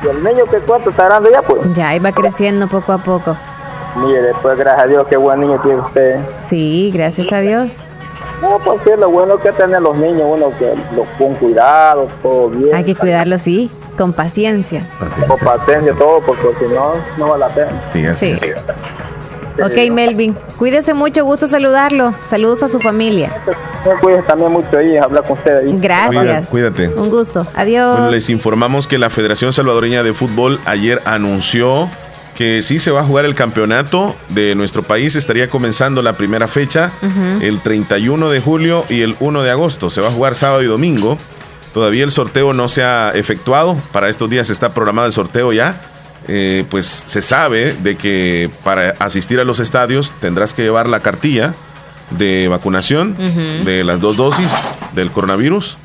[0.03, 1.61] ¿Y el niño que cuánto está grande ya, pues?
[1.75, 3.35] Ya, va creciendo poco a poco.
[3.97, 6.19] Mire, después, gracias a Dios, qué buen niño tiene usted.
[6.47, 7.79] Sí, gracias a Dios.
[8.41, 12.49] No, pues sí, lo bueno que tener los niños, uno que los con cuidado, todo
[12.49, 12.73] bien.
[12.73, 14.83] Hay que cuidarlo, sí, con paciencia.
[15.27, 17.81] Con paciencia, todo, porque si no, no vale la pena.
[17.93, 18.47] Sí, así Sí.
[19.59, 22.13] Ok, Melvin, cuídese mucho, gusto saludarlo.
[22.29, 23.31] Saludos a su familia.
[23.85, 25.75] Me cuides también mucho ahí, hablar con usted ahí.
[25.79, 26.47] Gracias.
[26.47, 26.87] Cuídate.
[26.89, 27.45] Un gusto.
[27.55, 27.95] Adiós.
[27.97, 31.89] Bueno, les informamos que la Federación Salvadoreña de Fútbol ayer anunció
[32.35, 35.15] que sí se va a jugar el campeonato de nuestro país.
[35.15, 36.91] Estaría comenzando la primera fecha
[37.41, 39.89] el 31 de julio y el 1 de agosto.
[39.89, 41.17] Se va a jugar sábado y domingo.
[41.73, 43.77] Todavía el sorteo no se ha efectuado.
[43.91, 45.81] Para estos días está programado el sorteo ya.
[46.27, 50.99] Eh, pues se sabe de que para asistir a los estadios tendrás que llevar la
[50.99, 51.53] cartilla
[52.11, 53.15] de vacunación
[53.65, 54.47] de las dos dosis
[54.93, 55.77] del coronavirus.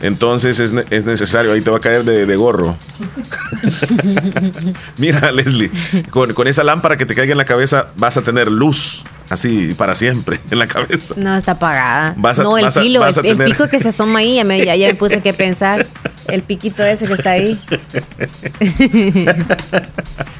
[0.00, 2.76] Entonces es, ne- es necesario, ahí te va a caer de, de gorro.
[4.98, 5.70] Mira, Leslie,
[6.10, 9.74] con, con esa lámpara que te caiga en la cabeza vas a tener luz, así
[9.74, 11.14] para siempre, en la cabeza.
[11.16, 12.14] No, está apagada.
[12.16, 14.44] Vas a- no, el vas a- filo, a el, pico que se asoma ahí, ya
[14.44, 15.86] me, ya, ya me puse que pensar.
[16.28, 17.58] El piquito ese que está ahí.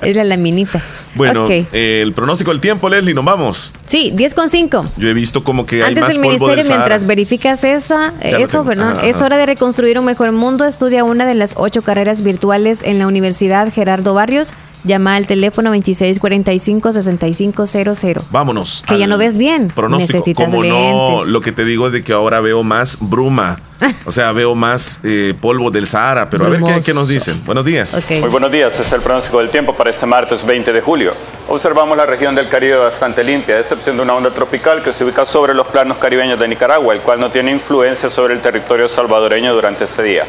[0.03, 0.83] es la laminita.
[1.15, 3.73] Bueno, eh, el pronóstico del tiempo, Leslie, nos vamos.
[3.87, 4.87] Sí, 10 con 5.
[4.97, 8.13] Yo he visto como que hay Antes más del polvo ministerio, del mientras verificas esa,
[8.23, 10.65] Ya eso, perdón, Ajá, es hora de reconstruir un mejor mundo.
[10.65, 14.53] Estudia una de las ocho carreras virtuales en la Universidad Gerardo Barrios.
[14.85, 18.23] Llama al teléfono 2645-6500.
[18.31, 18.83] Vámonos.
[18.87, 19.69] Que ya no ves bien.
[19.69, 20.19] Pronóstico.
[20.19, 23.61] Necesitas Como no, lo que te digo es de que ahora veo más bruma.
[24.05, 26.31] O sea, veo más eh, polvo del Sahara.
[26.31, 27.43] Pero a ver qué, nos dicen.
[27.45, 28.01] Buenos días.
[28.21, 31.11] Muy buenos días, este es el pronóstico del tiempo para este martes 20 de julio.
[31.49, 35.03] Observamos la región del Caribe bastante limpia, a excepción de una onda tropical que se
[35.05, 38.89] ubica sobre los planos caribeños de Nicaragua, el cual no tiene influencia sobre el territorio
[38.89, 40.27] salvadoreño durante este día.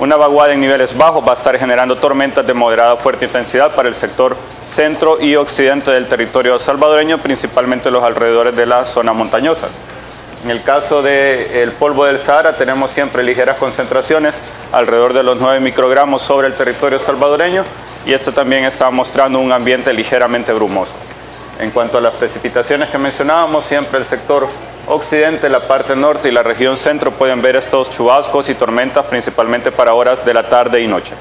[0.00, 3.74] Una vaguada en niveles bajos va a estar generando tormentas de moderada a fuerte intensidad
[3.74, 9.12] para el sector centro y occidente del territorio salvadoreño, principalmente los alrededores de la zona
[9.12, 9.66] montañosa.
[10.44, 14.40] En el caso del polvo del Sahara tenemos siempre ligeras concentraciones,
[14.70, 17.64] alrededor de los 9 microgramos sobre el territorio salvadoreño
[18.06, 20.92] y este también está mostrando un ambiente ligeramente brumoso.
[21.58, 24.46] En cuanto a las precipitaciones que mencionábamos, siempre el sector
[24.88, 29.72] occidente, la parte norte y la región centro pueden ver estos chubascos y tormentas principalmente
[29.72, 31.14] para horas de la tarde y noche.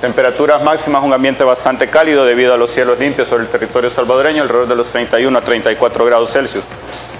[0.00, 4.42] Temperaturas máximas, un ambiente bastante cálido debido a los cielos limpios sobre el territorio salvadoreño,
[4.42, 6.64] alrededor de los 31 a 34 grados Celsius.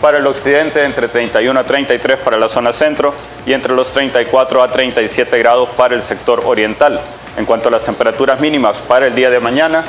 [0.01, 3.13] Para el occidente, entre 31 a 33 para la zona centro
[3.45, 7.03] y entre los 34 a 37 grados para el sector oriental.
[7.37, 9.85] En cuanto a las temperaturas mínimas para el día de mañana,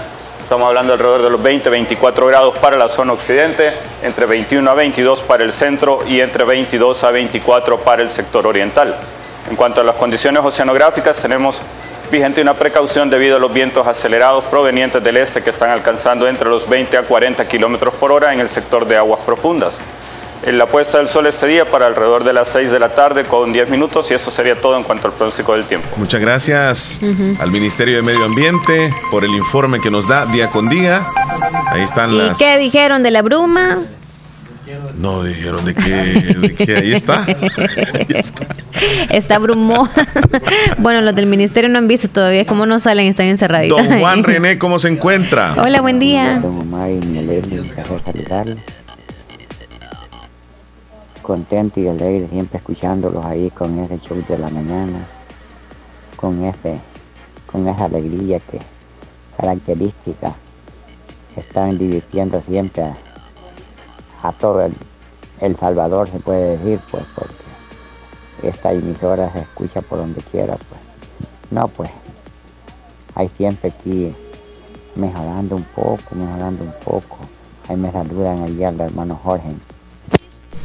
[0.52, 3.72] estamos hablando alrededor de los 20-24 grados para la zona occidente,
[4.04, 8.46] entre 21 a 22 para el centro y entre 22 a 24 para el sector
[8.46, 8.98] oriental.
[9.50, 11.62] En cuanto a las condiciones oceanográficas, tenemos
[12.12, 16.50] vigente una precaución debido a los vientos acelerados provenientes del este que están alcanzando entre
[16.50, 19.80] los 20 a 40 kilómetros por hora en el sector de aguas profundas.
[20.44, 23.26] En la puesta del sol este día para alrededor de las 6 de la tarde
[23.26, 25.88] con 10 minutos y eso sería todo en cuanto al pronóstico del tiempo.
[25.98, 27.00] Muchas gracias
[27.40, 31.06] al Ministerio de Medio Ambiente por el informe que nos da día con día.
[31.68, 32.40] Ahí están ¿Y las.
[32.40, 33.80] qué dijeron de la bruma?
[34.98, 37.26] No dijeron de que, de que ahí está.
[39.10, 39.90] Está brumó.
[40.78, 43.78] bueno, los del ministerio no han visto todavía cómo no salen, están encerraditos.
[43.86, 44.24] Don Juan.
[44.24, 45.54] René, ¿cómo se encuentra?
[45.58, 46.42] Hola, buen día.
[51.32, 55.08] Contento y alegre siempre escuchándolos ahí con ese show de la mañana,
[56.18, 56.78] con ese,
[57.50, 58.60] con esa alegría que
[59.38, 60.36] característica
[61.38, 62.84] están divirtiendo siempre
[64.22, 64.70] a, todo
[65.40, 70.82] el, Salvador se puede decir pues porque esta emisora se escucha por donde quiera pues.
[71.50, 71.92] No pues
[73.16, 74.14] hay siempre aquí
[74.96, 77.20] mejorando un poco mejorando un poco.
[77.70, 79.56] Ahí me saludan allá al hermano Jorge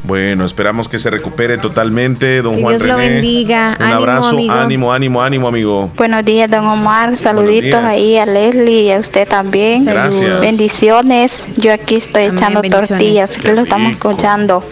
[0.02, 3.76] Bueno, esperamos que se recupere totalmente, don Que Juan Dios lo bendiga.
[3.78, 4.54] Un Ánimo, abrazo, amigo.
[4.54, 5.90] ánimo, ánimo, ánimo, amigo.
[5.96, 7.16] Buenos días, don Omar.
[7.16, 9.84] Saluditos ahí a Leslie y a usted también.
[9.84, 10.40] Gracias.
[10.40, 11.46] Bendiciones.
[11.56, 13.36] Yo aquí estoy echando tortillas.
[13.36, 14.62] Qué Que lo estamos escuchando.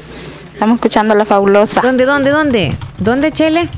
[0.53, 1.81] Estamos escuchando la fabulosa.
[1.81, 2.77] ¿Dónde, dónde, dónde?
[2.99, 3.69] ¿Dónde, Chele?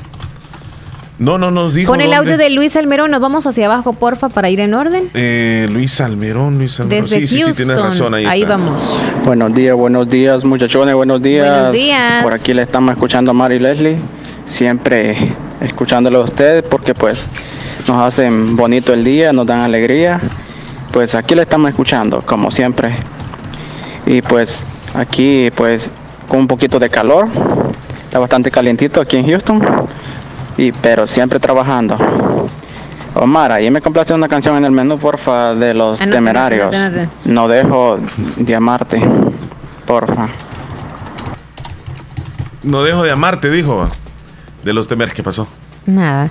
[1.18, 1.90] No, no nos dijo.
[1.90, 2.16] Con el dónde.
[2.32, 5.08] audio de Luis Almerón, nos vamos hacia abajo, porfa, para ir en orden.
[5.14, 7.04] Eh, Luis Almerón, Luis Almerón.
[7.04, 7.84] Desde sí, sí, sí, tienes Houston.
[7.84, 8.56] razón, ahí, Ahí está.
[8.56, 8.94] vamos.
[9.24, 11.48] Buenos días, buenos días, muchachones, buenos días.
[11.48, 12.22] Buenos días.
[12.22, 13.96] Por aquí le estamos escuchando a Mari Leslie,
[14.44, 17.26] siempre escuchándolo a ustedes porque pues
[17.88, 20.20] nos hacen bonito el día, nos dan alegría.
[20.92, 22.94] Pues aquí le estamos escuchando, como siempre.
[24.04, 24.62] Y pues
[24.94, 25.90] aquí pues
[26.28, 27.28] con un poquito de calor,
[28.04, 29.62] está bastante calientito aquí en Houston,
[30.56, 31.96] y pero siempre trabajando.
[33.14, 36.76] Omar, ahí me complace una canción en el menú, porfa, de los Anótala, temerarios.
[37.24, 37.98] No dejo
[38.36, 39.00] de amarte,
[39.86, 40.28] porfa.
[42.62, 43.88] No dejo de amarte, dijo.
[44.64, 45.46] De los temer, ¿qué pasó?
[45.86, 46.30] Nada.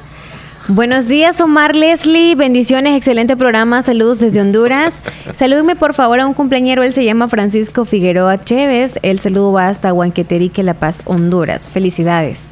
[0.67, 2.35] Buenos días, Omar Leslie.
[2.35, 3.81] Bendiciones, excelente programa.
[3.81, 5.01] Saludos desde Honduras.
[5.35, 6.83] Salúdeme por favor a un cumpleañero.
[6.83, 8.99] Él se llama Francisco Figueroa Chévez.
[9.01, 11.69] El saludo va hasta Huanqueterique, La Paz, Honduras.
[11.69, 12.51] Felicidades.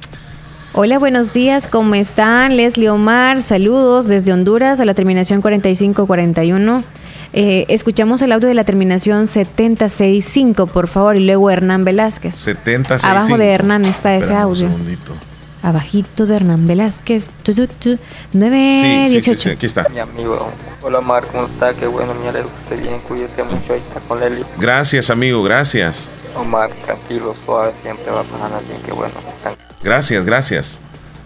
[0.73, 1.67] Hola, buenos días.
[1.67, 2.57] ¿Cómo están?
[2.57, 3.41] Leslie Omar.
[3.41, 6.83] Saludos desde Honduras a la terminación 4541.
[7.33, 11.15] Eh, escuchamos el audio de la terminación 765, por favor.
[11.15, 12.33] Y luego Hernán Velázquez.
[12.35, 13.03] 76.
[13.11, 14.67] Abajo de Hernán está ese Espérame un audio.
[14.69, 15.13] segundito.
[15.61, 17.29] Abajito de Hernán Velázquez.
[17.43, 17.99] Tu, tu, tu, Sí,
[18.33, 19.39] 9, sí, sí, 18.
[19.39, 19.87] sí, aquí está.
[19.89, 20.49] Mi amigo,
[20.81, 21.73] hola Mar, ¿cómo está?
[21.73, 24.43] Qué bueno, me alegra que esté bien, cuídese mucho, ahí está con Leli.
[24.59, 26.11] Gracias, amigo, gracias.
[26.35, 29.53] Omar, tranquilo, suave, siempre va pasando bien, qué bueno que están.
[29.83, 30.79] Gracias, gracias.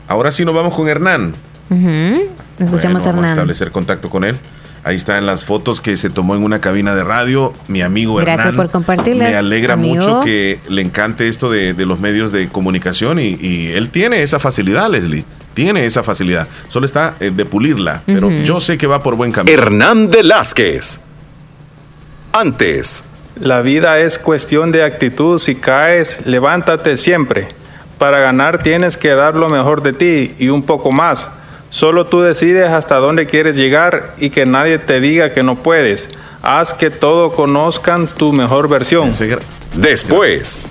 [0.07, 1.33] Ahora sí nos vamos con Hernán.
[1.69, 2.21] Escuchamos
[2.59, 3.25] Bueno, a Vamos a Hernán.
[3.29, 4.37] establecer contacto con él.
[4.83, 7.53] Ahí están las fotos que se tomó en una cabina de radio.
[7.67, 8.55] Mi amigo Gracias Hernán.
[8.55, 9.95] por compartirlas, Me alegra amigo.
[9.95, 14.23] mucho que le encante esto de, de los medios de comunicación y, y él tiene
[14.23, 15.25] esa facilidad, Leslie.
[15.53, 16.47] Tiene esa facilidad.
[16.69, 18.03] Solo está eh, de pulirla.
[18.05, 19.57] Pero yo sé que va por buen camino.
[19.57, 20.99] Hernán Velázquez.
[22.31, 23.03] Antes.
[23.39, 25.37] La vida es cuestión de actitud.
[25.39, 27.47] Si caes, levántate siempre.
[27.97, 31.29] Para ganar tienes que dar lo mejor de ti y un poco más.
[31.69, 36.09] Solo tú decides hasta dónde quieres llegar y que nadie te diga que no puedes.
[36.41, 39.11] Haz que todos conozcan tu mejor versión.
[39.73, 40.67] Después.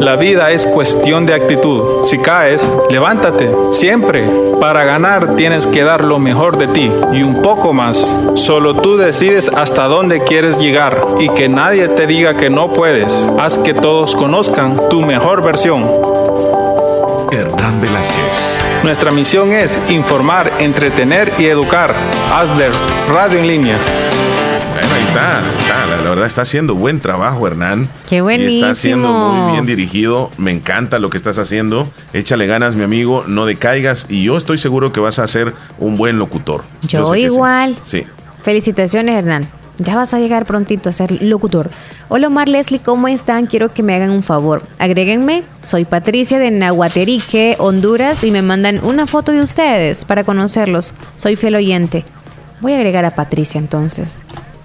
[0.00, 2.04] La vida es cuestión de actitud.
[2.04, 4.24] Si caes, levántate, siempre.
[4.60, 8.16] Para ganar tienes que dar lo mejor de ti y un poco más.
[8.34, 13.28] Solo tú decides hasta dónde quieres llegar y que nadie te diga que no puedes.
[13.38, 15.82] Haz que todos conozcan tu mejor versión.
[17.32, 18.66] Hernán Velázquez.
[18.84, 21.94] Nuestra misión es informar, entretener y educar.
[22.32, 22.72] ASDER,
[23.12, 24.07] Radio en línea.
[25.08, 25.40] Está.
[25.58, 25.86] está.
[25.86, 27.88] La, la verdad está haciendo buen trabajo, Hernán.
[28.08, 29.42] Qué Y está siendo buenísimo.
[29.42, 30.30] muy bien dirigido.
[30.36, 31.88] Me encanta lo que estás haciendo.
[32.12, 33.24] Échale ganas, mi amigo.
[33.26, 34.06] No decaigas.
[34.10, 36.64] Y yo estoy seguro que vas a ser un buen locutor.
[36.86, 37.20] Yo sí.
[37.20, 37.74] igual.
[37.82, 38.04] Sí.
[38.42, 39.48] Felicitaciones, Hernán.
[39.78, 41.70] Ya vas a llegar prontito a ser locutor.
[42.08, 43.46] Hola, Omar Leslie, ¿cómo están?
[43.46, 44.62] Quiero que me hagan un favor.
[44.78, 45.44] Agréguenme.
[45.62, 50.94] Soy Patricia de Nahuaterique, Honduras, y me mandan una foto de ustedes para conocerlos.
[51.16, 52.04] Soy fiel oyente.
[52.60, 54.18] Voy a agregar a Patricia entonces.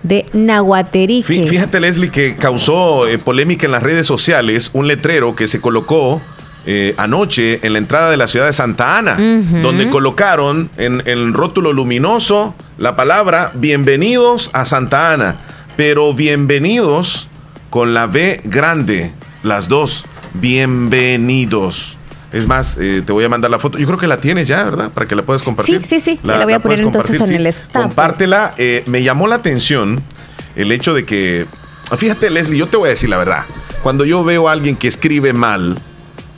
[0.04, 1.28] De Nahuaterique.
[1.28, 5.62] Fí- Fíjate, Leslie, que causó eh, polémica en las redes sociales un letrero que se
[5.62, 6.22] colocó
[6.66, 9.16] eh, anoche en la entrada de la ciudad de Santa Ana,
[9.62, 15.36] donde colocaron en el rótulo luminoso la palabra bienvenidos a Santa Ana,
[15.76, 17.28] pero bienvenidos
[17.70, 19.12] con la B grande,
[19.43, 21.97] las dos, bienvenidos.
[22.34, 23.77] Es más, eh, te voy a mandar la foto.
[23.77, 24.89] Yo creo que la tienes ya, ¿verdad?
[24.91, 25.86] Para que la puedas compartir.
[25.86, 26.19] Sí, sí, sí.
[26.23, 27.36] Ya la voy a poner entonces en sí.
[27.36, 27.84] el staff.
[27.84, 28.55] Compártela.
[28.57, 30.01] Eh, me llamó la atención
[30.55, 31.45] el hecho de que.
[31.95, 33.45] Fíjate, Leslie, yo te voy a decir la verdad.
[33.84, 35.77] Cuando yo veo a alguien que escribe mal,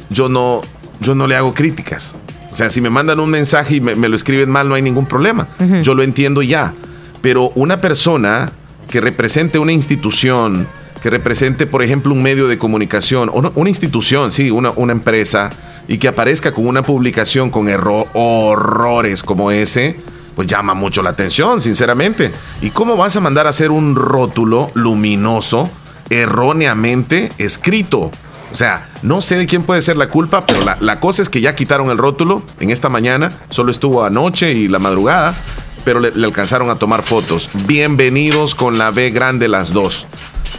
[0.09, 0.61] yo no,
[0.99, 2.15] yo no le hago críticas.
[2.51, 4.81] O sea, si me mandan un mensaje y me, me lo escriben mal, no hay
[4.81, 5.47] ningún problema.
[5.81, 6.73] Yo lo entiendo ya.
[7.21, 8.51] Pero una persona
[8.89, 10.67] que represente una institución,
[11.01, 14.93] que represente, por ejemplo, un medio de comunicación, o no, una institución, sí, una, una
[14.93, 15.51] empresa,
[15.87, 17.67] y que aparezca con una publicación con
[18.13, 19.99] horrores como ese,
[20.35, 22.31] pues llama mucho la atención, sinceramente.
[22.61, 25.69] ¿Y cómo vas a mandar a hacer un rótulo luminoso
[26.09, 28.11] erróneamente escrito?
[28.51, 31.29] O sea, no sé de quién puede ser la culpa, pero la, la cosa es
[31.29, 35.35] que ya quitaron el rótulo en esta mañana, solo estuvo anoche y la madrugada,
[35.83, 37.49] pero le, le alcanzaron a tomar fotos.
[37.67, 40.07] Bienvenidos con la B grande las dos.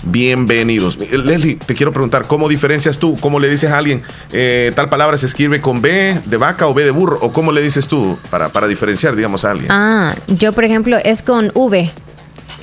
[0.03, 0.99] Bienvenidos.
[0.99, 3.17] Leslie, te quiero preguntar, ¿cómo diferencias tú?
[3.21, 6.75] ¿Cómo le dices a alguien, eh, tal palabra se escribe con B de vaca o
[6.75, 7.19] B de burro?
[7.21, 9.69] ¿O cómo le dices tú para, para diferenciar, digamos, a alguien?
[9.71, 11.91] Ah, yo por ejemplo es con V.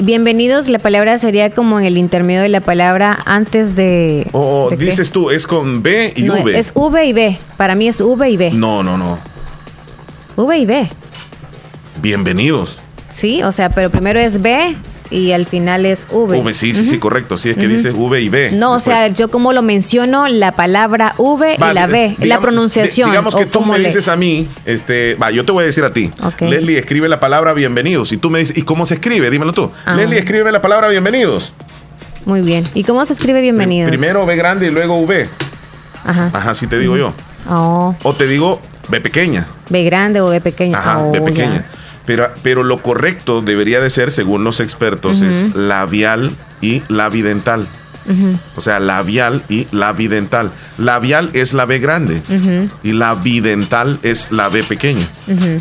[0.02, 4.26] Bienvenidos, la palabra sería como en el intermedio de la palabra antes de...
[4.32, 6.58] O dices tú, es con B y No, V.
[6.58, 7.38] es V y B.
[7.58, 8.52] Para mí es V y B.
[8.52, 9.20] No, no, no.
[10.36, 10.90] V y B.
[12.02, 12.80] Bienvenidos.
[13.10, 14.76] Sí, o sea, pero primero es B
[15.14, 16.40] y al final es V.
[16.40, 17.38] V, sí, sí, sí, correcto.
[17.38, 18.52] Sí, es que dices V y B.
[18.52, 22.24] No, o sea, yo como lo menciono, la palabra V Va, y la B, la
[22.26, 23.10] digamos- pronunciación.
[23.10, 25.68] di- Digamos que tú me le- dices a mí, este, va, yo te voy a
[25.68, 26.12] decir a ti.
[26.40, 28.12] Leslie, escribe la palabra bienvenidos.
[28.12, 29.30] Y tú me dices, ¿y cómo se escribe?
[29.30, 29.72] Dímelo tú.
[29.86, 29.94] Ah.
[29.96, 31.54] Leslie, escribe la palabra bienvenidos.
[32.26, 32.64] Muy bien.
[32.74, 33.90] ¿Y cómo se escribe bienvenidos?
[33.90, 35.30] Primero B grande y luego V.
[36.06, 36.30] Ajá.
[36.34, 37.14] Ajá, así te digo yo.
[37.50, 38.60] Oh, O te digo
[38.90, 39.48] B pequeña.
[39.70, 40.78] B grande o B pequeña.
[40.80, 41.66] Ajá, Oh, B ya.
[42.06, 46.32] Pero, pero lo correcto debería de ser, según los expertos, es labial
[46.62, 47.68] y labidental.
[48.56, 50.52] O sea, labial y labidental.
[50.78, 55.08] Labial es la B grande ujú, y la bidental es la B pequeña.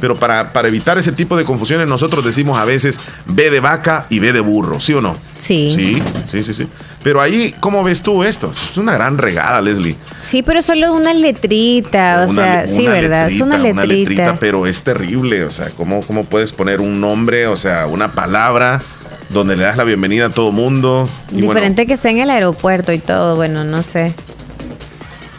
[0.01, 4.07] Pero para, para evitar ese tipo de confusiones, nosotros decimos a veces B de vaca
[4.11, 5.17] y B de burro, ¿sí o no?
[5.39, 5.71] Sí.
[5.71, 6.67] Sí, sí, sí, sí.
[7.03, 8.53] Pero ahí, ¿cómo ves tú esto?
[8.53, 9.97] Es una gran regada, Leslie.
[10.21, 13.29] Sí, pero solo una letrita, o Una sea, sí, una ¿verdad?
[13.29, 14.37] es una letrita, letrita.
[14.39, 15.45] pero es terrible.
[15.45, 18.81] O sea, ¿cómo, ¿cómo puedes poner un nombre, o sea, una palabra
[19.33, 21.09] donde le das la bienvenida a todo mundo?
[21.31, 24.15] Y bueno, Diferente que esté en el aeropuerto y todo, bueno, no sé.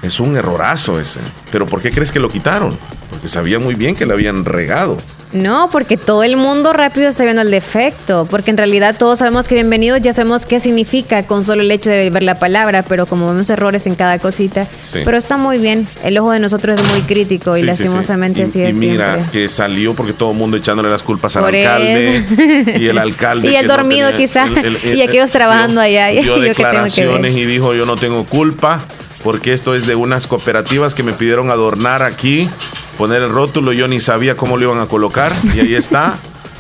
[0.02, 1.20] es un errorazo ese.
[1.52, 2.78] Pero ¿por qué crees que lo quitaron?
[3.10, 4.98] Porque sabían muy bien que le habían regado.
[5.34, 9.48] No, porque todo el mundo rápido está viendo el defecto, porque en realidad todos sabemos
[9.48, 13.08] que bienvenido ya sabemos qué significa con solo el hecho de ver la palabra, pero
[13.08, 15.00] como vemos errores en cada cosita, Sí.
[15.04, 17.84] pero está muy bien, el ojo de nosotros es muy crítico y Sí, sí, sí.
[17.84, 19.32] lastimosamente Y- así y es mira siempre.
[19.42, 23.56] que salió porque todo el mundo echándole las culpas al alcalde y el alcalde Y
[23.56, 26.24] el que no dormido tenía- quizá, el- el- el- y aquellos trabajando allá, y dio
[26.24, 27.42] yo que que declaraciones ver.
[27.42, 28.84] y dijo yo no tengo culpa
[29.24, 32.50] porque esto es de unas cooperativas que me pidieron adornar aquí
[32.98, 36.18] poner el rótulo yo ni sabía cómo lo iban a colocar y ahí está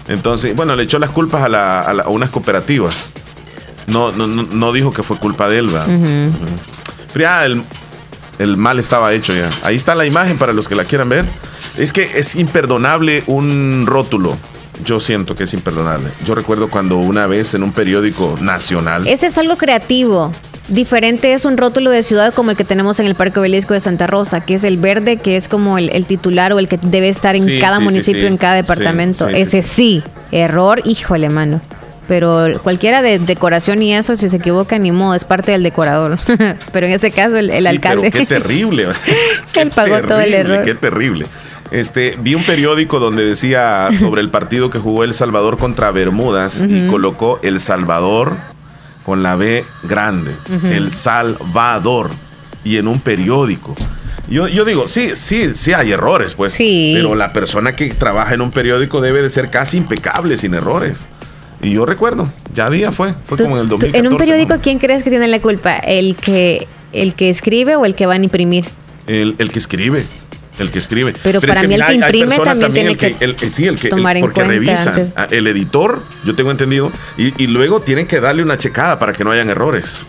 [0.08, 3.10] entonces bueno le echó las culpas a, la- a la- a unas cooperativas
[3.88, 5.70] no, no, no, dijo que fue culpa de él.
[7.12, 7.62] Pero ya el,
[8.40, 9.50] el mal estaba hecho ya.
[9.64, 11.26] Ahí está la imagen para los que la quieran ver.
[11.78, 14.38] Es que es imperdonable un rótulo.
[14.86, 16.12] Yo siento que es imperdonable.
[16.26, 19.06] Yo recuerdo cuando una vez en un periódico nacional.
[19.06, 20.32] Ese es algo creativo.
[20.70, 23.82] Diferente es un rótulo de ciudad como el que tenemos en el Parque Obelisco de
[23.82, 26.80] Santa Rosa, que es el verde, que es como el, el titular o el que
[26.82, 28.28] debe estar en Sí, cada sí, municipio, sí.
[28.28, 29.28] en cada departamento.
[29.28, 31.60] Ese sí, error, híjole, mano.
[32.08, 36.18] Pero cualquiera de decoración y eso, si se equivoca, ni modo, es parte del decorador.
[36.72, 38.10] Pero en este caso, el, alcalde.
[38.12, 38.88] Pero qué terrible.
[39.56, 40.64] Él pagó todo el error.
[40.64, 41.26] Qué terrible.
[41.72, 46.64] Este, vi un periódico donde decía sobre el partido que jugó El Salvador contra Bermudas
[46.68, 48.36] y colocó El Salvador
[49.04, 50.32] con la B grande.
[50.70, 52.10] El Salvador.
[52.64, 53.76] Y en un periódico.
[54.30, 56.54] Yo, yo digo, sí, sí, sí hay errores, pues.
[56.54, 56.94] Sí.
[56.96, 61.06] Pero la persona que trabaja en un periódico debe de ser casi impecable, sin errores.
[61.62, 63.98] Y yo recuerdo, ya día fue, fue como en el tú- 2014.
[64.00, 64.18] en un ¿no?
[64.18, 65.76] periódico, ¿quién crees que tiene la culpa?
[65.78, 68.66] ¿El que, ¿El que escribe o el que van a imprimir?
[69.08, 70.06] El, el que escribe.
[70.60, 71.14] El que escribe.
[71.24, 73.38] Pero es para mí el mira, que hay- hay imprime también tiene el que el-
[73.40, 74.90] sí, el que, el- tomar en porque cuenta revisan.
[74.90, 75.14] antes.
[75.16, 79.14] Ah, El editor, yo tengo entendido, y, y luego tienen que darle una checada para
[79.14, 80.06] que no hayan errores.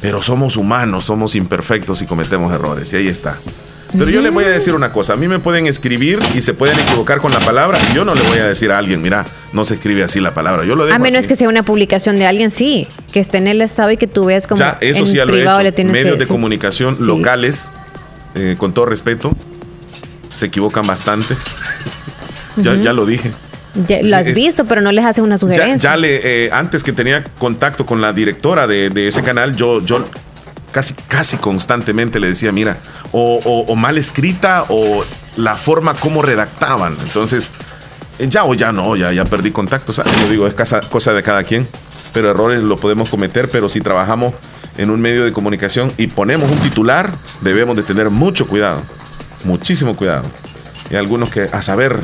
[0.00, 2.92] Pero somos humanos, somos imperfectos y cometemos errores.
[2.92, 3.38] Y ahí está.
[3.96, 6.54] Pero yo le voy a decir una cosa, a mí me pueden escribir y se
[6.54, 7.78] pueden equivocar con la palabra.
[7.90, 10.32] y Yo no le voy a decir a alguien, mira, no se escribe así la
[10.34, 10.64] palabra.
[10.64, 11.28] Yo lo dejo A menos así.
[11.28, 14.24] que sea una publicación de alguien, sí, que esté en el estado y que tú
[14.24, 15.64] veas como Ya, eso en sí ya lo he privado hecho.
[15.64, 17.04] le tienes Medios que de comunicación sí.
[17.04, 17.66] locales,
[18.34, 19.36] eh, con todo respeto,
[20.36, 21.36] se equivocan bastante.
[22.56, 23.30] ya, ya lo dije.
[23.88, 25.90] Ya lo has Es- visto, pero no les hace una sugerencia.
[25.90, 29.80] ya le, eh, antes que tenía contacto con la directora de, de ese canal, yo,
[29.82, 30.04] yo
[30.72, 32.76] casi, casi constantemente le decía, mira,
[33.12, 35.04] o, o- o mal escrita o
[35.36, 36.96] la forma como redactaban.
[37.02, 37.50] Entonces,
[38.18, 39.92] eh, ya o ya no, ya, ya perdí contacto.
[39.92, 41.66] O sea, yo digo, es casa- cosa de cada quien,
[42.12, 44.34] pero errores lo podemos cometer, pero si trabajamos
[44.76, 47.10] en un medio de comunicación y ponemos un titular,
[47.40, 48.82] debemos de tener mucho cuidado,
[49.44, 50.24] muchísimo cuidado.
[50.90, 51.98] Y algunos que a saber,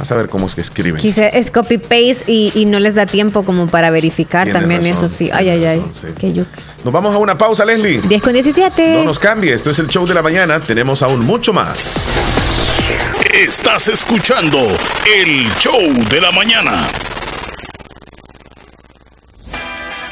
[0.00, 1.00] a saber cómo es que escriben.
[1.00, 5.06] Quizá es copy-paste y, y no les da tiempo como para verificar Tienes también razón,
[5.06, 5.30] eso sí.
[5.32, 5.82] Ay, ay, ay.
[6.34, 6.50] Yuca.
[6.84, 8.00] Nos vamos a una pausa, Leslie.
[8.00, 8.98] 10 con 17.
[8.98, 10.60] No nos cambie, esto es el show de la mañana.
[10.60, 11.94] Tenemos aún mucho más.
[13.34, 16.88] Estás escuchando el show de la mañana.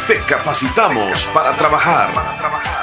[0.06, 2.79] te capacitamos para trabajar.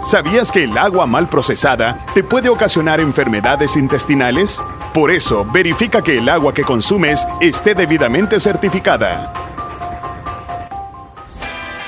[0.00, 4.62] ¿Sabías que el agua mal procesada te puede ocasionar enfermedades intestinales?
[4.94, 9.32] Por eso, verifica que el agua que consumes esté debidamente certificada.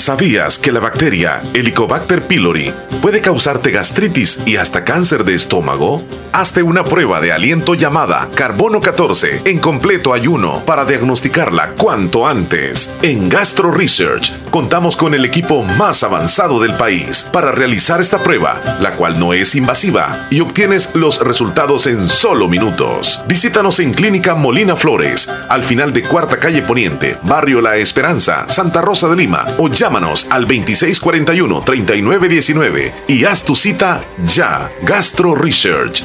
[0.00, 2.72] ¿Sabías que la bacteria Helicobacter pylori
[3.02, 6.02] puede causarte gastritis y hasta cáncer de estómago?
[6.32, 12.96] Hazte una prueba de aliento llamada Carbono 14 en completo ayuno para diagnosticarla cuanto antes.
[13.02, 18.58] En Gastro Research contamos con el equipo más avanzado del país para realizar esta prueba,
[18.80, 23.22] la cual no es invasiva y obtienes los resultados en solo minutos.
[23.26, 28.80] Visítanos en Clínica Molina Flores, al final de Cuarta Calle Poniente, Barrio La Esperanza, Santa
[28.80, 34.70] Rosa de Lima o llámanos al 2641-3919 y haz tu cita ya.
[34.82, 36.04] Gastro Research.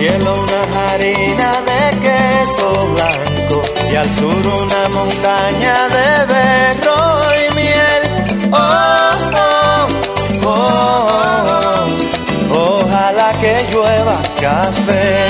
[0.00, 0.62] Cielo una
[0.92, 3.62] harina de queso blanco
[3.92, 6.98] y al sur una montaña de berro
[7.42, 8.02] y miel.
[8.50, 9.88] Oh, oh,
[10.46, 11.86] oh,
[12.50, 15.29] oh, ojalá que llueva café.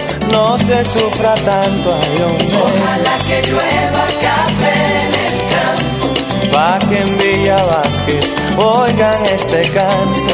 [0.71, 2.47] se sufra tanto, ay, hombre.
[2.47, 6.05] Ojalá que llueva café en el campo.
[6.51, 8.27] Pa' que en Villa Vázquez
[8.57, 10.33] oigan este canto.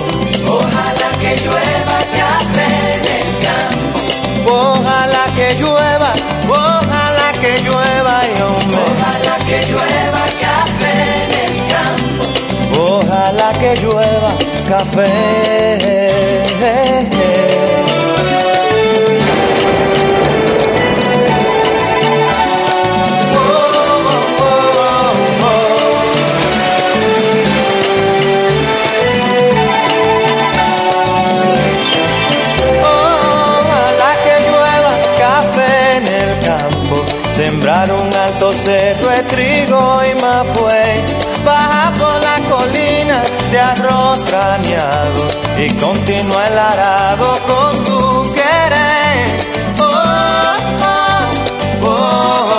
[0.60, 4.00] Ojalá que llueva café en el campo.
[4.46, 6.12] Ojalá que llueva,
[6.48, 8.78] ojalá que llueva, ay, hombre.
[8.92, 12.24] Ojalá que llueva café en el campo.
[12.80, 14.32] Ojalá que llueva
[14.70, 15.08] café.
[43.52, 49.28] De arroz graneado y continúa el arado con tu querer.
[49.80, 52.50] Oh, oh, oh,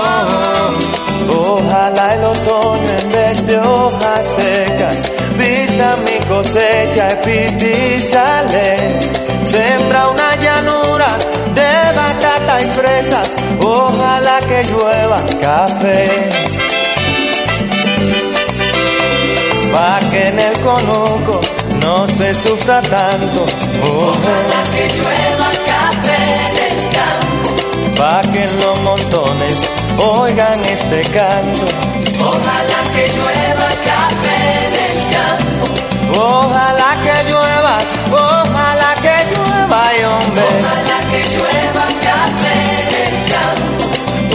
[1.31, 1.57] oh.
[1.57, 9.01] Ojalá el otoño en vez de hojas secas vista mi cosecha y sale.
[9.45, 11.19] Sembra una llanura
[11.55, 16.29] de batata y fresas, ojalá que llueva café.
[20.87, 21.41] Conuco
[21.81, 23.47] no se sufra tanto,
[23.83, 26.19] Ojalá que llueva café
[26.49, 27.49] en el campo.
[27.97, 29.55] pa' que los montones
[29.99, 31.65] oigan este canto.
[32.21, 35.67] Ojalá que llueva café en el campo.
[36.21, 37.79] Ojalá que llueva,
[38.11, 40.45] ojalá que llueva, ay, hombre.
[40.59, 43.83] Ojalá que llueva café en el campo.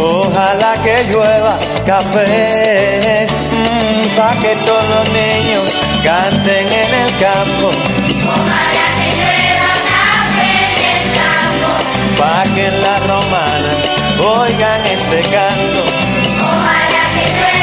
[0.06, 7.70] Ojalá que llueva café, mm, pa' que todos los niños canten en el campo.
[7.70, 11.72] Ojalá que llueva café en el campo.
[12.18, 13.72] Pa' que en la romana
[14.20, 15.84] oigan este canto.
[16.42, 17.62] Ay,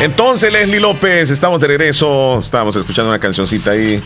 [0.00, 2.40] Entonces, Leslie López, estamos de regreso.
[2.40, 4.02] Estábamos escuchando una cancioncita ahí.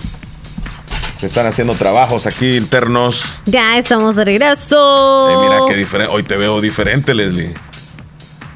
[1.16, 3.40] Se están haciendo trabajos aquí internos.
[3.46, 5.30] Ya estamos de regreso.
[5.30, 6.12] Eh, mira qué diferente.
[6.12, 7.54] Hoy te veo diferente, Leslie.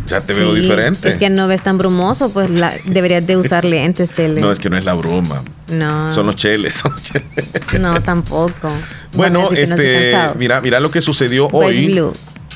[0.06, 1.08] Ya te veo diferente.
[1.08, 4.40] Es que no ves tan brumoso, pues la, deberías de usar lentes, Chele.
[4.40, 5.42] No, es que no es la broma.
[5.68, 6.74] No, Son los cheles.
[6.82, 7.24] son los cheles.
[7.78, 8.70] no, tampoco.
[9.12, 12.12] Bueno, no este, mira, mira lo que sucedió Pues hoy blue.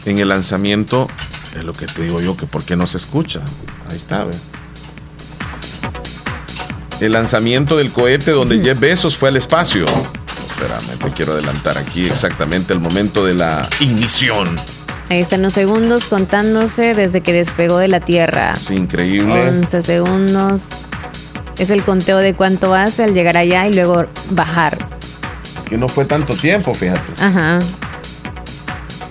[0.07, 1.09] en el lanzamiento.
[1.57, 3.41] Es lo que te digo yo, que por qué no se escucha.
[3.89, 4.33] Ahí está, ve.
[7.03, 9.87] El lanzamiento del cohete donde Jeff Bezos fue al espacio.
[9.87, 14.57] Espérame, te quiero adelantar aquí exactamente el momento de la ignición.
[15.11, 18.55] Ahí están los segundos contándose desde que despegó de la Tierra.
[18.55, 19.49] Es increíble.
[19.49, 20.69] 11 segundos.
[21.59, 24.79] Es el conteo de cuánto hace al llegar allá y luego bajar.
[25.61, 27.21] Es que no fue tanto tiempo, fíjate.
[27.21, 27.59] Ajá.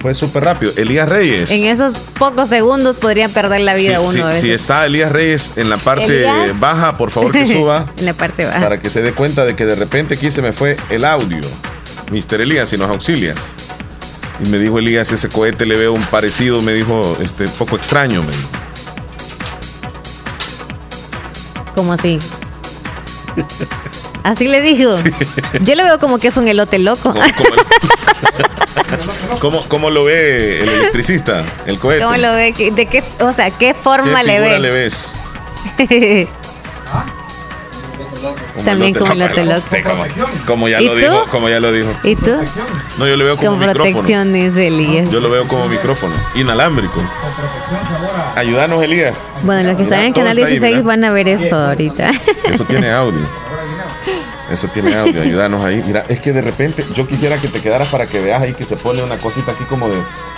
[0.02, 0.72] Fue súper rápido.
[0.78, 1.52] Elías Reyes.
[1.52, 4.42] En esos pocos segundos podría perder la vida Sí, uno sí, a veces.
[4.42, 6.60] si está Elías Reyes en la parte Elías.
[6.60, 7.86] baja, por favor que suba.
[7.98, 8.60] en la parte baja.
[8.62, 11.42] para que se dé cuenta de que de repente aquí se me fue el audio.
[12.12, 13.52] Mister Elías, si nos auxilias.
[14.44, 18.22] Y me dijo Elías, ese cohete le veo un parecido, me dijo, este, poco extraño.
[18.24, 18.48] Me dijo.
[21.76, 22.18] ¿Cómo así?
[24.24, 24.96] Así le digo.
[25.64, 27.14] Yo lo veo como que es un elote loco.
[29.40, 32.04] ¿Cómo, cómo lo ve el electricista, el cohete?
[32.04, 32.54] ¿Cómo lo ve?
[32.56, 34.60] ¿Qué- ¿De qué, o sea, qué ¿Qué forma le figura ve?
[34.60, 35.14] le ves?
[35.78, 36.28] Como
[38.66, 39.64] También como elote loco.
[39.68, 40.04] Sí, como,
[40.46, 41.00] como ya ¿Y lo tú?
[41.00, 41.90] dijo, como ya lo dijo.
[42.04, 42.32] ¿Y tú?
[42.98, 43.84] No, yo le veo como micrófono.
[43.94, 45.10] protección, dice Elías.
[45.10, 47.02] Yo lo veo como micrófono, inalámbrico.
[48.36, 49.18] Ayúdanos, Elías.
[49.44, 50.88] Bueno, los que saben en Canal está ahí, 16 mira.
[50.88, 52.12] van a ver eso ahorita.
[52.54, 53.22] Eso tiene audio.
[54.52, 55.82] Eso tiene audio, ayúdanos ahí.
[55.86, 58.66] Mira, es que de repente yo quisiera que te quedaras para que veas ahí que
[58.66, 59.96] se pone una cosita aquí como de,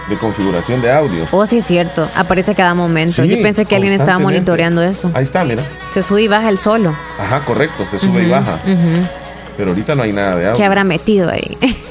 [0.10, 1.28] de configuración de audio.
[1.32, 2.08] Oh, sí, es cierto.
[2.16, 3.24] Aparece cada momento.
[3.24, 5.12] Sí, Yo pensé que alguien estaba monitoreando eso.
[5.14, 5.64] Ahí está, mira.
[5.92, 6.96] Se sube y baja el solo.
[7.20, 8.60] Ajá, correcto, se sube y baja.
[9.58, 10.66] Pero ahorita no hay nada de ¿Qué audio.
[10.66, 11.58] habrá metido ahí?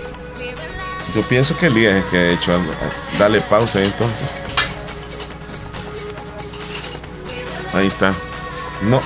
[1.15, 2.73] Yo pienso que Elías es que ha hecho algo.
[3.19, 4.28] Dale pausa entonces.
[7.74, 8.12] Ahí está.
[8.82, 9.01] No.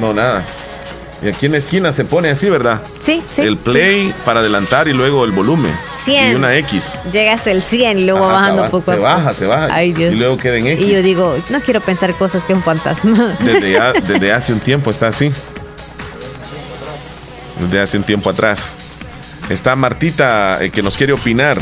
[0.00, 0.44] No, nada.
[1.20, 2.80] Y aquí en la esquina se pone así, ¿verdad?
[3.00, 3.42] Sí, sí.
[3.42, 5.72] el play para adelantar y luego el volumen.
[6.04, 6.30] 100.
[6.32, 7.00] Y una X.
[7.10, 8.70] Llegas el 100 y luego Ajá, bajando cabal.
[8.70, 9.68] poco a Se baja, se baja.
[9.72, 10.14] Ay, Dios.
[10.14, 10.88] Y luego queda en X.
[10.88, 13.36] Y yo digo, no quiero pensar cosas que un fantasma.
[13.40, 15.32] Desde, ya- desde hace un tiempo está así.
[17.60, 18.76] Desde hace un tiempo atrás.
[19.50, 21.60] Está Martita eh, que nos quiere opinar.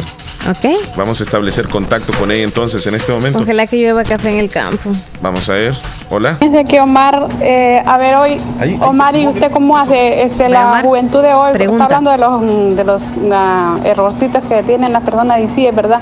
[0.49, 0.97] ¿Ok?
[0.97, 3.39] Vamos a establecer contacto con ella entonces en este momento.
[3.39, 4.91] Ojalá que llueva café en el campo.
[5.21, 5.75] Vamos a ver.
[6.11, 6.37] Hola.
[6.41, 10.49] Desde que Omar, eh, a ver hoy, Ahí, ahí Omar, ¿y usted cómo hace este,
[10.49, 11.53] la juventud de hoy?
[11.61, 15.75] Está hablando de los, de los ah, errorcitos que tienen las personas y sí, es
[15.75, 16.01] verdad.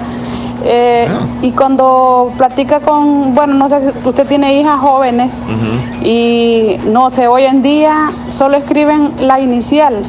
[0.63, 1.27] Eh, Ah.
[1.43, 5.31] Y cuando platica con, bueno, no sé si usted tiene hijas jóvenes
[6.03, 10.03] y no sé, hoy en día solo escriben la inicial.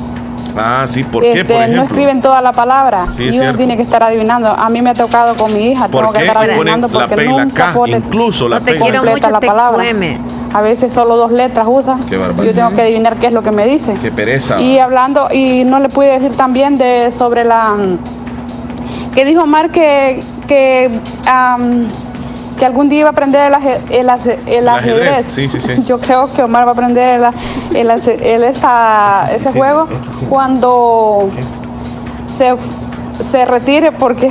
[0.58, 3.42] Ah, sí, ¿por qué, Este, por no escriben toda la palabra Sí, y es uno
[3.42, 3.58] cierto.
[3.58, 4.48] tiene que estar adivinando.
[4.50, 6.94] A mí me ha tocado con mi hija, ¿Por tengo que estar ponen adivinando la
[6.94, 9.00] porque P y la nunca K, puedo incluso la no P te y la quiero
[9.02, 9.06] K.
[9.06, 9.76] completa la te palabra.
[9.78, 10.20] cueme.
[10.54, 11.98] A veces solo dos letras usa.
[12.10, 12.46] Qué barbaridad.
[12.46, 13.94] yo tengo que adivinar qué es lo que me dice.
[14.02, 14.60] Qué pereza.
[14.62, 19.70] Y hablando, y no le pude decir también de sobre la mm, que dijo Omar
[19.72, 20.90] que, que,
[22.58, 25.26] que algún día iba a aprender el, aje- el, aje- el ajedrez, ajedrez.
[25.28, 25.84] sí, sí, sí.
[25.88, 27.24] Yo creo que Omar va a aprender el,
[27.78, 29.88] el el- esa- ese Sí, juego
[30.30, 31.30] cuando
[32.36, 32.56] se,
[33.24, 34.30] se retire porque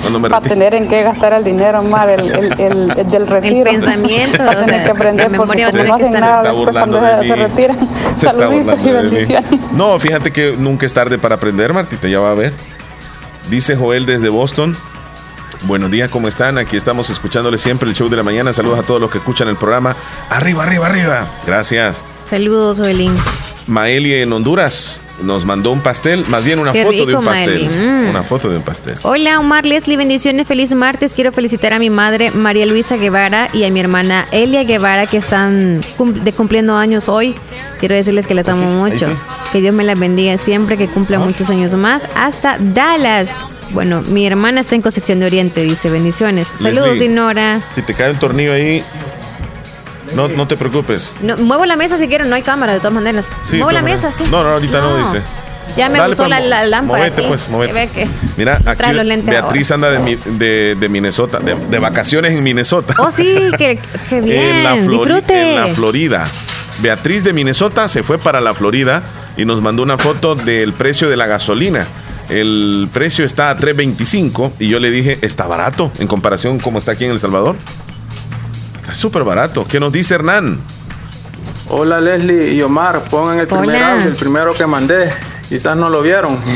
[0.00, 0.54] Cuando me va a retire.
[0.56, 3.64] tener en qué gastar el dinero, Omar, el, el- el- el del retiro.
[3.70, 6.06] pensamiento, va a o tener sea, que aprender porque como no que hacen nada Se
[6.16, 7.42] está después cuando se, de se mí.
[7.42, 7.78] retiran.
[8.16, 9.60] Se está Saluditos burlando y bendiciones.
[9.72, 12.52] No, fíjate que nunca es tarde para aprender, Martita, ya va a ver.
[13.50, 14.76] Dice Joel desde Boston.
[15.62, 16.58] Buenos días, ¿cómo están?
[16.58, 18.52] Aquí estamos escuchándole siempre el show de la mañana.
[18.52, 19.96] Saludos a todos los que escuchan el programa.
[20.30, 21.28] Arriba, arriba, arriba.
[21.46, 22.04] Gracias.
[22.28, 23.12] Saludos, Oelín.
[23.66, 27.68] Maeli en Honduras nos mandó un pastel, más bien una Qué foto de un pastel.
[27.70, 28.08] Mm.
[28.10, 28.94] Una foto de un pastel.
[29.02, 31.14] Hola Omar Leslie, bendiciones, feliz martes.
[31.14, 35.16] Quiero felicitar a mi madre María Luisa Guevara y a mi hermana Elia Guevara que
[35.16, 37.34] están cum- de cumpliendo años hoy.
[37.80, 39.06] Quiero decirles que las amo mucho.
[39.08, 39.12] sí.
[39.52, 42.02] Que Dios me las bendiga siempre, que cumplan muchos años más.
[42.16, 43.30] Hasta Dallas.
[43.70, 46.48] Bueno, mi hermana está en Concepción de Oriente, dice bendiciones.
[46.62, 47.08] Saludos, Leslie.
[47.08, 47.60] Dinora.
[47.70, 48.84] Si te cae un tornillo ahí,
[50.14, 51.14] No, no te preocupes.
[51.20, 53.26] No, muevo la mesa si quieren, no hay cámara de todas maneras.
[53.42, 54.24] Sí, muevo la mesa, sí.
[54.30, 55.22] No, no, ahorita no, dice.
[55.76, 56.98] Ya me Dale, gustó pues, la, lámpara.
[57.00, 57.28] movete, aquí.
[57.28, 57.88] pues, movete.
[57.88, 62.94] Que Mira, aquí Beatriz anda de, de, de Minnesota, de, de vacaciones en Minnesota.
[62.98, 63.78] Oh, sí, que,
[64.08, 64.42] que bien.
[64.42, 65.50] en, la Disfrute.
[65.50, 66.28] en la Florida.
[66.80, 69.02] Beatriz de Minnesota se fue para la Florida
[69.36, 71.86] y nos mandó una foto del precio de la gasolina.
[72.28, 76.92] El precio está a 3.25 y yo le dije, está barato en comparación como está
[76.92, 77.56] aquí en El Salvador.
[78.80, 79.66] Está súper barato.
[79.66, 80.58] ¿Qué nos dice Hernán?
[81.68, 83.92] Hola Leslie y Omar, pongan el primer Hola.
[83.92, 85.10] audio, el primero que mandé.
[85.48, 86.36] Quizás no lo vieron.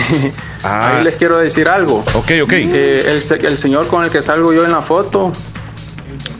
[0.63, 0.99] Ah.
[0.99, 2.05] Ahí les quiero decir algo.
[2.13, 2.53] Ok, ok.
[2.53, 5.33] Eh, el señor con el que salgo yo en la foto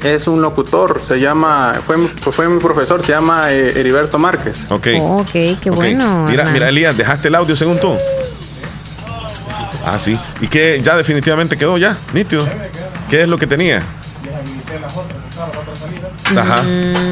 [0.03, 4.67] es un locutor, se llama, fue, mi- fue mi profesor, se llama eh, Heriberto Márquez.
[4.71, 4.87] Ok.
[4.99, 5.31] Ok,
[5.61, 5.77] qué Ok.
[5.77, 6.25] bueno.
[6.29, 7.95] Mira, mira, Elías, ¿dejaste el audio según tú?
[9.85, 10.19] Ah, sí.
[10.41, 11.97] ¿Y qué ya definitivamente quedó ya?
[12.13, 12.47] Nítido.
[13.09, 13.83] ¿Qué es lo que tenía?
[16.37, 16.63] Ajá,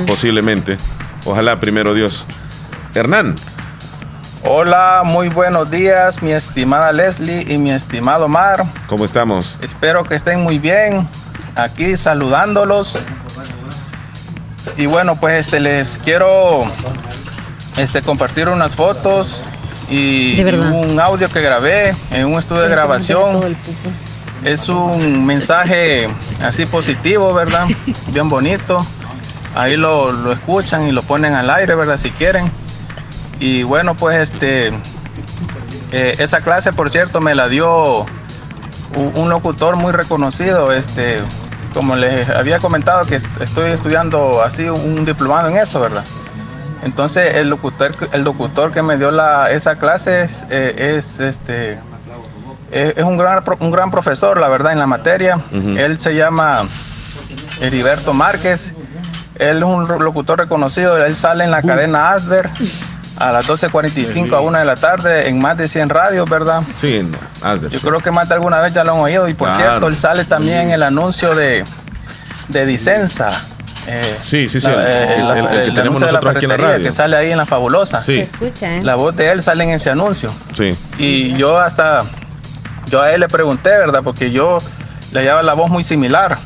[0.06, 0.76] posiblemente.
[1.24, 2.24] Ojalá, primero Dios.
[2.94, 3.34] Hernán.
[4.44, 8.64] Hola, muy buenos días, mi estimada Leslie y mi estimado Omar.
[8.86, 9.56] ¿Cómo estamos?
[9.62, 11.08] Espero que estén muy bien.
[11.58, 13.00] Aquí saludándolos.
[14.76, 16.64] Y bueno, pues este les quiero
[17.76, 19.42] este compartir unas fotos
[19.90, 23.56] y, un audio que grabé en un estudio de grabación.
[24.44, 26.08] Es un mensaje
[26.44, 27.66] así positivo, ¿verdad?
[28.12, 28.86] Bien bonito.
[29.56, 31.98] Ahí lo, lo escuchan y lo ponen al aire, ¿verdad?
[31.98, 32.52] Si quieren.
[33.40, 34.68] Y bueno, pues este,
[35.90, 38.06] eh, esa clase, por cierto, me la dio
[38.94, 40.72] un locutor muy reconocido.
[40.72, 41.20] Este,
[41.74, 46.04] como les había comentado que est- estoy estudiando así un diplomado en eso, ¿verdad?
[46.82, 51.72] Entonces el locutor, el locutor que me dio la, esa clase es, eh, es, este,
[52.70, 55.38] es, es un, gran, un gran profesor, la verdad, en la materia.
[55.78, 56.64] Él se llama
[57.60, 58.72] Heriberto Márquez.
[59.36, 61.04] Él es un locutor reconocido.
[61.04, 62.48] Él sale en la cadena Asder
[63.18, 66.62] a las 12.45 a 1 de la tarde en más de 100 radios, ¿verdad?
[66.80, 67.02] Sí.
[67.70, 69.28] Yo creo que más de alguna vez ya lo han oído.
[69.28, 69.62] Y por Claro.
[69.62, 71.64] cierto, él sale también en el anuncio de,
[72.48, 73.30] de Dicenza.
[73.86, 74.66] Eh, Sí, sí, sí.
[74.68, 76.50] la- el- eh, el- la- el que el tenemos anuncio de la nosotros aquí en
[76.50, 76.82] la radio.
[76.84, 78.02] que sale ahí en la fabulosa.
[78.04, 78.18] Sí.
[78.20, 78.84] Escucha, ¿eh?
[78.84, 80.30] La voz de él sale en ese anuncio.
[80.54, 80.76] Sí.
[80.98, 82.02] Y yo hasta,
[82.90, 84.02] yo a él le pregunté, ¿verdad?
[84.04, 84.58] Porque yo
[85.12, 86.36] le hallaba la voz muy similar.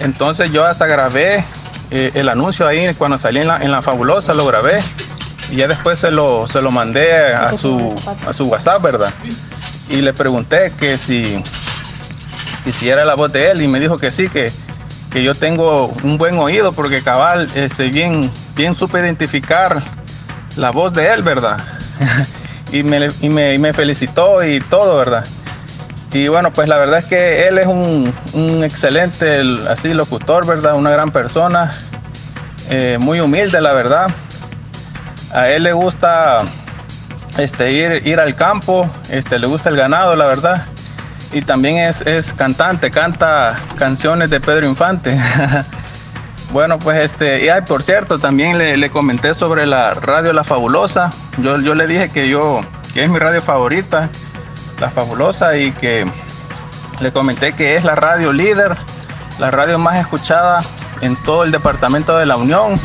[0.00, 1.44] Entonces yo hasta grabé
[1.90, 4.80] eh, el anuncio ahí cuando salí en la, en la fabulosa, lo grabé.
[5.52, 7.94] Y ya después se lo, se lo mandé a su,
[8.26, 9.10] a su WhatsApp, ¿verdad?
[9.90, 11.42] Y le pregunté que si,
[12.64, 14.50] que si era la voz de él y me dijo que sí, que,
[15.12, 19.82] que yo tengo un buen oído porque cabal, este, bien, bien supe identificar
[20.56, 21.58] la voz de él, ¿verdad?
[22.72, 25.26] y, me, y, me, y me felicitó y todo, ¿verdad?
[26.14, 30.46] Y bueno, pues la verdad es que él es un, un excelente el- así locutor,
[30.46, 30.74] ¿verdad?
[30.76, 31.72] Una gran persona,
[32.70, 34.08] eh, muy humilde, la verdad.
[35.32, 36.42] A él le gusta
[37.38, 40.66] este, ir, ir al campo, este, le gusta el ganado, la verdad.
[41.32, 45.18] Y también es, es cantante, canta canciones de Pedro Infante.
[46.52, 50.44] Bueno, pues este, y ay, por cierto, también le, le comenté sobre la radio La
[50.44, 51.10] Fabulosa.
[51.38, 52.60] Yo, yo le dije que yo,
[52.92, 54.10] que es mi radio favorita,
[54.78, 56.06] La Fabulosa, y que
[57.00, 58.76] le comenté que es la radio líder,
[59.38, 60.60] la radio más escuchada
[61.00, 62.78] en todo el departamento de la Unión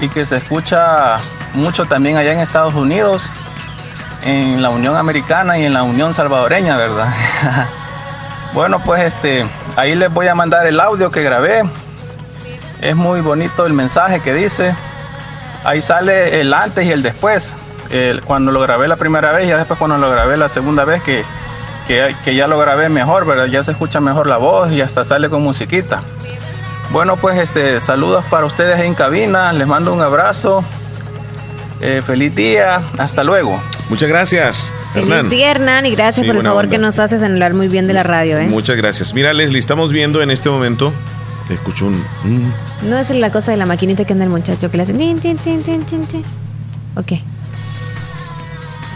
[0.00, 1.18] y que se escucha
[1.54, 3.30] mucho también allá en Estados Unidos,
[4.24, 7.12] en la Unión Americana y en la Unión Salvadoreña, ¿verdad?
[8.52, 9.46] bueno, pues este,
[9.76, 11.62] ahí les voy a mandar el audio que grabé.
[12.80, 14.74] Es muy bonito el mensaje que dice.
[15.64, 17.54] Ahí sale el antes y el después.
[18.24, 21.24] Cuando lo grabé la primera vez y después cuando lo grabé la segunda vez que,
[21.88, 23.46] que, que ya lo grabé mejor, ¿verdad?
[23.46, 26.00] Ya se escucha mejor la voz y hasta sale con musiquita.
[26.90, 29.52] Bueno, pues este, saludos para ustedes en cabina.
[29.52, 30.64] Les mando un abrazo.
[31.80, 32.80] Eh, feliz día.
[32.98, 33.60] Hasta luego.
[33.88, 35.30] Muchas gracias, Feliz Hernán.
[35.30, 36.76] día, Hernán, y gracias Sí, por el favor onda.
[36.76, 38.46] que nos haces en hablar muy bien de la radio, ¿eh?
[38.48, 39.14] Muchas gracias.
[39.14, 40.92] Mira, Leslie, estamos viendo en este momento.
[41.48, 41.94] Escucho un.
[42.24, 42.52] mm,
[42.88, 44.92] No es la cosa de la maquinita que anda el muchacho que le hace.
[44.94, 46.24] tin, tin, tin, tin, tin, tin.
[46.96, 47.12] Ok.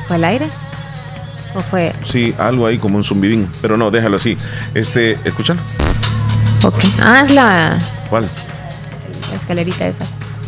[0.06, 0.48] ¿Fue al aire?
[1.54, 1.92] ¿O fue.?
[2.04, 3.48] sí, algo ahí como un zumbidín.
[3.62, 4.36] Pero no, déjalo así.
[4.74, 5.58] Este, ¿escuchan?
[6.62, 6.76] Ok.
[7.02, 7.78] Ah, es la,
[8.10, 8.28] ¿Cuál?
[9.30, 10.04] la escalerita esa.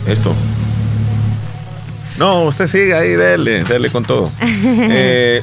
[0.06, 0.34] Esto.
[2.18, 4.30] No, usted sigue ahí, dele, dele con todo.
[4.42, 5.42] Eh,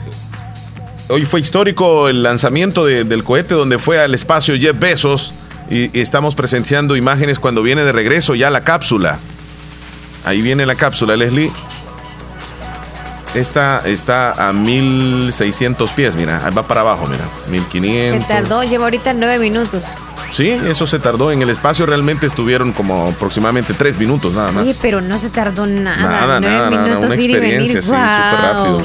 [1.10, 5.34] hoy fue histórico el lanzamiento de- del cohete donde fue al espacio Jeff Bezos
[5.70, 9.20] y, y estamos presenciando imágenes cuando viene de regreso ya la cápsula.
[10.26, 11.52] Ahí viene la cápsula, Leslie.
[13.36, 18.28] Esta está a 1600 pies, mira, va para abajo, mira, Se 1500.
[18.28, 19.82] tardó, lleva ahorita nueve minutos.
[20.34, 21.32] Sí, eso se tardó.
[21.32, 24.64] En el espacio realmente estuvieron como aproximadamente tres minutos nada más.
[24.64, 26.02] Oye, pero no se tardó nada.
[26.02, 26.98] Nada, nueve nada, nada.
[27.06, 28.82] Una ir y experiencia, sí, súper rápido.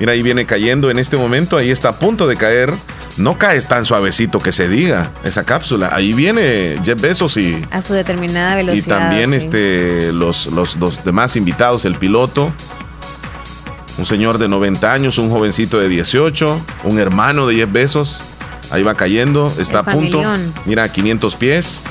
[0.00, 1.56] Mira, ahí viene cayendo en este momento.
[1.56, 2.74] Ahí está a punto de caer.
[3.16, 5.90] No cae tan suavecito que se diga esa cápsula.
[5.92, 8.98] Ahí viene Jeff Bezos y, A su determinada y velocidad.
[8.98, 9.36] también sí.
[9.36, 12.52] este, los, los, los demás invitados, el piloto.
[13.98, 18.20] Un señor de 90 años, un jovencito de 18, un hermano de Jeff Bezos.
[18.70, 20.22] Ahí va cayendo, está El a punto.
[20.22, 20.54] familión.
[20.64, 21.82] Mira, 500 pies.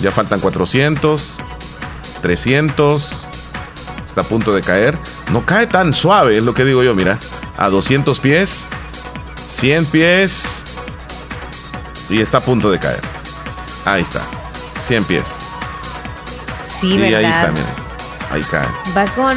[0.00, 1.22] Ya faltan 400,
[2.22, 3.22] 300.
[4.06, 4.96] Está a punto de caer.
[5.32, 7.18] No cae tan suave, es lo que digo yo, mira.
[7.58, 8.66] A 200 pies,
[9.50, 10.64] 100 pies.
[12.08, 13.00] Y está a punto de caer.
[13.84, 14.20] Ahí está.
[14.86, 15.36] 100 pies.
[16.80, 17.18] Sí, y ¿verdad?
[17.20, 17.66] ahí está, mira.
[18.30, 18.66] Ahí cae.
[18.96, 19.36] Va con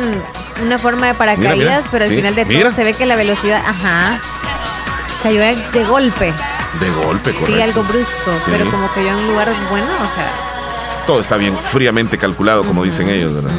[0.66, 2.72] una forma de paracaídas, Mira, mira, pero al sí, final de todo mira.
[2.76, 4.20] se ve que la velocidad, ajá,
[5.24, 6.34] cayó de, de golpe.
[6.80, 7.56] De golpe, correcto.
[7.56, 8.52] Sí, algo brusco, Sí.
[8.52, 10.28] pero como cayó en un lugar bueno, o sea,
[11.08, 13.50] Todo está bien, fríamente calculado, como dicen ellos, ¿verdad?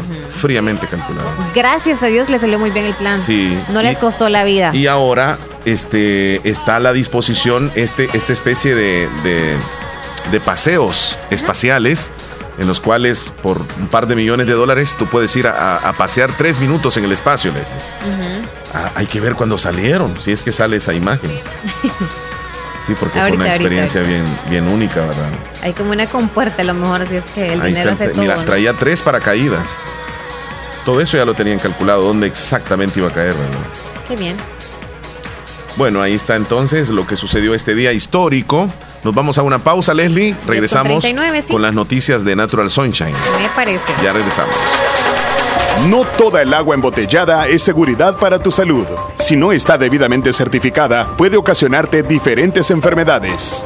[0.41, 1.29] Fríamente calculado.
[1.55, 3.21] gracias a Dios le salió muy bien el plan.
[3.21, 3.59] Sí.
[3.71, 4.71] No les costó la vida.
[4.73, 9.57] Y ahora este, está a la disposición este, esta especie de, de-
[10.31, 12.11] de paseos espaciales
[12.59, 16.31] en los cuales por un par de millones de dólares tú puedes ir a, pasear
[16.37, 17.51] tres minutos en el espacio.
[17.53, 17.67] Leslie.
[17.73, 18.49] Ujú.
[18.75, 21.31] Ah, hay que ver cuando salieron, si es que sale esa imagen.
[22.91, 23.63] Sí, porque fue Ahorita, una ahorita.
[23.63, 25.29] experiencia bien, bien única, ¿verdad?
[25.63, 28.05] Hay como una compuerta a lo mejor, si es que el Ahí dinero está.
[28.07, 28.23] hace todo.
[28.23, 28.45] Mira, ¿no?
[28.45, 29.77] traía tres paracaídas.
[30.85, 33.59] Todo eso ya lo tenían calculado, dónde exactamente iba a caer, ¿verdad?
[34.09, 34.37] Qué bien.
[35.77, 38.69] Bueno, ahí está entonces lo que sucedió este día histórico.
[39.05, 40.35] Nos vamos a una pausa, Leslie.
[40.49, 41.53] Regresamos 39, sí.
[41.53, 43.15] con las noticias de Natural Sunshine.
[43.41, 43.85] Me parece.
[44.03, 44.57] Ya regresamos.
[45.89, 48.87] No toda el agua embotellada es seguridad para tu salud.
[49.15, 53.65] Si no está debidamente certificada, puede ocasionarte diferentes enfermedades.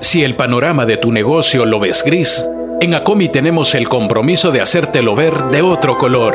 [0.00, 2.44] Si el panorama de tu negocio lo ves gris,
[2.80, 6.34] en Acomi tenemos el compromiso de hacértelo ver de otro color.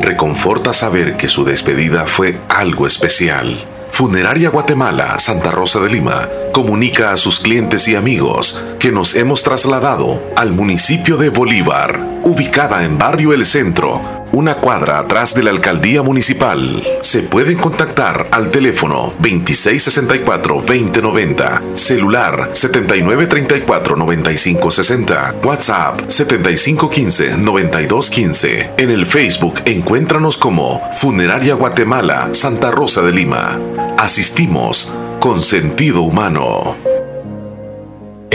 [0.00, 3.56] Reconforta saber que su despedida fue algo especial.
[3.90, 9.42] Funeraria Guatemala, Santa Rosa de Lima, comunica a sus clientes y amigos que nos hemos
[9.42, 15.50] trasladado al municipio de Bolívar, ubicada en Barrio El Centro, una cuadra atrás de la
[15.50, 16.82] alcaldía municipal.
[17.00, 28.72] Se pueden contactar al teléfono 2664-2090, celular 7934-9560, WhatsApp 7515-9215.
[28.76, 33.58] En el Facebook encuéntranos como Funeraria Guatemala, Santa Rosa de Lima.
[33.96, 36.85] Asistimos con sentido humano.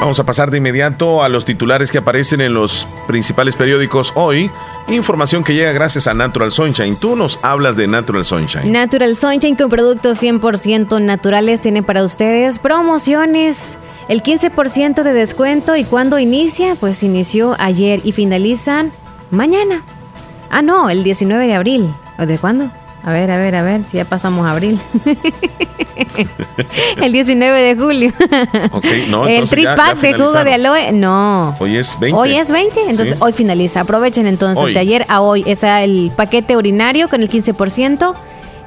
[0.00, 4.50] Vamos a pasar de inmediato a los titulares que aparecen en los principales periódicos hoy.
[4.88, 6.96] Información que llega gracias a Natural Sunshine.
[6.96, 8.70] Tú nos hablas de Natural Sunshine.
[8.70, 13.78] Natural Sunshine con productos 100% naturales tiene para ustedes promociones.
[14.08, 18.92] El 15% de descuento y cuando inicia, pues inició ayer y finalizan
[19.30, 19.82] mañana.
[20.50, 21.92] Ah, no, el 19 de abril.
[22.18, 22.70] ¿O de cuándo?
[23.06, 24.80] A ver, a ver, a ver, si ya pasamos a abril.
[27.02, 28.12] el 19 de julio.
[29.08, 31.54] no, el tripack de jugo de aloe, no.
[31.60, 32.18] Hoy es 20.
[32.18, 33.14] Hoy es 20, entonces Sí.
[33.20, 33.82] hoy finaliza.
[33.82, 34.74] Aprovechen entonces Hoy.
[34.74, 35.44] de ayer a hoy.
[35.46, 38.12] Está el paquete urinario con el 15%,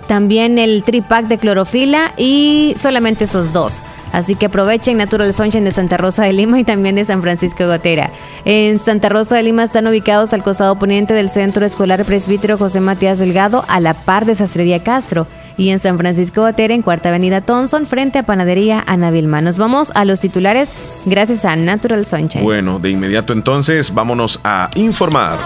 [0.07, 3.82] también el tripack de clorofila y solamente esos dos.
[4.11, 7.64] Así que aprovechen Natural Sunshine de Santa Rosa de Lima y también de San Francisco
[7.64, 8.11] de Gotera.
[8.45, 12.80] En Santa Rosa de Lima están ubicados al costado poniente del Centro Escolar Presbítero José
[12.80, 15.27] Matías Delgado, a la par de Sastrería Castro.
[15.57, 19.41] Y en San Francisco de Gotera, en Cuarta Avenida Thompson, frente a Panadería Ana Vilma.
[19.41, 20.73] Nos vamos a los titulares
[21.06, 22.44] gracias a Natural Sunshine.
[22.44, 25.38] Bueno, de inmediato entonces vámonos a informar.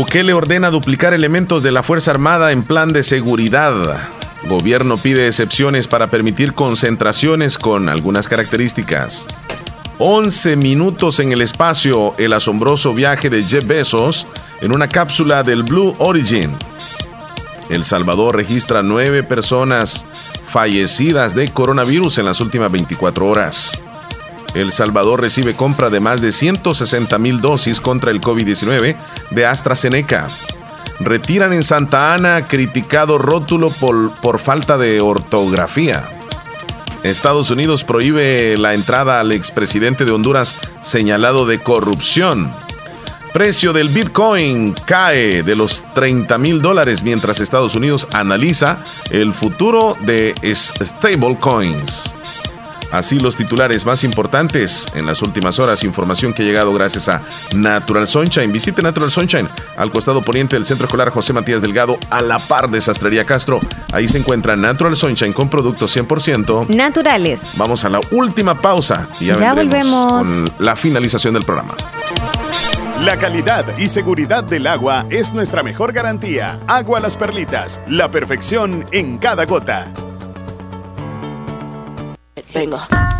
[0.00, 4.08] Bukele ordena duplicar elementos de la Fuerza Armada en plan de seguridad.
[4.48, 9.26] Gobierno pide excepciones para permitir concentraciones con algunas características.
[9.98, 14.26] 11 minutos en el espacio, el asombroso viaje de Jeff Bezos
[14.62, 16.56] en una cápsula del Blue Origin.
[17.68, 20.06] El Salvador registra nueve personas
[20.48, 23.78] fallecidas de coronavirus en las últimas 24 horas.
[24.54, 28.96] El Salvador recibe compra de más de 160 mil dosis contra el COVID-19
[29.30, 30.28] de AstraZeneca.
[30.98, 36.08] Retiran en Santa Ana criticado rótulo por, por falta de ortografía.
[37.02, 42.52] Estados Unidos prohíbe la entrada al expresidente de Honduras señalado de corrupción.
[43.32, 48.78] Precio del Bitcoin cae de los 30 mil dólares mientras Estados Unidos analiza
[49.10, 52.16] el futuro de stablecoins.
[52.92, 57.22] Así los titulares más importantes en las últimas horas, información que ha llegado gracias a
[57.54, 58.52] Natural Sunshine.
[58.52, 62.68] Visite Natural Sunshine al costado poniente del Centro Escolar José Matías Delgado, a la par
[62.68, 63.60] de Sastrería Castro.
[63.92, 66.68] Ahí se encuentra Natural Sunshine con productos 100%.
[66.68, 67.40] Naturales.
[67.56, 70.26] Vamos a la última pausa y ya, Ya volvemos.
[70.28, 71.74] con la finalización del programa.
[73.02, 76.58] La calidad y seguridad del agua es nuestra mejor garantía.
[76.66, 79.90] Agua Las Perlitas, la perfección en cada gota.
[82.52, 83.19] Venga.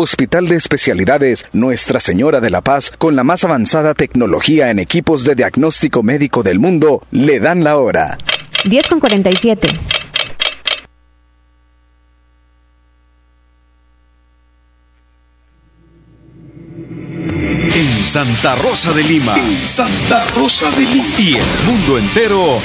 [0.00, 5.24] Hospital de Especialidades Nuestra Señora de la Paz, con la más avanzada tecnología en equipos
[5.24, 8.16] de diagnóstico médico del mundo, le dan la hora.
[8.64, 9.68] 10 con 47.
[17.74, 19.34] En Santa Rosa de Lima.
[19.36, 21.06] En Santa Rosa de Lima.
[21.18, 22.60] Y el mundo entero.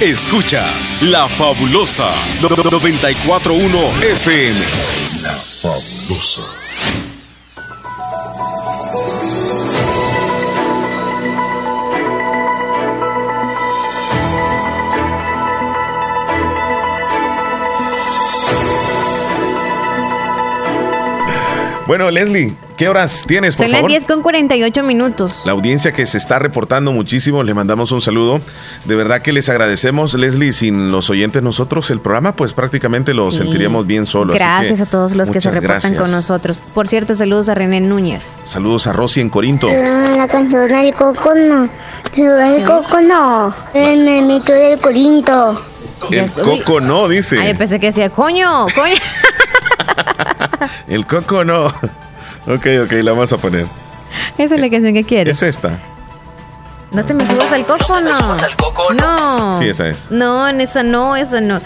[0.00, 2.10] Escuchas La Fabulosa
[2.42, 4.58] 941 FM.
[5.22, 6.42] La Fabulosa.
[21.86, 23.90] Bueno, Leslie, ¿qué horas tienes, por Son las favor?
[23.90, 25.42] 10 con 48 minutos.
[25.44, 28.40] La audiencia que se está reportando muchísimo, le mandamos un saludo.
[28.84, 30.52] De verdad que les agradecemos, Leslie.
[30.52, 33.38] Sin los oyentes nosotros, el programa pues prácticamente lo Sí.
[33.38, 34.32] sentiríamos bien solo.
[34.32, 36.00] así Gracias que a todos los que se reportan gracias.
[36.00, 36.62] con nosotros.
[36.74, 38.40] Por cierto, saludos a René Núñez.
[38.44, 39.68] Saludos a Rosy en Corinto.
[39.68, 41.68] La canción del coco no.
[42.16, 43.54] El coco no.
[43.72, 45.60] El memito del corinto.
[46.10, 47.38] El coco no, dice.
[47.38, 48.94] Ay, pensé que decía, coño, coño.
[50.88, 51.72] El coco no.
[52.46, 53.66] Ok, ok, la vamos a poner.
[54.38, 55.36] Esa es la canción que quieres.
[55.42, 55.78] Es esta.
[56.92, 58.94] No te me subas al coco, no.
[58.94, 59.58] No.
[59.58, 60.10] Sí, esa es.
[60.10, 61.60] No, en esa no, esa no.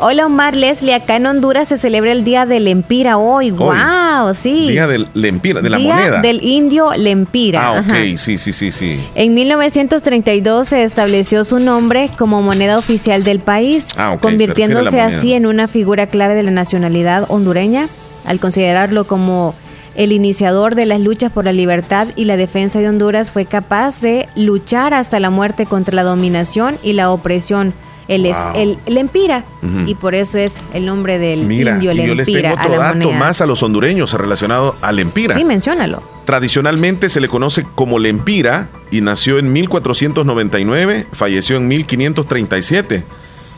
[0.00, 3.52] Hola Omar Leslie, acá en Honduras se celebra el Día del Empira hoy.
[3.52, 4.68] Wow, sí.
[4.70, 6.20] Día del Lempira, de la Día moneda.
[6.20, 7.64] del indio Lempira.
[7.64, 7.94] Ah, ok, Ajá.
[8.16, 9.00] sí, sí, sí, sí.
[9.14, 15.00] En 1932 se estableció su nombre como moneda oficial del país, Ah, ok, se convirtiéndose
[15.00, 17.86] así en una figura clave de la nacionalidad hondureña,
[18.26, 19.54] al considerarlo como
[19.96, 24.00] el iniciador de las luchas por la libertad y la defensa de Honduras, fue capaz
[24.00, 27.72] de luchar hasta la muerte contra la dominación y la opresión.
[28.06, 28.52] Él es Wow.
[28.56, 29.44] el, el Empira,
[29.86, 32.76] y por eso es el nombre del Mira, indio y yo les tengo otro la
[32.76, 33.18] dato moneda.
[33.18, 35.34] más a los hondureños relacionado al Lempira.
[35.34, 36.02] Sí, menciónalo.
[36.26, 43.04] Tradicionalmente se le conoce como Lempira y nació en 1499, falleció en 1537.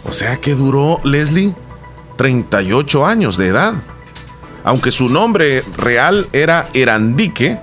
[0.04, 1.52] O sea que duró Leslie
[2.16, 3.74] 38 años de edad.
[4.66, 7.56] Aunque su nombre real era Erandique,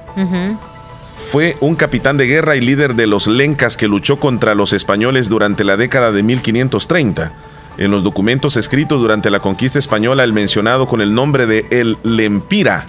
[1.29, 5.27] fue un capitán de guerra y líder de los lencas que luchó contra los españoles
[5.27, 7.33] durante la década de 1530.
[7.77, 11.97] En los documentos escritos durante la conquista española, el mencionado con el nombre de El
[12.03, 12.85] Lempira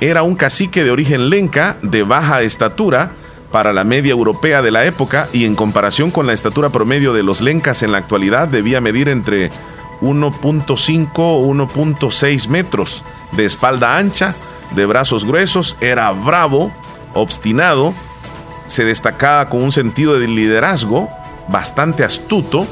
[0.00, 3.12] era un cacique de origen lenca de baja estatura
[3.50, 7.22] para la media europea de la época y en comparación con la estatura promedio de
[7.22, 9.50] los lencas en la actualidad debía medir entre
[10.00, 14.34] 1.5 o 1.6 metros de espalda ancha,
[14.74, 16.70] de brazos gruesos, era bravo,
[17.14, 17.94] obstinado,
[18.66, 21.08] se destacaba con un sentido de liderazgo
[21.48, 22.66] bastante astuto.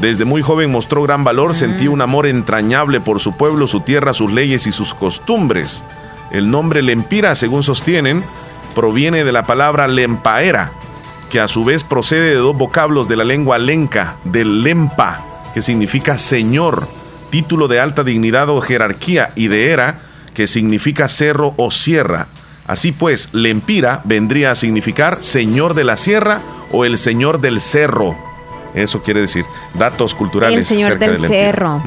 [0.00, 4.12] Desde muy joven mostró gran valor, sentía un amor entrañable por su pueblo, su tierra,
[4.12, 5.84] sus leyes y sus costumbres.
[6.32, 8.24] El nombre Lempira, según sostienen,
[8.74, 10.72] proviene de la palabra lempaera,
[11.30, 15.20] que a su vez procede de dos vocablos de la lengua lenca, del lempa,
[15.54, 16.88] que significa señor,
[17.30, 20.00] título de alta dignidad o jerarquía, y de era,
[20.34, 22.26] que significa cerro o sierra.
[22.66, 26.40] Así pues, Lempira vendría a significar señor de la sierra
[26.72, 28.16] o el señor del cerro.
[28.74, 29.44] Eso quiere decir
[29.74, 30.58] datos culturales.
[30.58, 31.82] El señor del de cerro.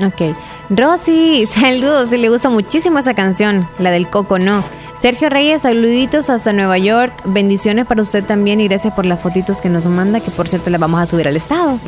[0.00, 0.36] Ok.
[0.70, 2.10] Rosy, saludos.
[2.10, 4.64] Le gusta muchísimo esa canción, la del Coco, ¿no?
[5.00, 7.12] Sergio Reyes, saluditos hasta Nueva York.
[7.24, 10.70] Bendiciones para usted también y gracias por las fotitos que nos manda, que por cierto
[10.70, 11.78] las vamos a subir al estado.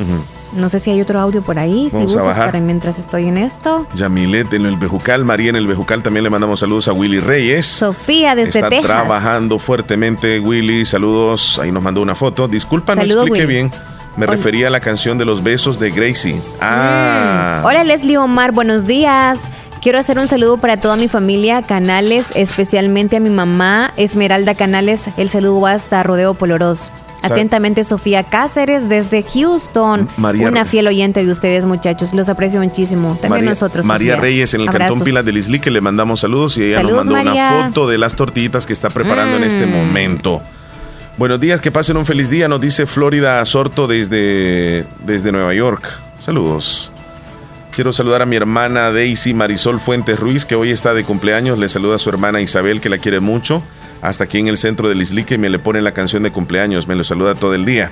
[0.53, 3.27] No sé si hay otro audio por ahí, si Vamos a gustas para mientras estoy
[3.27, 3.85] en esto.
[3.95, 7.65] Yamilet en el Bejucal, María en el Bejucal, también le mandamos saludos a Willy Reyes.
[7.65, 8.87] Sofía desde Está Texas.
[8.87, 10.85] trabajando fuertemente, Willy.
[10.85, 11.59] Saludos.
[11.61, 12.47] Ahí nos mandó una foto.
[12.47, 13.53] Disculpa, no Saludos, expliqué Willy.
[13.59, 13.71] bien.
[14.17, 14.33] Me Hola.
[14.35, 16.41] refería a la canción de los besos de Gracie.
[16.59, 17.61] Ah.
[17.63, 19.43] Hola Leslie Omar, buenos días.
[19.81, 25.05] Quiero hacer un saludo para toda mi familia Canales, especialmente a mi mamá Esmeralda Canales.
[25.17, 26.91] El saludo va hasta Rodeo Poloros.
[27.21, 30.07] Sa- Atentamente Sofía Cáceres desde Houston.
[30.17, 32.13] María- Una fiel oyente de ustedes muchachos.
[32.13, 33.11] Los aprecio muchísimo.
[33.13, 33.85] También María, nosotros.
[33.85, 34.21] María Sofía.
[34.21, 34.89] Reyes en el Abrazos.
[34.93, 37.49] Cantón Pilas del Isli, que le mandamos saludos y ella Saludos, nos mandó María.
[37.55, 39.71] una foto de las tortillitas que está preparando en este Mm.
[39.71, 40.41] momento.
[41.17, 45.87] Buenos días, que pasen un feliz día, nos dice Florida Sorto desde, desde Nueva York.
[46.19, 46.91] Saludos.
[47.73, 51.57] Quiero saludar a mi hermana Daisy Marisol Fuentes Ruiz, que hoy está de cumpleaños.
[51.57, 53.63] Le saluda a su hermana Isabel, que la quiere mucho.
[54.01, 56.87] Hasta aquí en el centro del Isli, que me le pone la canción de cumpleaños.
[56.87, 57.91] Me lo saluda todo el día.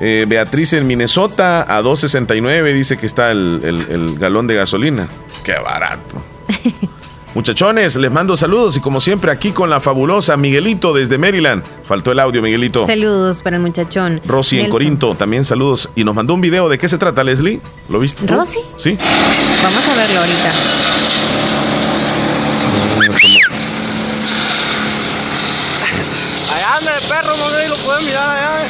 [0.00, 3.60] Eh, Beatriz en Minnesota a 2.69 dice que está el-
[3.90, 5.08] el galón de gasolina.
[5.44, 6.24] Qué barato.
[7.34, 11.62] Muchachones, les mando saludos y como siempre aquí con la fabulosa Miguelito desde Maryland.
[11.84, 12.86] Faltó el audio, Miguelito.
[12.86, 14.20] Saludos para el muchachón.
[14.26, 14.68] Rosy en.
[14.68, 15.90] Corinto, también saludos.
[15.94, 16.68] Y nos mandó un video.
[16.68, 17.60] ¿De qué se trata, Leslie?
[17.88, 18.26] ¿Lo viste?
[18.26, 18.34] tú?
[18.34, 18.58] ¿Rosy?
[18.78, 18.98] Sí.
[19.62, 20.52] Vamos a verlo ahorita.
[26.52, 28.68] Allá anda el perro, no lo pueden mirar allá.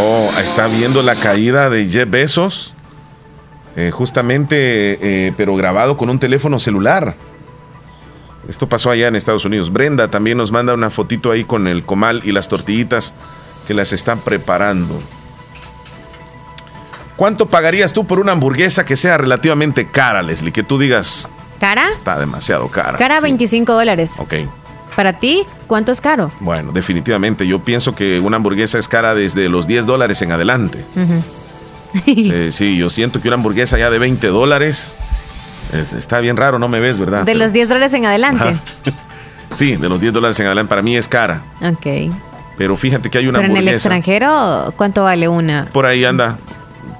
[0.00, 2.74] Oh, está viendo la caída de Jeff Bezos.
[3.80, 4.98] Eh, justamente,
[5.28, 7.14] eh, pero grabado con un teléfono celular.
[8.48, 9.72] Esto pasó allá en Estados Unidos.
[9.72, 13.14] Brenda también nos manda una fotito ahí con el comal y las tortillitas
[13.68, 15.00] que las están preparando.
[17.14, 20.50] ¿Cuánto pagarías tú por una hamburguesa que sea relativamente cara, Leslie?
[20.50, 21.28] Que tú digas,
[21.60, 21.88] ¿Cara?
[21.88, 22.98] está demasiado cara.
[22.98, 23.22] Cara Sí.
[23.22, 24.14] 25 dólares.
[24.18, 24.34] Ok.
[24.96, 26.32] Para ti, ¿cuánto es caro?
[26.40, 27.46] Bueno, definitivamente.
[27.46, 30.84] Yo pienso que una hamburguesa es cara desde los 10 dólares en adelante.
[32.04, 34.96] Sí, sí, yo siento que una hamburguesa ya de 20 dólares
[35.72, 37.20] es- está bien raro, no me ves, ¿verdad?
[37.20, 38.44] De Pero- los 10 dólares en adelante.
[38.44, 38.60] Ajá.
[39.54, 41.42] Sí, de los 10 dólares en adelante para mí es cara.
[41.62, 42.12] Ok.
[42.58, 43.76] Pero fíjate que hay una Pero en el hamburguesa.
[43.88, 45.66] extranjero, ¿cuánto vale una?
[45.72, 46.38] Por ahí anda.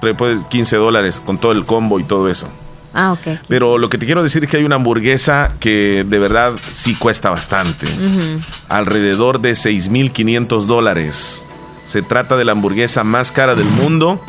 [0.01, 2.47] pre- puede- 15 dólares con todo el combo y todo eso.
[2.93, 3.37] Ah, ok.
[3.49, 6.95] Pero lo que te quiero decir es que hay una hamburguesa que de verdad sí
[6.95, 7.85] cuesta bastante.
[7.85, 8.39] Ujú.
[8.69, 11.45] alrededor de 6.500 dólares.
[11.85, 14.21] Se trata de la hamburguesa más cara del mundo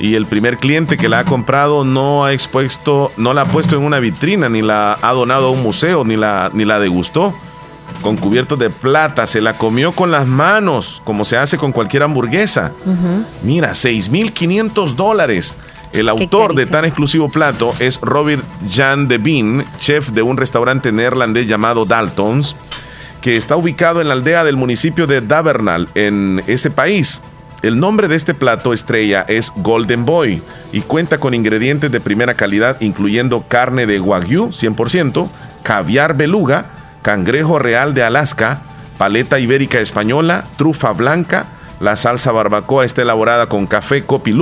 [0.00, 3.76] y el primer cliente que la ha comprado no ha expuesto, no la ha puesto
[3.76, 7.34] en una vitrina, ni la ha donado a un museo, ni la, ni la degustó.
[8.02, 12.04] Con cubiertos de plata, se la comió con las manos, como se hace con cualquier
[12.04, 12.72] hamburguesa.
[12.84, 13.24] Ujú.
[13.42, 15.56] Mira, 6.500 dólares.
[15.92, 20.92] El autor de tan exclusivo plato es Robert Jan de Bean, chef de un restaurante
[20.92, 22.54] neerlandés llamado Daltons,
[23.22, 27.22] que está ubicado en la aldea del municipio de Davernal, en ese país.
[27.60, 30.40] El nombre de este plato estrella es Golden Boy
[30.70, 35.28] y cuenta con ingredientes de primera calidad, incluyendo carne de wagyu 100%,
[35.64, 36.66] caviar beluga,
[37.02, 38.62] cangrejo real de Alaska,
[38.96, 41.46] paleta ibérica española, trufa blanca,
[41.80, 44.36] la salsa barbacoa está elaborada con café Kopi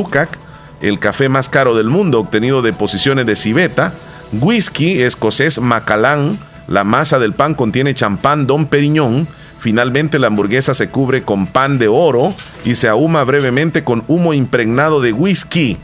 [0.83, 3.95] el café más caro del mundo obtenido de posiciones de civeta,
[4.33, 6.39] whisky escocés Macallan,
[6.69, 9.27] la masa del pan contiene champán Don Perignon,
[9.59, 12.33] finalmente la hamburguesa se cubre con pan de oro
[12.65, 15.79] y se ahuma brevemente con humo impregnado de whisky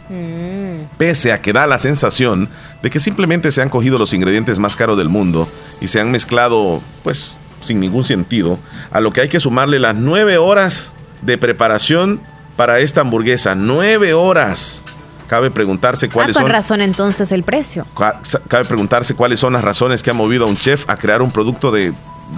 [0.99, 2.49] pese a que da la sensación
[2.83, 5.49] de que simplemente se han cogido los ingredientes más caros del mundo
[5.81, 8.59] y se han mezclado, pues, sin ningún sentido,
[8.91, 10.93] a lo que hay que sumarle las nueve horas
[11.23, 12.21] de preparación
[12.57, 13.55] para esta hamburguesa.
[13.55, 14.83] Nueve horas.
[15.29, 16.53] Cabe preguntarse Ah, cuáles con son.
[16.53, 17.87] razón entonces el precio.
[17.97, 21.23] Ca- Cabe preguntarse cuáles son las razones que han movido a un chef a crear
[21.23, 21.93] un producto de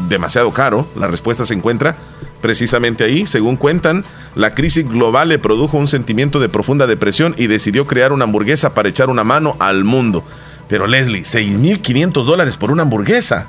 [0.09, 0.87] demasiado caro.
[0.97, 1.97] La respuesta se encuentra
[2.41, 3.27] precisamente ahí.
[3.27, 4.05] Según cuentan,
[4.35, 8.75] la crisis global le produjo un sentimiento de profunda depresión y decidió crear una hamburguesa
[8.75, 10.25] para echar una mano al mundo.
[10.69, 13.47] Pero Leslie, 6.500 dólares por una hamburguesa.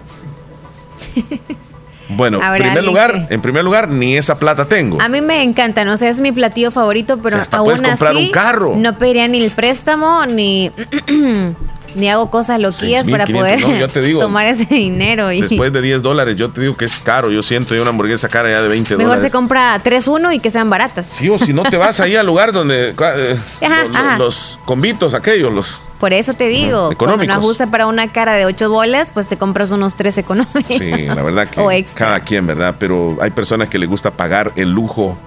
[2.08, 5.02] Bueno, primer lugar, en primer lugar, ni esa plata tengo.
[5.02, 7.66] A mí me encanta, no sé, es mi platillo favorito, pero O sea, hasta aún
[7.66, 8.76] puedes comprar así un carro.
[8.78, 10.72] no pediría ni el préstamo ni
[11.96, 15.42] ni hago cosas loquillas para 6,500, poder no, yo te digo, tomar ese dinero y
[15.42, 17.32] Después de 10 dólares, yo te digo que es caro.
[17.32, 19.32] Yo siento ya una hamburguesa cara ya de 20 mejor dólares.
[19.32, 21.08] se compra tres uno y que sean baratas.
[21.08, 24.18] Sí, o si no te vas ahí al lugar donde eh, Ajá, lo- lo- ajá.
[24.18, 28.34] los convitos aquellos, los Por eso te digo, Ujú, cuando no ajusta para una cara
[28.36, 30.78] de ocho bolas, pues te compras unos tres económicos.
[30.78, 32.06] Sí, la verdad que O extra.
[32.08, 32.76] cada quien, ¿verdad?
[32.78, 35.18] Pero hay personas que les gusta pagar el lujo.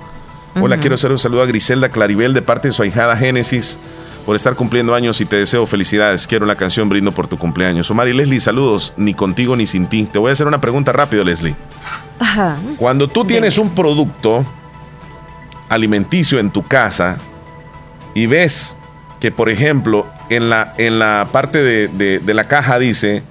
[0.61, 3.79] Hola, quiero hacer un saludo a Griselda Claribel de parte de su ahijada Génesis
[4.29, 6.27] por estar cumpliendo años y te deseo felicidades.
[6.27, 7.91] Quiero la canción Brindo por tu cumpleaños.
[7.91, 8.93] Omar y Leslie, saludos.
[8.99, 10.05] Ni contigo ni sin ti.
[10.05, 11.57] Te voy a hacer una pregunta rápido, Leslie.
[12.21, 12.59] Ajá.
[12.77, 14.45] Cuando tú tienes un producto
[15.71, 17.17] alimenticio en tu casa
[18.13, 18.77] y ves
[19.19, 23.23] que, por ejemplo, en la, en la parte de, de- de la caja dice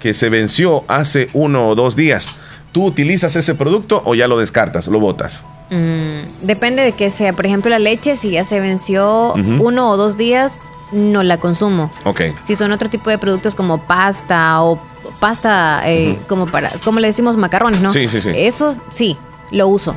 [0.00, 2.34] que se venció hace uno o dos días,
[2.72, 5.44] ¿tú utilizas ese producto o ya lo descartas, lo botas?
[5.70, 7.32] Mm, depende de que sea.
[7.32, 11.90] Por ejemplo, la leche, si ya se venció uno o dos días, no la consumo.
[12.04, 12.22] Ok.
[12.44, 14.78] Si son otro tipo de productos como pasta o
[15.20, 17.92] pasta eh, como para, como le decimos macarrones, ¿no?
[17.92, 18.30] Sí, sí, sí.
[18.34, 19.16] Eso sí,
[19.50, 19.94] lo uso.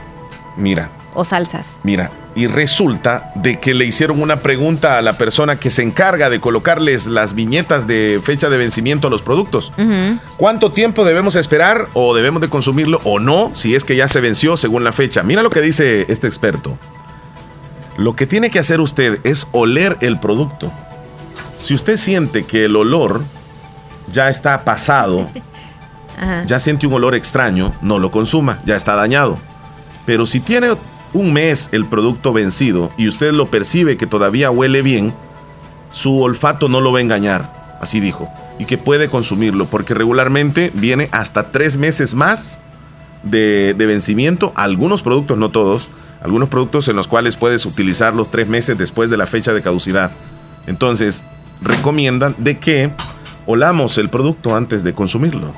[0.55, 1.79] Mira, O salsas.
[1.83, 2.11] mira.
[2.35, 6.39] Y resulta de que le hicieron una pregunta a la persona que se encarga de
[6.39, 9.71] colocarles las viñetas de fecha de vencimiento a los productos.
[10.37, 14.19] ¿Cuánto tiempo debemos esperar o debemos de consumirlo o no si es que ya se
[14.19, 15.21] venció según la fecha?
[15.21, 16.75] Mira lo que dice este experto.
[17.97, 20.71] Lo que tiene que hacer usted es oler el producto.
[21.61, 23.21] Si usted siente que el olor
[24.11, 25.29] ya está pasado,
[26.19, 26.45] Ajá.
[26.47, 29.37] ya siente un olor extraño, no lo consuma, ya está dañado.
[30.07, 30.75] Pero si tiene
[31.13, 35.13] un mes el producto vencido y usted lo percibe que todavía huele bien,
[35.91, 38.29] su olfato no lo va a engañar, así dijo,
[38.59, 42.59] y que puede consumirlo, porque regularmente viene hasta tres meses más
[43.23, 45.89] de, de vencimiento, algunos productos, no todos,
[46.21, 50.11] algunos productos en los cuales puedes utilizarlos tres meses después de la fecha de caducidad.
[50.67, 51.23] Entonces,
[51.61, 52.91] recomiendan de que
[53.45, 55.53] olamos el producto antes de consumirlo.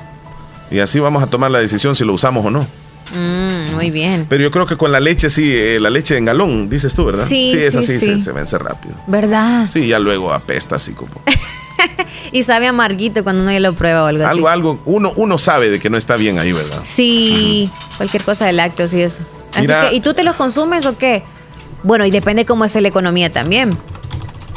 [0.70, 2.66] Y así vamos a tomar la decisión si lo usamos o no.
[3.14, 4.26] Mm, muy bien.
[4.28, 7.04] Pero yo creo que con la leche, sí, eh, la leche en galón, dices tú,
[7.04, 7.26] ¿verdad?
[7.26, 8.06] Sí, es sí, así, sí.
[8.06, 8.94] Se, se vence rápido.
[9.06, 9.68] ¿Verdad?
[9.70, 11.12] Sí, ya luego apesta así como.
[12.32, 14.32] Y sabe amarguito cuando uno ya lo prueba o algo así.
[14.36, 16.80] algo, algo, uno, uno sabe de que no está bien ahí, ¿verdad?
[16.82, 19.22] Sí, cualquier cosa de lácteos y eso.
[19.52, 21.22] Así Mira- que, ¿y tú te los consumes o qué?
[21.84, 23.78] Bueno, y depende cómo esté la economía también.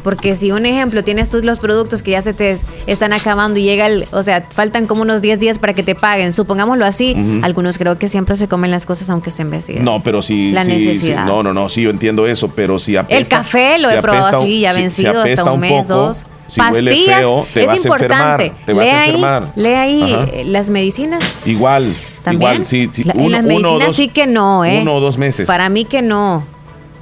[0.03, 2.57] Porque si un ejemplo tienes tú los productos que ya se te
[2.87, 5.95] están acabando y llega el, o sea, faltan como unos 10 días para que te
[5.95, 9.83] paguen, supongámoslo así, algunos creo que siempre se comen las cosas aunque estén vencidas.
[9.83, 10.51] No, pero si.
[10.51, 11.23] La sí, necesidad.
[11.23, 13.17] sí, no, no, no, sí, yo entiendo eso, pero si apesta.
[13.17, 15.71] El café lo si he probado apesta así, ya si- si vencido hasta un mes,
[15.71, 16.25] poco, dos.
[16.47, 18.45] Si huele Pastillas, feo, te es vas a importante.
[18.45, 18.65] enfermar.
[18.65, 19.51] Te vas lee a ahí, enfermar.
[19.55, 20.25] lee ahí Ajá.
[20.33, 21.23] eh, las medicinas.
[21.45, 21.93] Igual.
[22.23, 22.51] ¿También?
[22.53, 22.89] Igual, sí.
[22.91, 24.79] sí, La- en las uno medicinas dos- sí que no, ¿eh?
[24.81, 25.45] Uno o dos meses.
[25.45, 26.43] Para mí que no.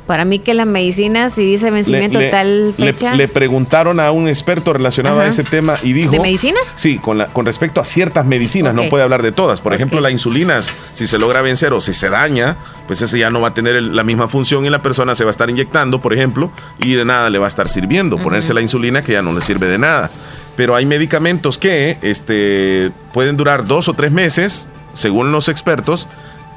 [0.07, 3.13] Para mí que las medicinas, si dice vencimiento Le- le- tal le- fecha.
[3.13, 6.11] Le, preguntaron a un experto relacionado a ese tema y dijo.
[6.11, 6.63] ¿De medicinas?
[6.77, 9.59] Sí, con, la, con respecto a ciertas medicinas, no puede hablar de todas.
[9.61, 10.61] Por ejemplo, la insulina,
[10.93, 12.55] si se logra vencer o si se daña,
[12.87, 15.25] pues ese ya no va a tener el- la misma función y la persona se
[15.25, 18.17] va a estar inyectando, por ejemplo, y de nada le va a estar sirviendo.
[18.17, 20.09] Ponerse la insulina que ya no le sirve de nada.
[20.55, 26.07] Pero hay medicamentos que este, pueden durar dos o tres meses, según los expertos.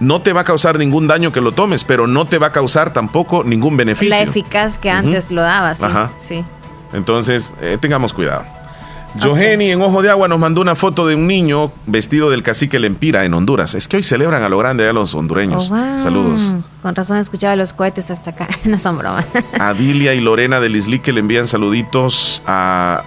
[0.01, 2.53] No te va a causar ningún daño que lo tomes, pero no te va a
[2.53, 4.15] causar tampoco ningún beneficio.
[4.15, 5.85] la eficaz que antes lo daba, sí.
[5.85, 6.11] Ajá.
[6.17, 6.45] sí.
[6.93, 8.45] Entonces, eh, tengamos cuidado.
[9.21, 12.79] Johenny en Ojo de Agua nos mandó una foto de un niño vestido del cacique
[12.79, 13.75] Lempira en Honduras.
[13.75, 15.69] Es que hoy celebran a lo grande a los hondureños.
[15.71, 15.99] Oh, wow.
[15.99, 16.55] Saludos.
[16.83, 18.49] Con razón escuchaba los cohetes hasta acá.
[18.65, 19.27] no son bromas.
[19.59, 23.03] A Dilia y Lorena del Islique le envían saluditos a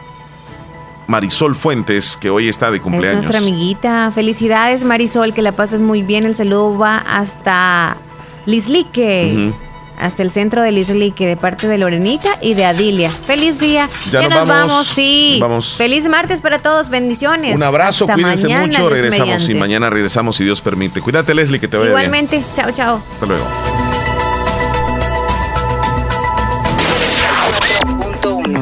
[1.08, 3.26] Marisol Fuentes, que hoy está de Es cumpleaños.
[3.26, 4.12] nuestra amiguita.
[4.14, 6.26] Felicidades, Marisol, que la pases muy bien.
[6.26, 7.98] El saludo va hasta
[8.46, 9.52] Lislique.
[10.00, 13.12] Hasta el centro de Lislique, de parte de Lorenita y de Adilia.
[13.12, 13.88] Feliz día.
[14.12, 14.72] Ya nos nos vamos.
[14.72, 15.38] vamos, sí.
[15.40, 15.76] Vamos.
[15.78, 16.90] Feliz martes para todos.
[16.90, 17.56] Bendiciones.
[17.56, 18.80] Un abrazo, Hasta cuídense mañana, mucho.
[18.80, 21.00] Dios Regresamos y mañana regresamos si Dios permite.
[21.00, 22.00] Cuídate, Leslie, que te vaya bien.
[22.08, 22.44] Igualmente.
[22.56, 23.04] Chao, chao.
[23.14, 23.73] Hasta luego.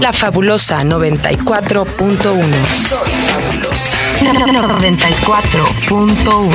[0.01, 2.35] La fabulosa 94.1.
[2.89, 3.95] Soy fabulosa.
[4.19, 6.49] 94.1.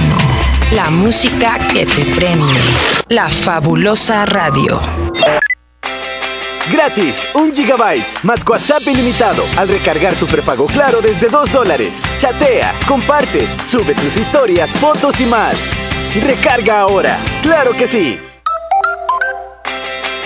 [0.72, 2.52] La música que te prende.
[3.08, 4.80] La fabulosa radio.
[6.72, 12.02] Gratis, un gigabyte, más WhatsApp ilimitado al recargar tu prepago Claro desde 2 dólares.
[12.18, 15.68] Chatea, comparte, sube tus historias, fotos y más.
[16.20, 18.18] Recarga ahora, claro que sí.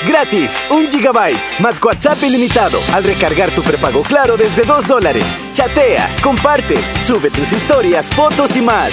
[0.07, 5.39] Gratis, un gigabyte, más WhatsApp ilimitado al recargar tu prepago Claro desde 2 dólares.
[5.53, 8.93] Chatea, comparte, sube tus historias, fotos y más.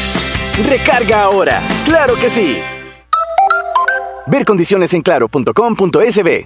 [0.68, 2.60] Recarga ahora, claro que sí.
[4.26, 6.46] Ver condiciones en claro.com.sb.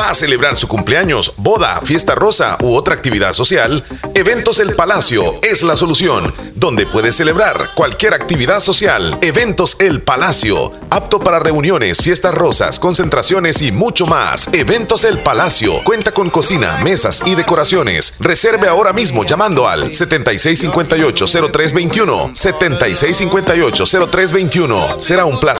[0.00, 3.84] ¿Va a celebrar su cumpleaños, boda, fiesta rosa u otra actividad social?
[4.14, 9.18] Eventos El Palacio es la solución, donde puede celebrar cualquier actividad social.
[9.20, 14.48] Eventos El Palacio, apto para reuniones, fiestas rosas, concentraciones y mucho más.
[14.54, 18.14] Eventos El Palacio cuenta con cocina, mesas y decoraciones.
[18.20, 22.32] Reserve ahora mismo llamando al 7658-0321.
[22.32, 24.98] 7658-0321.
[24.98, 25.58] Será un placer.